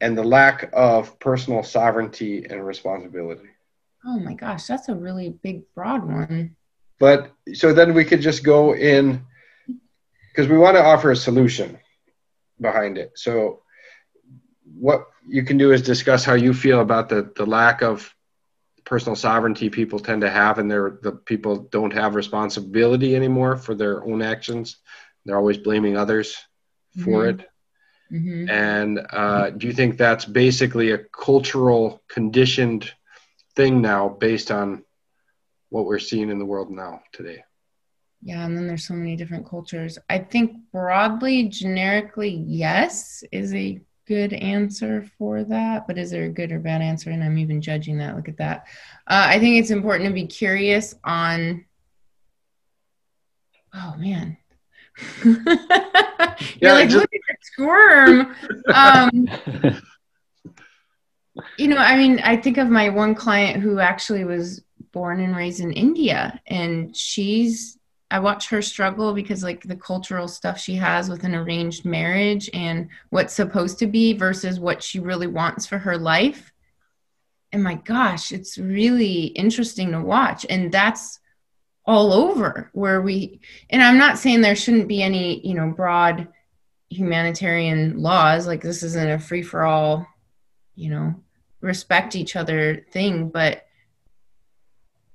and 0.00 0.18
the 0.18 0.24
lack 0.24 0.68
of 0.72 1.16
personal 1.20 1.62
sovereignty 1.62 2.44
and 2.50 2.66
responsibility? 2.66 3.48
Oh 4.04 4.18
my 4.18 4.34
gosh, 4.34 4.66
that's 4.66 4.88
a 4.88 4.94
really 4.96 5.28
big, 5.28 5.62
broad 5.72 6.04
one. 6.04 6.56
But 6.98 7.30
so 7.52 7.72
then 7.72 7.94
we 7.94 8.04
could 8.04 8.22
just 8.22 8.42
go 8.42 8.74
in 8.74 9.24
because 10.32 10.50
we 10.50 10.58
want 10.58 10.76
to 10.76 10.82
offer 10.82 11.12
a 11.12 11.16
solution 11.16 11.78
behind 12.60 12.98
it. 12.98 13.12
So 13.14 13.60
what 14.74 15.06
you 15.28 15.44
can 15.44 15.58
do 15.58 15.70
is 15.70 15.80
discuss 15.80 16.24
how 16.24 16.34
you 16.34 16.52
feel 16.52 16.80
about 16.80 17.08
the, 17.08 17.30
the 17.36 17.46
lack 17.46 17.82
of 17.82 18.12
personal 18.90 19.16
sovereignty 19.16 19.70
people 19.70 20.00
tend 20.00 20.22
to 20.22 20.30
have 20.30 20.58
and 20.58 20.70
they're 20.70 20.98
the 21.02 21.12
people 21.12 21.68
don't 21.72 21.94
have 21.94 22.16
responsibility 22.16 23.16
anymore 23.16 23.56
for 23.56 23.74
their 23.74 24.04
own 24.04 24.22
actions. 24.22 24.78
They're 25.24 25.38
always 25.38 25.58
blaming 25.58 25.96
others 25.96 26.36
for 26.96 27.26
Mhm. 27.26 27.30
it. 27.30 27.40
hmm 28.10 28.46
And 28.48 29.00
uh, 29.12 29.50
do 29.50 29.66
you 29.68 29.72
think 29.72 29.96
that's 29.96 30.24
basically 30.26 30.90
a 30.92 30.98
cultural 30.98 32.02
conditioned 32.08 32.92
thing 33.56 33.80
now 33.82 34.08
based 34.08 34.50
on 34.50 34.84
what 35.70 35.86
we're 35.86 35.98
seeing 35.98 36.30
in 36.30 36.38
the 36.38 36.46
world 36.46 36.70
now 36.70 37.00
today? 37.12 37.44
Yeah, 38.22 38.44
and 38.44 38.56
then 38.56 38.66
there's 38.66 38.86
so 38.86 38.94
many 38.94 39.16
different 39.16 39.48
cultures. 39.48 39.98
I 40.08 40.18
think 40.18 40.52
broadly, 40.72 41.48
generically, 41.48 42.30
yes 42.46 43.24
is 43.32 43.54
a 43.54 43.80
good 44.10 44.32
answer 44.32 45.06
for 45.16 45.44
that. 45.44 45.86
But 45.86 45.96
is 45.96 46.10
there 46.10 46.24
a 46.24 46.28
good 46.28 46.50
or 46.50 46.58
bad 46.58 46.82
answer? 46.82 47.10
And 47.10 47.22
I'm 47.22 47.38
even 47.38 47.62
judging 47.62 47.96
that. 47.98 48.16
Look 48.16 48.28
at 48.28 48.38
that. 48.38 48.66
Uh, 49.06 49.26
I 49.28 49.38
think 49.38 49.60
it's 49.60 49.70
important 49.70 50.08
to 50.08 50.12
be 50.12 50.26
curious 50.26 50.96
on. 51.04 51.64
Oh 53.72 53.94
man. 53.96 54.36
You're 55.24 55.36
Yeah, 56.58 56.72
like, 56.72 56.88
just- 56.88 56.96
look 56.96 57.10
at 57.14 57.20
the 57.28 57.36
squirm. 57.40 58.34
Um, 58.74 59.28
you 61.56 61.68
know, 61.68 61.76
I 61.76 61.96
mean, 61.96 62.18
I 62.24 62.36
think 62.36 62.58
of 62.58 62.68
my 62.68 62.88
one 62.88 63.14
client 63.14 63.62
who 63.62 63.78
actually 63.78 64.24
was 64.24 64.64
born 64.92 65.20
and 65.20 65.36
raised 65.36 65.60
in 65.60 65.72
India, 65.72 66.40
and 66.48 66.96
she's 66.96 67.78
I 68.10 68.18
watch 68.18 68.48
her 68.48 68.60
struggle 68.60 69.14
because 69.14 69.42
like 69.44 69.62
the 69.62 69.76
cultural 69.76 70.26
stuff 70.26 70.58
she 70.58 70.74
has 70.76 71.08
with 71.08 71.22
an 71.24 71.34
arranged 71.34 71.84
marriage 71.84 72.50
and 72.52 72.88
what's 73.10 73.34
supposed 73.34 73.78
to 73.78 73.86
be 73.86 74.12
versus 74.14 74.58
what 74.58 74.82
she 74.82 74.98
really 74.98 75.28
wants 75.28 75.66
for 75.66 75.78
her 75.78 75.96
life. 75.96 76.52
And 77.52 77.62
my 77.62 77.74
gosh, 77.74 78.32
it's 78.32 78.58
really 78.58 79.24
interesting 79.26 79.92
to 79.92 80.00
watch. 80.00 80.44
And 80.50 80.72
that's 80.72 81.20
all 81.86 82.12
over 82.12 82.70
where 82.72 83.00
we 83.00 83.40
and 83.70 83.82
I'm 83.82 83.98
not 83.98 84.18
saying 84.18 84.40
there 84.40 84.56
shouldn't 84.56 84.88
be 84.88 85.02
any, 85.02 85.46
you 85.46 85.54
know, 85.54 85.70
broad 85.70 86.28
humanitarian 86.88 88.02
laws. 88.02 88.46
Like 88.46 88.60
this 88.60 88.82
isn't 88.82 89.10
a 89.10 89.18
free 89.18 89.42
for 89.42 89.64
all, 89.64 90.06
you 90.74 90.90
know, 90.90 91.14
respect 91.60 92.16
each 92.16 92.36
other 92.36 92.84
thing, 92.90 93.28
but 93.28 93.66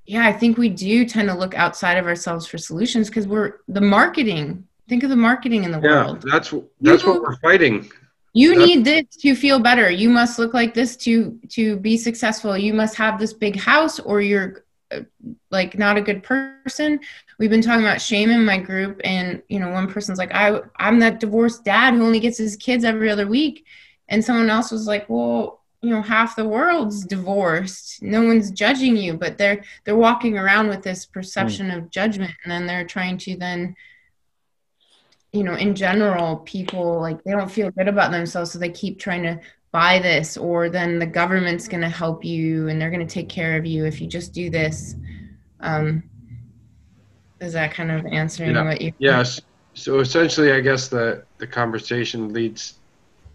yeah, 0.06 0.26
I 0.28 0.34
think 0.34 0.58
we 0.58 0.70
do 0.70 1.06
tend 1.06 1.28
to 1.30 1.36
look 1.36 1.56
outside 1.56 1.97
of 1.97 2.06
ourselves 2.06 2.45
for 2.47 2.58
solutions 2.58 3.10
because 3.10 3.28
we're 3.28 3.56
the 3.68 3.82
marketing. 3.82 4.68
Think 4.88 5.03
of 5.03 5.10
the 5.10 5.16
marketing 5.16 5.64
in 5.64 5.72
the 5.72 5.80
Yeah, 5.82 6.06
world. 6.06 6.22
that's 6.32 6.53
that's 6.82 7.03
You- 7.03 7.10
what 7.12 7.22
we're 7.22 7.38
fighting. 7.38 7.89
You 8.34 8.49
That's- 8.49 8.68
need 8.68 8.84
this 8.86 9.06
to 9.22 9.34
feel 9.34 9.60
better. 9.60 9.89
You 9.89 10.10
must 10.10 10.38
look 10.39 10.53
like 10.53 10.74
this 10.74 10.97
to 10.97 11.39
to 11.49 11.78
be 11.78 11.95
successful. 11.97 12.58
You 12.58 12.74
must 12.74 12.95
have 12.97 13.18
this 13.18 13.32
big 13.34 13.56
house 13.58 13.97
or 13.99 14.20
you're 14.22 14.66
uh, 14.91 14.99
like 15.51 15.78
not 15.78 15.95
a 15.97 16.01
good 16.01 16.22
person. 16.22 16.99
We've 17.39 17.49
been 17.49 17.62
talking 17.62 17.86
about 17.86 18.01
shame 18.01 18.30
in 18.30 18.43
my 18.45 18.58
group 18.58 18.99
and 19.06 19.41
you 19.47 19.60
know 19.60 19.70
one 19.70 19.88
person's 19.88 20.18
like 20.20 20.34
I 20.36 20.60
I'm 20.78 20.99
that 20.99 21.20
divorced 21.22 21.64
dad 21.64 21.93
who 21.93 22.03
only 22.06 22.20
gets 22.20 22.38
his 22.38 22.56
kids 22.58 22.84
every 22.84 23.10
other 23.10 23.26
week 23.26 23.66
and 24.10 24.24
someone 24.24 24.49
else 24.49 24.70
was 24.70 24.86
like, 24.86 25.10
"Well, 25.10 25.62
you 25.86 25.91
know, 25.91 26.01
half 26.01 26.36
the 26.36 26.47
world's 26.47 27.05
divorced. 27.05 28.01
No 28.01 28.23
one's 28.23 28.49
judging 28.49 28.97
you, 28.97 29.13
but 29.13 29.38
they're 29.38 29.63
they're 29.83 29.95
walking 29.95 30.38
around 30.38 30.67
with 30.67 30.81
this 30.81 31.05
perception 31.05 31.69
of 31.69 31.91
judgment 31.91 32.33
and 32.43 32.51
then 32.51 32.65
they're 32.65 32.86
trying 32.86 33.17
to 33.19 33.38
then 33.38 33.75
you 35.31 35.43
know, 35.43 35.55
in 35.55 35.75
general, 35.75 36.38
people 36.38 37.01
like 37.01 37.21
they 37.23 37.31
don't 37.31 37.51
feel 37.51 37.69
good 37.71 37.89
about 37.89 38.11
themselves, 38.11 38.51
so 38.51 38.57
they 38.57 38.69
keep 38.69 38.97
trying 38.97 39.23
to 39.23 39.39
buy 39.73 39.99
this, 39.99 40.38
or 40.38 40.69
then 40.69 40.97
the 40.97 41.05
government's 41.05 41.67
going 41.67 41.81
to 41.81 41.89
help 41.89 42.23
you 42.23 42.69
and 42.69 42.79
they're 42.79 42.89
going 42.89 43.05
to 43.05 43.13
take 43.13 43.27
care 43.27 43.57
of 43.57 43.65
you 43.65 43.86
if 43.86 43.99
you 43.99 44.07
just 44.07 44.31
do 44.33 44.49
this. 44.49 44.95
Um, 45.59 46.03
is 47.41 47.51
that 47.51 47.73
kind 47.73 47.91
of 47.91 48.05
answering 48.05 48.55
Yeah. 48.55 48.63
what 48.63 48.79
you? 48.81 48.93
Yes. 48.97 49.41
So 49.73 49.99
essentially, 49.99 50.53
I 50.53 50.61
guess 50.61 50.88
the 50.88 51.25
the 51.38 51.47
conversation 51.47 52.31
leads 52.31 52.75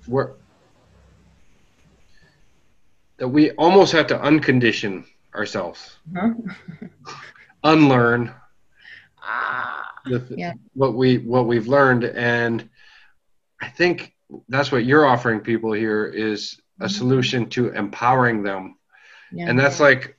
where 0.06 0.32
that 3.20 3.28
we 3.28 3.50
almost 3.52 3.92
have 3.92 4.06
to 4.08 4.18
uncondition 4.18 5.04
ourselves, 5.34 5.98
Huh? 6.16 6.30
unlearn 7.64 8.32
Ah, 9.22 9.92
the, 10.06 10.24
Yeah. 10.36 10.54
what 10.72 10.94
we 10.94 11.18
what 11.18 11.46
we've 11.46 11.68
learned, 11.68 12.04
and 12.04 12.68
I 13.60 13.68
think 13.68 14.14
that's 14.48 14.72
what 14.72 14.84
you're 14.86 15.04
offering 15.06 15.40
people 15.40 15.72
here 15.72 16.06
is 16.06 16.58
a 16.80 16.86
Mhm. 16.86 16.90
solution 16.90 17.48
to 17.50 17.68
empowering 17.70 18.42
them 18.42 18.76
yeah. 19.30 19.48
and 19.50 19.58
that's 19.58 19.78
like 19.80 20.16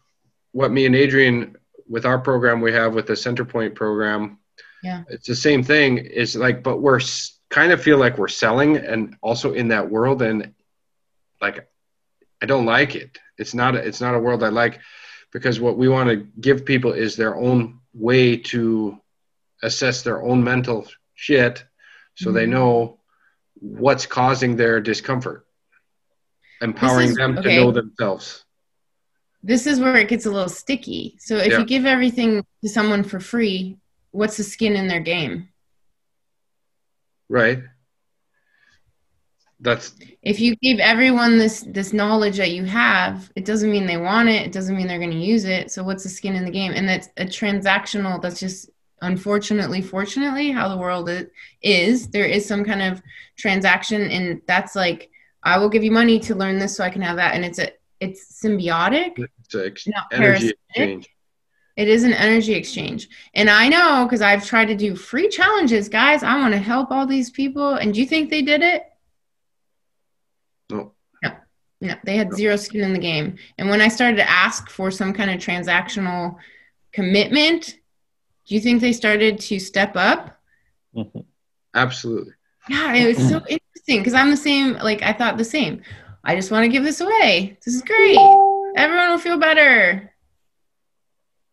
what 0.51 0.71
me 0.71 0.85
and 0.85 0.95
Adrian 0.95 1.55
with 1.89 2.05
our 2.05 2.19
program 2.19 2.61
we 2.61 2.71
have 2.71 2.93
with 2.93 3.07
the 3.07 3.13
Centerpoint 3.13 3.73
program. 3.73 4.37
Yeah. 4.83 5.03
It's 5.09 5.27
the 5.27 5.35
same 5.35 5.63
thing. 5.63 5.97
It's 5.99 6.35
like, 6.35 6.61
but 6.63 6.77
we're 6.81 6.99
kind 7.49 7.71
of 7.71 7.81
feel 7.81 7.97
like 7.97 8.17
we're 8.17 8.27
selling 8.27 8.77
and 8.77 9.15
also 9.21 9.53
in 9.53 9.67
that 9.69 9.89
world. 9.89 10.21
And 10.21 10.53
like, 11.41 11.67
I 12.41 12.45
don't 12.45 12.65
like 12.65 12.95
it. 12.95 13.17
It's 13.37 13.53
not, 13.53 13.75
a, 13.75 13.79
it's 13.79 14.01
not 14.01 14.15
a 14.15 14.19
world 14.19 14.43
I 14.43 14.49
like 14.49 14.79
because 15.31 15.59
what 15.59 15.77
we 15.77 15.87
want 15.87 16.09
to 16.09 16.27
give 16.39 16.65
people 16.65 16.91
is 16.93 17.15
their 17.15 17.35
own 17.35 17.79
way 17.93 18.37
to 18.37 18.97
assess 19.63 20.01
their 20.01 20.21
own 20.23 20.43
mental 20.43 20.87
shit. 21.13 21.63
So 22.15 22.31
they 22.31 22.45
Mhm. 22.45 22.49
know 22.49 22.99
what's 23.55 24.05
causing 24.05 24.55
their 24.55 24.81
discomfort, 24.81 25.45
empowering 26.61 27.09
is- 27.09 27.15
them 27.15 27.35
to 27.35 27.49
know 27.55 27.71
themselves. 27.71 28.43
this 29.43 29.65
is 29.65 29.79
where 29.79 29.97
it 29.97 30.07
gets 30.07 30.27
a 30.27 30.31
little 30.31 30.47
sticky. 30.49 31.15
So 31.19 31.35
if 31.37 31.51
Yeah. 31.53 31.59
you 31.59 31.65
give 31.65 31.85
everything 31.87 32.45
to 32.63 32.69
someone 32.69 33.03
for 33.03 33.19
free, 33.19 33.77
what's 34.11 34.37
the 34.37 34.43
skin 34.43 34.75
in 34.75 34.87
their 34.87 34.99
game? 34.99 35.49
Right. 37.29 37.63
That's 39.61 39.93
if 40.21 40.39
you 40.39 40.55
give 40.57 40.79
everyone 40.79 41.37
this 41.37 41.63
this 41.67 41.93
knowledge 41.93 42.37
that 42.37 42.51
you 42.51 42.65
have 42.65 43.31
it 43.35 43.45
doesn't 43.45 43.71
mean 43.71 43.85
they 43.85 43.97
want 43.97 44.29
it 44.29 44.45
it 44.45 44.51
doesn't 44.51 44.75
mean 44.75 44.87
they're 44.87 44.97
going 44.97 45.11
to 45.11 45.17
use 45.17 45.45
it 45.45 45.71
so 45.71 45.83
what's 45.83 46.03
the 46.03 46.09
skin 46.09 46.35
in 46.35 46.45
the 46.45 46.51
game 46.51 46.71
and 46.75 46.87
that's 46.87 47.09
a 47.17 47.25
transactional 47.25 48.21
that's 48.21 48.39
just 48.39 48.69
unfortunately 49.03 49.81
fortunately 49.81 50.51
how 50.51 50.67
the 50.67 50.77
world 50.77 51.09
is 51.61 52.07
there 52.09 52.25
is 52.25 52.45
some 52.45 52.63
kind 52.63 52.81
of 52.81 53.01
transaction 53.37 54.01
and 54.11 54.41
that's 54.47 54.75
like 54.75 55.09
i 55.43 55.57
will 55.57 55.69
give 55.69 55.83
you 55.83 55.91
money 55.91 56.19
to 56.19 56.35
learn 56.35 56.59
this 56.59 56.75
so 56.75 56.83
i 56.83 56.89
can 56.89 57.01
have 57.01 57.15
that 57.15 57.33
and 57.33 57.43
it's 57.43 57.59
a 57.59 57.71
it's 57.99 58.41
symbiotic 58.43 59.17
it's 59.53 59.55
ex- 59.55 59.87
Not 59.87 60.05
energy 60.11 60.53
exchange. 60.69 61.09
it 61.75 61.87
is 61.87 62.03
an 62.03 62.13
energy 62.13 62.53
exchange. 62.53 63.09
And 63.33 63.49
I 63.49 63.67
know 63.67 64.05
because 64.05 64.21
I've 64.21 64.45
tried 64.45 64.65
to 64.65 64.75
do 64.75 64.95
free 64.95 65.29
challenges, 65.29 65.89
guys. 65.89 66.23
I 66.23 66.37
want 66.37 66.53
to 66.53 66.59
help 66.59 66.91
all 66.91 67.05
these 67.05 67.29
people. 67.29 67.75
And 67.75 67.93
do 67.93 67.99
you 67.99 68.05
think 68.05 68.29
they 68.29 68.41
did 68.41 68.61
it? 68.61 68.83
No. 70.71 70.93
No, 71.83 71.95
they 72.05 72.15
had 72.15 72.31
zero 72.33 72.57
skin 72.57 72.81
in 72.81 72.93
the 72.93 72.99
game. 72.99 73.37
And 73.57 73.67
when 73.67 73.81
I 73.81 73.87
started 73.87 74.17
to 74.17 74.29
ask 74.29 74.69
for 74.69 74.91
some 74.91 75.13
kind 75.13 75.31
of 75.31 75.37
transactional 75.39 76.35
commitment, 76.93 77.77
do 78.45 78.53
you 78.53 78.61
think 78.61 78.81
they 78.81 78.93
started 78.93 79.39
to 79.39 79.57
step 79.59 79.95
up? 79.95 80.39
Mhm. 80.95 81.25
Absolutely. 81.73 82.33
Yeah, 82.69 82.93
it 82.93 83.07
was 83.07 83.27
so 83.27 83.37
interesting 83.49 83.99
because 83.99 84.13
I'm 84.13 84.29
the 84.29 84.37
same. 84.37 84.73
Like 84.73 85.01
I 85.01 85.11
thought 85.13 85.37
the 85.37 85.43
same. 85.43 85.81
I 86.23 86.35
just 86.35 86.51
want 86.51 86.65
to 86.65 86.69
give 86.69 86.83
this 86.83 87.01
away. 87.01 87.57
This 87.65 87.73
is 87.73 87.81
great. 87.81 88.17
Everyone 88.75 89.09
will 89.09 89.17
feel 89.17 89.39
better. 89.39 90.13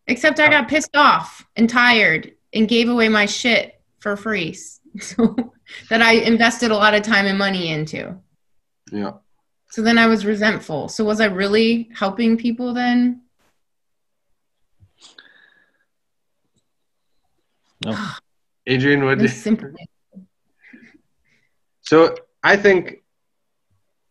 Except 0.05 0.39
I 0.39 0.49
got 0.49 0.67
pissed 0.67 0.95
off 0.95 1.43
and 1.55 1.67
tired 1.67 2.33
and 2.53 2.67
gave 2.67 2.87
away 2.87 3.09
my 3.09 3.25
shit 3.25 3.81
for 3.99 4.15
free. 4.15 4.55
So 5.01 5.35
that 5.89 6.01
I 6.01 6.13
invested 6.13 6.71
a 6.71 6.75
lot 6.75 6.95
of 6.95 7.03
time 7.03 7.25
and 7.27 7.37
money 7.37 7.69
into. 7.69 8.15
Yeah. 8.91 9.13
So 9.69 9.81
then 9.81 9.97
I 9.97 10.07
was 10.07 10.25
resentful. 10.25 10.89
So 10.89 11.03
was 11.03 11.21
I 11.21 11.25
really 11.25 11.89
helping 11.93 12.37
people 12.37 12.73
then? 12.73 13.21
No. 17.85 17.93
Ah. 17.95 18.19
Adrian, 18.65 19.05
what? 19.05 19.19
It 19.19 19.23
was 19.23 19.35
simple. 19.35 19.71
So 21.81 22.15
I 22.43 22.55
think 22.55 23.03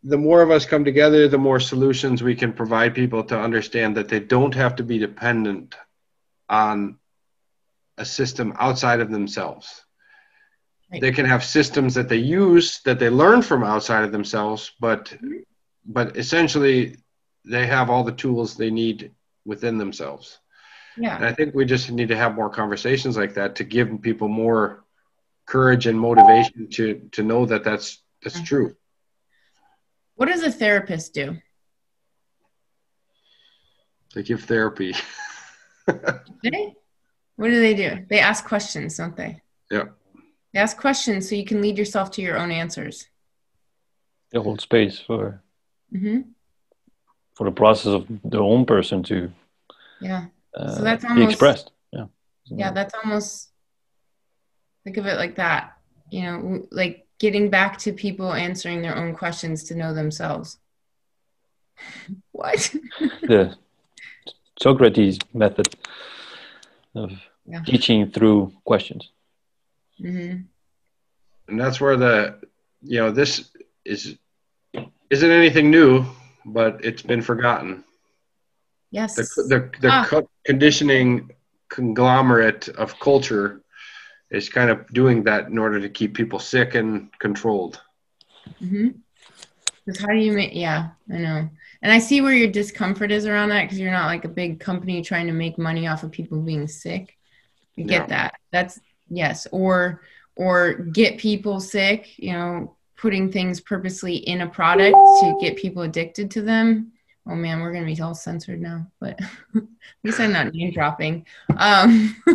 the 0.03 0.17
more 0.17 0.43
of 0.43 0.51
us 0.51 0.65
come 0.65 0.85
together, 0.85 1.29
the 1.29 1.39
more 1.39 1.61
solutions 1.61 2.23
we 2.23 2.35
can 2.35 2.53
provide 2.53 2.95
people 2.95 3.23
to 3.25 3.39
understand 3.39 3.97
that 3.97 4.09
they 4.09 4.21
don't 4.21 4.55
have 4.55 4.77
to 4.77 4.83
be 4.83 4.99
dependent 4.99 5.75
on 6.49 6.99
a 7.99 8.05
system 8.05 8.55
outside 8.59 9.01
of 9.01 9.11
themselves. 9.11 9.85
Right. 10.91 11.01
They 11.03 11.13
can 11.13 11.27
have 11.27 11.45
systems 11.45 11.95
that 11.95 12.09
they 12.09 12.17
use 12.17 12.81
that 12.85 12.99
they 12.99 13.11
learn 13.11 13.43
from 13.43 13.63
outside 13.63 14.05
of 14.05 14.13
themselves, 14.13 14.73
but 14.81 15.07
Mhm. 15.07 15.45
but 15.85 16.17
essentially 16.17 16.97
they 17.45 17.67
have 17.67 17.91
all 17.91 18.05
the 18.05 18.13
tools 18.13 18.57
they 18.57 18.71
need 18.71 19.13
within 19.45 19.79
themselves. 19.79 20.39
And 20.97 21.05
Yeah. 21.05 21.19
I 21.27 21.33
think 21.35 21.55
we 21.55 21.65
just 21.65 21.91
need 21.91 22.09
to 22.09 22.17
have 22.17 22.35
more 22.35 22.51
conversations 22.51 23.17
like 23.17 23.35
that 23.35 23.55
to 23.57 23.65
give 23.65 24.01
people 24.03 24.29
more 24.29 24.85
courage 25.47 25.87
and 25.87 25.99
motivation 25.99 26.69
to 26.71 27.09
to 27.13 27.23
know 27.23 27.45
that 27.47 27.65
that's 27.65 28.03
that's 28.23 28.41
Mhm. 28.41 28.47
true. 28.47 28.77
What 30.17 30.27
does 30.29 30.43
a 30.43 30.51
therapist 30.51 31.15
do? 31.15 31.39
They 34.15 34.23
give 34.23 34.45
therapy. 34.45 34.95
They? 36.43 36.75
What 37.37 37.49
do 37.49 37.61
they 37.61 37.75
do? 37.75 38.05
They 38.11 38.21
ask 38.21 38.45
questions, 38.45 38.97
don't 38.97 39.17
they? 39.17 39.41
Yeah. 39.71 39.85
Ask 40.55 40.79
questions 40.79 41.29
so 41.29 41.35
you 41.35 41.45
can 41.45 41.61
lead 41.61 41.77
yourself 41.79 42.11
to 42.13 42.23
your 42.23 42.39
own 42.39 42.51
answers. 42.51 43.07
They 44.33 44.39
hold 44.39 44.61
space 44.61 44.99
for 44.99 45.43
hmm 45.91 46.21
for 47.35 47.45
the 47.45 47.53
process 47.53 47.87
of 47.93 48.07
the 48.25 48.39
own 48.41 48.67
person 48.67 49.03
to 49.05 49.31
Yeah. 50.01 50.27
uh, 50.55 50.75
So 50.75 50.83
that's 50.83 51.05
almost, 51.05 51.19
be 51.19 51.23
expressed. 51.33 51.71
Yeah. 51.93 52.07
Yeah, 52.47 52.73
that's 52.73 52.95
almost 52.95 53.51
think 54.83 54.97
of 54.97 55.07
it 55.07 55.17
like 55.19 55.37
that. 55.37 55.79
You 56.11 56.23
know, 56.23 56.67
like 56.73 57.07
getting 57.21 57.49
back 57.51 57.79
to 57.79 57.93
people 57.93 58.33
answering 58.33 58.83
their 58.83 58.97
own 58.97 59.15
questions 59.15 59.65
to 59.65 59.75
know 59.77 59.95
themselves. 59.95 60.59
What? 62.33 62.75
the 63.23 63.57
Socrates 64.61 65.19
method 65.33 65.69
of 66.95 67.11
Yeah. 67.47 67.63
teaching 67.65 68.11
through 68.11 68.53
questions. 68.65 69.13
Hmm 70.01 70.37
and 71.49 71.59
that's 71.61 71.81
where 71.81 71.97
the 71.97 72.39
you 72.83 72.99
know 73.01 73.11
this 73.11 73.51
is 73.85 74.17
isn't 75.11 75.31
anything 75.31 75.71
new 75.71 76.05
but 76.45 76.85
it's 76.85 77.03
been 77.03 77.23
forgotten 77.23 77.85
Yes. 78.91 79.17
the 79.17 79.43
the, 79.49 79.71
the 79.81 79.91
Ah. 79.93 80.23
conditioning 80.47 81.31
conglomerate 81.69 82.69
of 82.69 82.99
culture 83.01 83.61
is 84.31 84.49
kind 84.49 84.71
of 84.71 84.87
doing 84.93 85.25
that 85.25 85.47
in 85.49 85.59
order 85.59 85.79
to 85.81 85.89
keep 85.89 86.15
people 86.15 86.39
sick 86.39 86.75
and 86.75 87.11
controlled 87.19 87.81
Mm-hmm. 88.63 88.89
Because 89.85 90.01
how 90.01 90.09
do 90.09 90.19
you 90.19 90.33
make? 90.33 90.55
Yeah, 90.55 90.89
I 91.13 91.19
know, 91.19 91.49
and 91.83 91.93
I 91.93 91.99
see 91.99 92.21
where 92.21 92.33
your 92.35 92.51
discomfort 92.51 93.11
is 93.11 93.27
around 93.27 93.51
that 93.51 93.63
because 93.63 93.79
you're 93.79 93.91
not 93.93 94.07
like 94.07 94.25
a 94.25 94.29
big 94.29 94.59
company 94.61 95.01
trying 95.03 95.27
to 95.29 95.33
make 95.33 95.59
money 95.59 95.87
off 95.87 96.03
of 96.03 96.11
people 96.11 96.41
being 96.41 96.67
sick. 96.67 97.17
I 97.79 97.83
get 97.83 98.09
that. 98.09 98.35
That's 98.53 98.81
yes, 99.09 99.47
or 99.53 100.03
or 100.37 100.75
get 100.75 101.19
people 101.19 101.61
sick. 101.61 102.19
You 102.19 102.33
know, 102.33 102.77
putting 102.97 103.31
things 103.31 103.61
purposely 103.61 104.17
in 104.17 104.41
a 104.43 104.49
product 104.49 104.95
to 104.95 105.39
get 105.41 105.57
people 105.57 105.83
addicted 105.83 106.31
to 106.33 106.43
them. 106.43 106.93
Oh 107.27 107.35
man, 107.35 107.61
we're 107.61 107.73
gonna 107.73 107.87
be 107.87 108.01
all 108.01 108.15
censored 108.15 108.61
now, 108.61 108.87
but 109.01 109.21
at 109.57 109.63
least 110.05 110.21
I'm 110.21 110.33
not 110.33 110.53
name 110.53 110.73
dropping. 110.73 111.27
Um, 111.57 112.17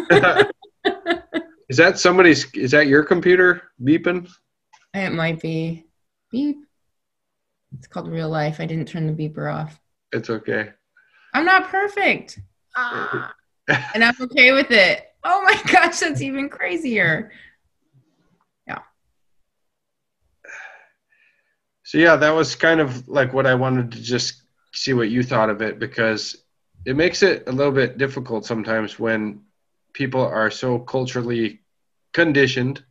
is 1.70 1.78
that 1.78 1.98
somebody's 1.98 2.52
is 2.54 2.72
that 2.72 2.88
your 2.88 3.04
computer 3.04 3.64
beeping 3.82 4.30
it 4.94 5.12
might 5.12 5.42
be 5.42 5.86
beep. 6.30 6.58
It's 7.76 7.88
called 7.88 8.08
real 8.08 8.30
life. 8.30 8.60
I 8.60 8.68
didn't 8.68 8.88
turn 8.88 9.08
the 9.08 9.14
beeper 9.14 9.52
off. 9.52 9.80
it's 10.12 10.30
okay 10.30 10.70
I'm 11.34 11.46
not 11.46 11.70
perfect. 11.70 12.40
Ah, 12.76 13.34
and 13.68 14.04
I'm 14.04 14.16
okay 14.22 14.52
with 14.52 14.70
it. 14.72 15.13
Oh 15.24 15.42
my 15.44 15.62
gosh, 15.72 16.00
that's 16.00 16.22
even 16.22 16.50
crazier. 16.50 17.32
Yeah. 18.68 18.80
So 21.84 21.98
yeah, 21.98 22.16
that 22.18 22.32
was 22.32 22.56
kind 22.56 22.80
of 22.80 23.08
like 23.08 23.34
what 23.34 23.46
I 23.46 23.56
wanted 23.56 23.92
to 23.94 24.02
just 24.02 24.44
see 24.74 24.94
what 24.94 25.10
you 25.10 25.24
thought 25.24 25.50
of 25.50 25.62
it 25.62 25.80
because 25.80 26.36
it 26.86 26.96
makes 26.96 27.24
it 27.24 27.44
a 27.48 27.52
little 27.52 27.72
bit 27.74 27.98
difficult 27.98 28.46
sometimes 28.46 29.00
when 29.00 29.42
people 29.94 30.22
are 30.22 30.50
so 30.52 30.80
culturally 30.80 31.62
conditioned 32.14 32.84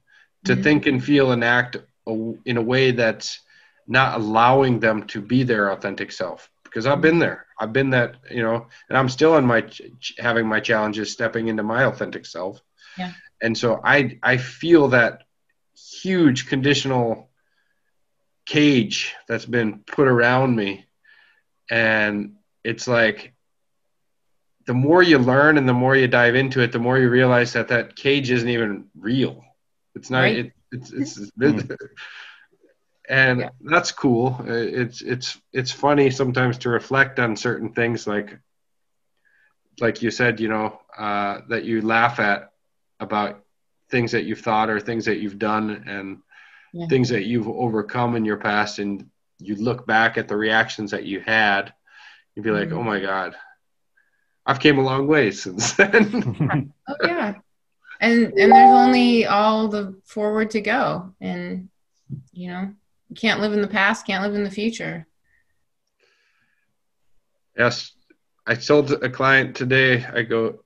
to 0.45 0.57
Mhm. 0.57 0.63
think 0.63 0.87
and 0.87 1.05
feel 1.05 1.33
and 1.33 1.45
act 1.45 1.77
in 2.07 2.57
a 2.57 2.63
way 2.63 2.93
that's 2.93 3.41
not 3.89 4.21
allowing 4.21 4.81
them 4.81 5.05
to 5.09 5.21
be 5.21 5.43
their 5.43 5.71
authentic 5.73 6.13
self 6.13 6.52
because 6.73 6.87
I've 6.87 7.03
been 7.03 7.19
there. 7.19 7.47
I've 7.59 7.73
been 7.73 7.91
that, 7.91 8.17
you 8.31 8.43
know, 8.43 8.67
and 8.89 8.97
I'm 8.97 9.09
still 9.11 9.37
in 9.37 9.45
my 9.45 9.61
ch- 9.61 9.83
ch- 10.01 10.15
having 10.19 10.47
my 10.47 10.61
challenges 10.61 11.13
stepping 11.13 11.49
into 11.49 11.63
my 11.63 11.85
authentic 11.85 12.25
self. 12.25 12.61
Yeah. 12.97 13.13
And 13.43 13.57
so 13.57 13.81
I 13.85 14.19
I 14.23 14.39
feel 14.39 14.89
that 14.89 15.25
huge 16.03 16.49
conditional 16.49 17.31
cage 18.47 19.15
that's 19.29 19.47
been 19.47 19.81
put 19.87 20.09
around 20.09 20.57
me 20.57 20.87
and 21.71 22.35
it's 22.65 22.89
like 22.89 23.35
the 24.67 24.75
more 24.75 25.03
you 25.03 25.19
learn 25.19 25.59
and 25.59 25.69
the 25.69 25.73
more 25.73 25.95
you 25.97 26.09
dive 26.09 26.35
into 26.35 26.61
it 26.61 26.73
the 26.73 26.79
more 26.79 26.99
you 26.99 27.09
realize 27.09 27.53
that 27.53 27.69
that 27.69 27.95
cage 27.97 28.31
isn't 28.31 28.49
even 28.49 28.87
real 28.99 29.45
it's 29.95 30.11
not 30.11 30.23
Right. 30.23 30.37
it, 30.47 30.53
it's 30.73 30.93
it's 30.93 31.31
hmm. 31.41 31.61
and 33.13 33.41
Yeah. 33.41 33.51
that's 33.61 33.93
cool 33.93 34.41
it's 34.49 35.03
it's 35.03 35.39
it's 35.53 35.71
funny 35.71 36.11
sometimes 36.11 36.57
to 36.59 36.71
reflect 36.71 37.19
on 37.21 37.37
certain 37.37 37.73
things 37.73 38.07
like 38.07 38.39
like 39.81 40.03
you 40.03 40.11
said 40.11 40.41
you 40.41 40.49
know 40.49 40.81
uh, 40.97 41.41
that 41.49 41.65
you 41.65 41.83
laugh 41.83 42.19
at 42.21 42.53
about 43.01 43.45
things 43.91 44.13
that 44.13 44.25
you've 44.25 44.41
thought 44.41 44.71
or 44.71 44.81
things 44.81 45.05
that 45.05 45.19
you've 45.21 45.39
done 45.39 45.85
and 45.87 46.19
Yeah. 46.73 46.87
things 46.89 47.11
that 47.11 47.25
you've 47.27 47.49
overcome 47.49 48.17
in 48.17 48.25
your 48.25 48.39
past 48.39 48.79
and 48.79 49.05
you 49.39 49.57
look 49.57 49.87
back 49.87 50.17
at 50.17 50.27
the 50.29 50.37
reactions 50.37 50.91
that 50.93 51.05
you 51.05 51.21
had 51.21 51.75
you'd 52.35 52.45
be 52.45 52.51
like 52.51 52.71
Mhm. 52.71 52.79
oh 52.79 52.83
my 52.83 52.99
god 53.01 53.37
i've 54.47 54.61
came 54.61 54.79
a 54.79 54.83
long 54.91 55.07
way 55.07 55.31
since 55.31 55.73
then 55.81 56.73
Oh 56.89 56.97
yeah. 57.05 57.35
And 58.01 58.33
and 58.41 58.53
there's 58.53 58.73
only 58.73 59.27
all 59.27 59.69
the 59.69 60.01
forward 60.05 60.51
to 60.53 60.61
go. 60.61 61.15
And 61.21 61.69
you 62.33 62.49
know, 62.49 62.75
you 63.13 63.21
can't 63.21 63.41
live 63.41 63.53
in 63.53 63.61
the 63.61 63.69
past, 63.69 64.07
can't 64.07 64.25
live 64.25 64.35
in 64.35 64.43
the 64.43 64.51
future. 64.51 65.07
yes 67.59 67.93
i 68.47 68.55
told 68.55 68.91
a 68.91 69.11
client 69.11 69.55
today 69.55 70.03
i 70.15 70.23
go 70.23 70.59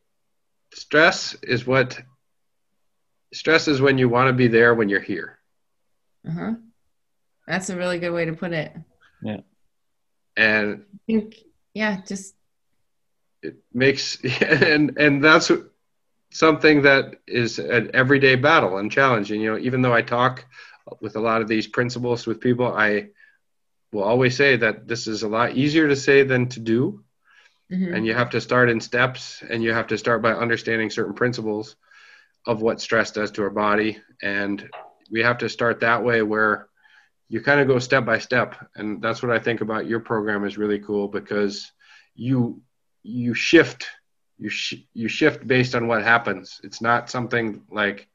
stress 0.72 1.34
is 1.42 1.66
what 1.66 2.00
stress 3.32 3.66
is 3.66 3.80
when 3.80 3.98
you 3.98 4.08
want 4.08 4.28
to 4.28 4.32
be 4.32 4.46
there 4.46 4.72
when 4.74 4.88
you're 4.88 5.00
here 5.00 5.38
Uh-huh. 6.28 6.52
That's 7.48 7.70
a 7.70 7.76
really 7.76 7.98
good 7.98 8.10
way 8.12 8.24
to 8.24 8.32
put 8.32 8.52
it. 8.52 8.72
Yeah. 9.22 9.40
And 10.36 10.82
I 10.94 10.98
think 11.06 11.36
yeah, 11.74 12.00
just 12.06 12.34
it 13.42 13.54
makes 13.72 14.18
and 14.42 14.96
and 14.98 15.22
that's 15.22 15.50
something 16.32 16.82
that 16.82 17.16
is 17.26 17.58
an 17.58 17.90
everyday 17.94 18.34
battle 18.36 18.78
and 18.78 18.90
challenge 18.90 19.30
and 19.32 19.40
you 19.42 19.50
know 19.52 19.58
even 19.58 19.82
though 19.82 19.94
i 19.94 20.02
talk 20.02 20.44
with 21.00 21.16
a 21.16 21.20
lot 21.20 21.42
of 21.42 21.48
these 21.48 21.66
principles 21.66 22.26
with 22.26 22.40
people 22.40 22.66
i 22.74 23.06
will 23.92 24.02
always 24.02 24.36
say 24.36 24.56
that 24.56 24.86
this 24.88 25.06
is 25.06 25.22
a 25.22 25.28
lot 25.28 25.56
easier 25.56 25.88
to 25.88 25.96
say 25.96 26.22
than 26.22 26.48
to 26.48 26.60
do. 26.60 27.02
Mhm. 27.72 27.94
and 27.94 28.06
you 28.06 28.14
have 28.14 28.30
to 28.30 28.40
start 28.40 28.68
in 28.70 28.80
steps 28.80 29.42
and 29.48 29.62
you 29.62 29.72
have 29.72 29.86
to 29.88 29.98
start 29.98 30.22
by 30.22 30.32
understanding 30.32 30.90
certain 30.90 31.14
principles 31.14 31.76
of 32.46 32.62
what 32.62 32.80
stress 32.80 33.10
does 33.10 33.30
to 33.32 33.42
our 33.42 33.50
body. 33.50 33.98
And 34.22 34.68
we 35.10 35.22
have 35.22 35.38
to 35.38 35.48
start 35.48 35.80
that 35.80 36.04
way 36.04 36.22
where 36.22 36.68
you 37.28 37.40
kind 37.40 37.60
of 37.60 37.66
go 37.66 37.78
step 37.78 38.04
by 38.04 38.18
step. 38.18 38.54
And 38.76 39.02
that's 39.02 39.22
what 39.22 39.32
i 39.32 39.38
think 39.38 39.60
about 39.60 39.86
your 39.86 40.00
program 40.00 40.44
is 40.44 40.58
really 40.58 40.78
cool 40.78 41.08
because 41.08 41.70
you 42.14 42.62
you 43.02 43.34
shift 43.34 43.86
you 44.38 44.48
sh- 44.50 44.84
you 44.94 45.08
shift 45.08 45.46
based 45.46 45.74
on 45.74 45.86
what 45.88 46.02
happens. 46.02 46.60
It's 46.62 46.80
not 46.80 47.10
something 47.10 47.62
like 47.70 48.08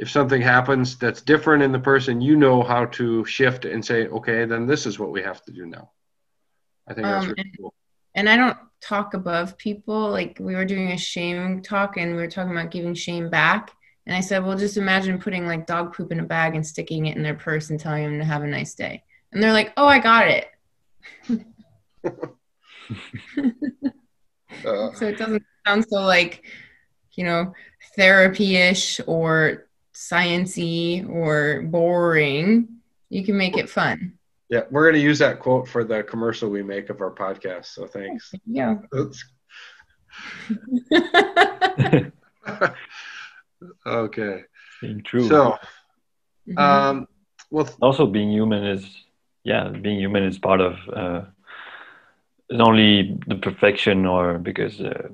if 0.00 0.08
something 0.10 0.40
happens 0.40 0.96
that's 0.96 1.20
different 1.20 1.62
in 1.62 1.72
the 1.72 1.78
person, 1.92 2.20
you 2.22 2.34
know 2.44 2.62
how 2.62 2.86
to 2.98 3.24
shift 3.26 3.64
and 3.66 3.84
say, 3.84 4.06
okay, 4.08 4.46
then 4.46 4.66
this 4.66 4.86
is 4.86 4.98
what 4.98 5.10
we 5.12 5.20
have 5.22 5.42
to 5.44 5.52
do 5.52 5.66
now. 5.66 5.90
I 6.88 6.94
think 6.94 7.04
that's 7.06 7.24
Um, 7.26 7.30
really 7.30 7.40
and- 7.42 7.58
cool. 7.58 7.74
and 8.14 8.28
I 8.28 8.36
don't 8.36 8.56
talk 8.80 9.12
above 9.14 9.58
people. 9.58 10.10
Like 10.10 10.38
we 10.40 10.54
were 10.54 10.64
doing 10.64 10.90
a 10.92 10.96
shame 10.96 11.60
talk 11.60 11.98
and 11.98 12.12
we 12.16 12.22
were 12.22 12.30
talking 12.30 12.52
about 12.52 12.70
giving 12.70 12.94
shame 12.94 13.28
back. 13.28 13.72
And 14.06 14.16
I 14.16 14.20
said, 14.20 14.42
well, 14.44 14.56
just 14.56 14.78
imagine 14.78 15.18
putting 15.20 15.46
like 15.46 15.66
dog 15.66 15.94
poop 15.94 16.10
in 16.12 16.20
a 16.20 16.24
bag 16.24 16.54
and 16.56 16.66
sticking 16.66 17.04
it 17.06 17.16
in 17.16 17.22
their 17.22 17.34
purse 17.34 17.68
and 17.70 17.78
telling 17.78 18.04
them 18.04 18.18
to 18.18 18.24
have 18.24 18.42
a 18.42 18.46
nice 18.46 18.74
day. 18.74 19.04
And 19.32 19.42
they're 19.42 19.52
like, 19.52 19.72
oh, 19.76 19.86
I 19.86 19.98
got 19.98 20.28
it. 20.28 20.48
Uh, 24.64 24.90
So 24.94 25.06
it 25.06 25.16
doesn't 25.18 25.44
sound 25.66 25.84
so 25.88 26.00
like, 26.02 26.44
you 27.12 27.24
know, 27.24 27.52
therapy-ish 27.96 29.00
or 29.06 29.68
sciency 30.00 31.08
or 31.08 31.62
boring. 31.62 32.68
You 33.10 33.24
can 33.24 33.36
make 33.36 33.56
it 33.58 33.68
fun. 33.68 34.14
yeah, 34.48 34.62
we're 34.70 34.84
going 34.84 34.94
to 34.94 35.00
use 35.10 35.18
that 35.20 35.38
quote 35.40 35.68
for 35.68 35.84
the 35.84 36.02
commercial 36.02 36.48
we 36.50 36.62
make 36.62 36.90
of 36.90 37.00
our 37.00 37.12
podcast. 37.14 37.66
So 37.66 37.86
thanks. 37.86 38.32
Yeah. 38.46 38.76
Okay. 43.86 44.42
Being 44.80 45.02
true. 45.02 45.28
So, 45.28 45.56
Mhm. 46.48 46.58
um, 46.58 47.08
well, 47.50 47.68
also 47.82 48.06
being 48.06 48.30
human 48.30 48.64
is 48.64 48.84
yeah 49.44 49.68
being 49.68 49.98
human 49.98 50.22
is 50.24 50.38
part 50.38 50.60
of 50.60 50.74
uh, 51.00 51.22
it's 52.48 52.60
only 52.60 53.18
the 53.26 53.36
perfection 53.36 54.06
or 54.06 54.38
because 54.38 54.80
uh, 54.80 55.08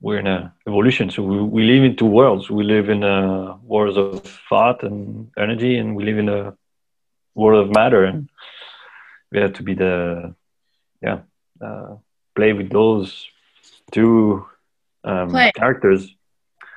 we're 0.00 0.18
in 0.18 0.26
a 0.26 0.52
evolution 0.66 1.10
so 1.10 1.22
we, 1.22 1.36
we 1.42 1.62
live 1.64 1.82
in 1.84 1.96
two 1.96 2.06
worlds 2.06 2.50
we 2.50 2.64
live 2.64 2.88
in 2.88 3.02
a 3.02 3.56
world 3.62 3.96
of 3.98 4.22
thought 4.48 4.82
and 4.82 5.30
energy 5.38 5.76
and 5.78 5.96
we 5.96 6.04
live 6.04 6.18
in 6.18 6.28
a 6.28 6.54
world 7.34 7.66
of 7.66 7.74
matter 7.74 8.04
and 8.04 8.28
we 9.32 9.38
have 9.40 9.52
to 9.52 9.62
be 9.62 9.74
the 9.74 10.34
yeah 11.02 11.18
uh, 11.60 11.96
play 12.36 12.52
with 12.52 12.70
those 12.70 13.26
two 13.90 14.46
um, 15.04 15.28
Play. 15.30 15.50
characters 15.56 16.02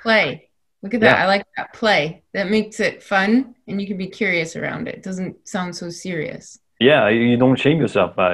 play. 0.02 0.48
Look 0.84 0.96
at 0.96 1.02
that. 1.02 1.18
Yeah. 1.18 1.24
I 1.24 1.28
like 1.28 1.46
that 1.58 1.74
play. 1.74 2.24
That 2.34 2.50
makes 2.50 2.80
it 2.80 3.04
fun 3.04 3.54
and 3.68 3.80
you 3.80 3.86
can 3.86 3.98
be 3.98 4.08
curious 4.08 4.56
around 4.56 4.88
it. 4.88 4.96
It 4.96 5.04
doesn't 5.04 5.48
sound 5.48 5.76
so 5.76 5.90
serious. 5.92 6.58
yeah 6.80 7.08
you 7.10 7.38
don't 7.38 7.60
shame 7.66 7.80
yourself 7.84 8.16
by 8.16 8.32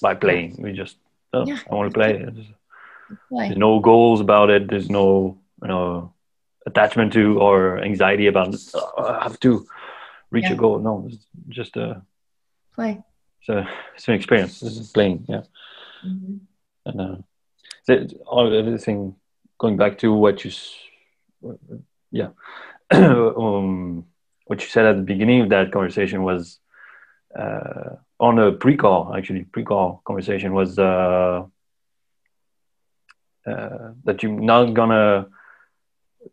by 0.00 0.14
playing 0.14 0.50
you 0.64 0.72
just 0.82 0.96
oh 1.34 1.44
Yeah. 1.50 1.58
i 1.70 1.74
want 1.74 1.88
to 1.92 1.94
play 2.00 2.12
Play. 3.28 3.48
There's 3.48 3.58
no 3.58 3.80
goals 3.80 4.20
about 4.20 4.50
it. 4.50 4.68
There's 4.68 4.90
no 4.90 5.38
you 5.62 5.68
know 5.68 6.12
attachment 6.66 7.12
to 7.14 7.38
or 7.40 7.80
anxiety 7.82 8.26
about 8.28 8.54
"Oh, 8.74 9.04
I 9.18 9.22
have 9.24 9.38
to 9.40 9.66
reach 10.30 10.44
Yeah. 10.44 10.52
a 10.54 10.56
goal. 10.56 10.78
No, 10.78 11.04
it's 11.08 11.26
just 11.48 11.76
a 11.76 12.02
Play. 12.74 13.02
it's 13.40 13.48
a 13.48 13.68
it's 13.94 14.08
an 14.08 14.14
experience. 14.14 14.60
This 14.60 14.78
is 14.78 14.90
playing, 14.92 15.24
yeah. 15.28 15.42
Mhm. 16.06 16.40
And 16.86 17.00
uh, 17.00 17.16
the, 17.86 17.94
all 18.26 18.52
everything 18.56 19.14
going 19.58 19.76
back 19.76 19.98
to 19.98 20.12
what 20.12 20.44
you 20.44 20.50
yeah 22.10 22.28
um, 22.90 24.04
what 24.46 24.60
you 24.62 24.68
said 24.68 24.86
at 24.86 24.96
the 24.96 25.02
beginning 25.02 25.40
of 25.42 25.48
that 25.48 25.72
conversation 25.72 26.22
was 26.22 26.58
uh, 27.38 27.96
on 28.20 28.38
a 28.38 28.52
pre-call 28.52 29.14
actually 29.16 29.44
pre-call 29.44 30.02
conversation 30.04 30.52
was 30.54 30.78
uh, 30.78 31.42
uh, 33.46 33.92
that 34.04 34.22
you're 34.22 34.32
not 34.32 34.74
gonna 34.74 35.26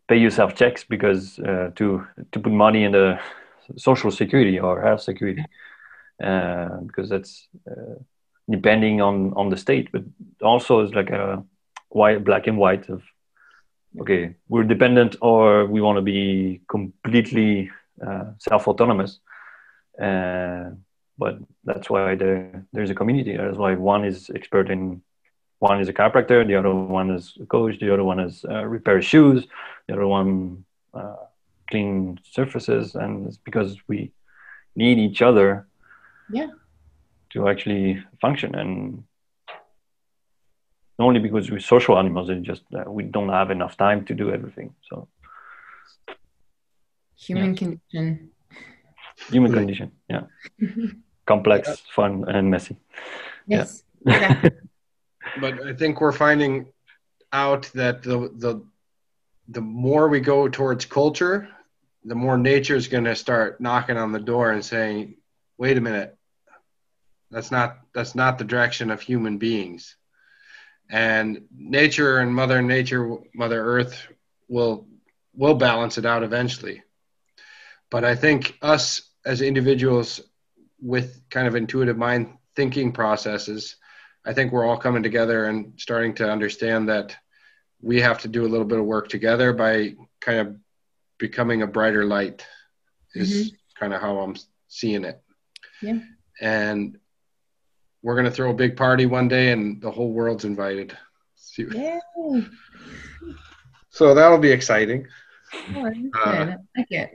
pay 0.08 0.16
yourself 0.18 0.54
checks 0.54 0.84
because 0.84 1.38
uh, 1.40 1.70
to 1.76 2.06
to 2.32 2.40
put 2.40 2.52
money 2.52 2.84
in 2.84 2.92
the 2.92 3.18
social 3.76 4.10
security 4.10 4.58
or 4.58 4.80
health 4.80 5.02
security. 5.02 5.44
Uh, 6.22 6.80
because 6.86 7.08
that's 7.08 7.48
uh, 7.70 7.94
depending 8.50 9.00
on 9.00 9.32
on 9.36 9.48
the 9.48 9.56
state 9.56 9.88
but 9.90 10.02
also 10.42 10.80
it's 10.80 10.92
like 10.92 11.08
a 11.08 11.42
white 11.88 12.22
black 12.24 12.46
and 12.46 12.58
white 12.58 12.90
of 12.90 13.02
okay 13.98 14.34
we're 14.48 14.62
dependent 14.62 15.16
or 15.22 15.64
we 15.64 15.80
want 15.80 15.96
to 15.96 16.02
be 16.02 16.60
completely 16.68 17.70
uh, 18.06 18.24
self-autonomous. 18.38 19.18
Uh, 20.00 20.70
but 21.18 21.38
that's 21.64 21.90
why 21.90 22.14
there 22.14 22.64
there's 22.72 22.90
a 22.90 22.94
community. 22.94 23.36
That's 23.36 23.58
why 23.58 23.74
one 23.74 24.04
is 24.04 24.30
expert 24.34 24.70
in 24.70 25.02
one 25.60 25.80
is 25.80 25.88
a 25.88 25.92
chiropractor 25.92 26.46
the 26.46 26.56
other 26.56 26.72
one 26.74 27.10
is 27.10 27.24
a 27.42 27.46
coach 27.46 27.78
the 27.80 27.92
other 27.92 28.04
one 28.04 28.18
is 28.20 28.44
uh, 28.48 28.64
repair 28.64 29.00
shoes 29.02 29.46
the 29.86 29.92
other 29.94 30.06
one 30.06 30.64
uh, 30.94 31.16
clean 31.70 32.18
surfaces 32.24 32.94
and 32.94 33.26
it's 33.28 33.36
because 33.48 33.76
we 33.88 34.12
need 34.74 34.98
each 34.98 35.20
other 35.22 35.66
Yeah. 36.30 36.48
to 37.32 37.48
actually 37.48 38.02
function 38.20 38.54
and 38.54 39.04
only 40.98 41.20
because 41.20 41.50
we're 41.50 41.60
social 41.76 41.96
animals 41.98 42.28
it's 42.30 42.46
just 42.46 42.62
uh, 42.74 42.90
we 42.90 43.02
don't 43.04 43.28
have 43.40 43.50
enough 43.50 43.76
time 43.76 44.04
to 44.06 44.14
do 44.14 44.26
everything 44.32 44.74
so 44.88 45.08
Human 47.28 47.54
condition. 47.54 48.30
human 49.30 49.52
condition 49.52 49.92
yeah 50.08 50.22
complex 51.26 51.82
fun 51.96 52.24
and 52.28 52.50
messy 52.50 52.76
Yes. 53.46 53.82
Exactly. 54.06 54.50
But 55.40 55.66
I 55.66 55.74
think 55.74 56.00
we're 56.00 56.12
finding 56.12 56.66
out 57.32 57.70
that 57.74 58.02
the 58.02 58.30
the 58.34 58.62
the 59.48 59.60
more 59.60 60.08
we 60.08 60.20
go 60.20 60.48
towards 60.48 60.84
culture, 60.84 61.48
the 62.04 62.14
more 62.14 62.38
nature 62.38 62.76
is 62.76 62.88
going 62.88 63.04
to 63.04 63.16
start 63.16 63.60
knocking 63.60 63.96
on 63.96 64.12
the 64.12 64.20
door 64.20 64.50
and 64.50 64.64
saying, 64.64 65.16
"Wait 65.58 65.76
a 65.76 65.80
minute, 65.80 66.16
that's 67.30 67.50
not 67.50 67.78
that's 67.94 68.14
not 68.14 68.38
the 68.38 68.44
direction 68.44 68.90
of 68.90 69.00
human 69.00 69.38
beings." 69.38 69.96
And 70.88 71.46
nature 71.56 72.18
and 72.18 72.34
Mother 72.34 72.62
Nature, 72.62 73.16
Mother 73.34 73.62
Earth, 73.62 74.06
will 74.48 74.86
will 75.34 75.54
balance 75.54 75.98
it 75.98 76.06
out 76.06 76.22
eventually. 76.22 76.82
But 77.90 78.04
I 78.04 78.14
think 78.14 78.56
us 78.62 79.02
as 79.24 79.42
individuals 79.42 80.20
with 80.80 81.28
kind 81.28 81.46
of 81.46 81.54
intuitive 81.54 81.96
mind 81.96 82.36
thinking 82.56 82.92
processes 82.92 83.76
I 84.24 84.32
think 84.34 84.52
we're 84.52 84.66
all 84.66 84.76
coming 84.76 85.02
together 85.02 85.46
and 85.46 85.72
starting 85.78 86.14
to 86.16 86.30
understand 86.30 86.88
that 86.88 87.16
we 87.80 88.00
have 88.00 88.20
to 88.22 88.28
do 88.28 88.44
a 88.44 88.48
little 88.48 88.66
bit 88.66 88.78
of 88.78 88.84
work 88.84 89.08
together 89.08 89.52
by 89.52 89.94
kind 90.20 90.38
of 90.38 90.56
becoming 91.18 91.62
a 91.62 91.66
brighter 91.66 92.04
light 92.04 92.44
is 93.14 93.52
kind 93.78 93.94
of 93.94 94.00
how 94.00 94.18
I'm 94.18 94.36
seeing 94.68 95.04
it. 95.04 95.22
Yeah. 95.82 96.00
And 96.40 96.98
we're 98.02 98.14
going 98.14 98.26
to 98.26 98.30
throw 98.30 98.50
a 98.50 98.54
big 98.54 98.76
party 98.76 99.06
one 99.06 99.28
day 99.28 99.52
and 99.52 99.80
the 99.80 99.90
whole 99.90 100.12
world's 100.12 100.44
invited. 100.44 100.96
See- 101.36 101.66
Yay. 101.70 101.98
So 103.90 104.14
that'll 104.14 104.38
be 104.38 104.50
exciting. 104.52 105.06
Oh, 105.74 105.84
that's 105.84 105.96
Uh. 106.26 106.30
I 106.30 106.56
like 106.76 106.90
it. 106.90 107.14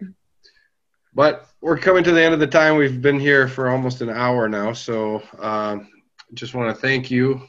But 1.13 1.47
we're 1.61 1.77
coming 1.77 2.03
to 2.03 2.11
the 2.11 2.21
end 2.21 2.33
of 2.33 2.39
the 2.41 2.47
time. 2.47 2.75
We've 2.75 3.01
been 3.01 3.19
here 3.19 3.47
for 3.47 3.69
almost 3.69 4.01
an 4.01 4.09
hour 4.09 4.49
now. 4.49 4.73
So 4.73 5.23
um, 5.39 5.87
just 6.33 6.53
want 6.53 6.75
to 6.75 6.81
thank 6.81 7.11
you 7.11 7.41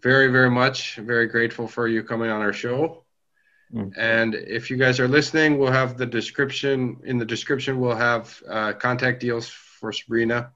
very, 0.00 0.28
very 0.28 0.50
much. 0.50 0.96
Very 0.96 1.26
grateful 1.26 1.68
for 1.68 1.88
you 1.88 2.02
coming 2.02 2.30
on 2.30 2.40
our 2.40 2.52
show. 2.52 3.04
Mm. 3.72 3.92
And 3.96 4.34
if 4.34 4.70
you 4.70 4.76
guys 4.76 4.98
are 4.98 5.08
listening, 5.08 5.58
we'll 5.58 5.72
have 5.72 5.96
the 5.96 6.06
description. 6.06 7.00
In 7.04 7.18
the 7.18 7.24
description, 7.24 7.78
we'll 7.78 7.96
have 7.96 8.42
uh, 8.48 8.72
contact 8.72 9.20
deals 9.20 9.48
for 9.48 9.92
Sabrina. 9.92 10.50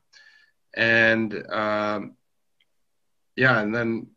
And 0.76 1.44
um, 1.52 2.16
yeah, 3.36 3.60
and 3.60 3.74
then 3.74 4.08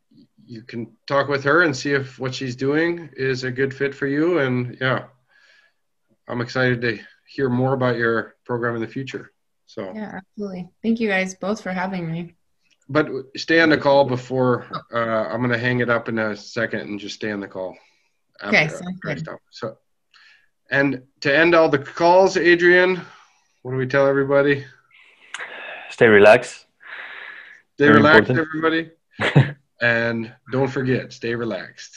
you 0.44 0.62
can 0.62 0.96
talk 1.06 1.28
with 1.28 1.44
her 1.44 1.62
and 1.62 1.76
see 1.76 1.92
if 1.92 2.18
what 2.18 2.34
she's 2.34 2.56
doing 2.56 3.10
is 3.16 3.44
a 3.44 3.50
good 3.50 3.72
fit 3.74 3.94
for 3.94 4.06
you. 4.06 4.38
And 4.38 4.78
yeah, 4.80 5.04
I'm 6.26 6.40
excited 6.40 6.80
to 6.82 6.98
hear 7.26 7.48
more 7.48 7.74
about 7.74 7.96
your 7.96 8.36
program 8.44 8.74
in 8.74 8.80
the 8.80 8.88
future. 8.88 9.32
So, 9.66 9.92
Yeah, 9.94 10.14
absolutely. 10.16 10.70
Thank 10.82 10.98
you 10.98 11.08
guys 11.08 11.34
both 11.34 11.62
for 11.62 11.72
having 11.72 12.10
me. 12.10 12.34
But 12.88 13.08
stay 13.36 13.60
on 13.60 13.68
the 13.70 13.76
call 13.78 14.04
before 14.04 14.66
uh, 14.92 15.28
I'm 15.28 15.40
going 15.40 15.50
to 15.50 15.58
hang 15.58 15.80
it 15.80 15.90
up 15.90 16.08
in 16.08 16.18
a 16.18 16.36
second 16.36 16.80
and 16.80 16.98
just 16.98 17.16
stay 17.16 17.30
on 17.30 17.40
the 17.40 17.48
call. 17.48 17.76
Okay, 18.44 18.68
sounds 18.68 19.00
good. 19.00 19.26
So, 19.50 19.76
and 20.70 21.02
to 21.20 21.36
end 21.36 21.54
all 21.54 21.68
the 21.68 21.78
calls, 21.78 22.36
Adrian, 22.36 23.00
what 23.62 23.72
do 23.72 23.76
we 23.78 23.86
tell 23.86 24.06
everybody? 24.06 24.64
stay 25.90 26.06
relaxed 26.06 26.66
Stay 27.78 27.86
Very 27.86 27.98
relaxed, 27.98 28.30
important. 28.30 28.90
everybody, 29.20 29.54
and 29.80 30.34
don't 30.50 30.66
forget, 30.66 31.12
stay 31.12 31.36
relaxed. 31.36 31.96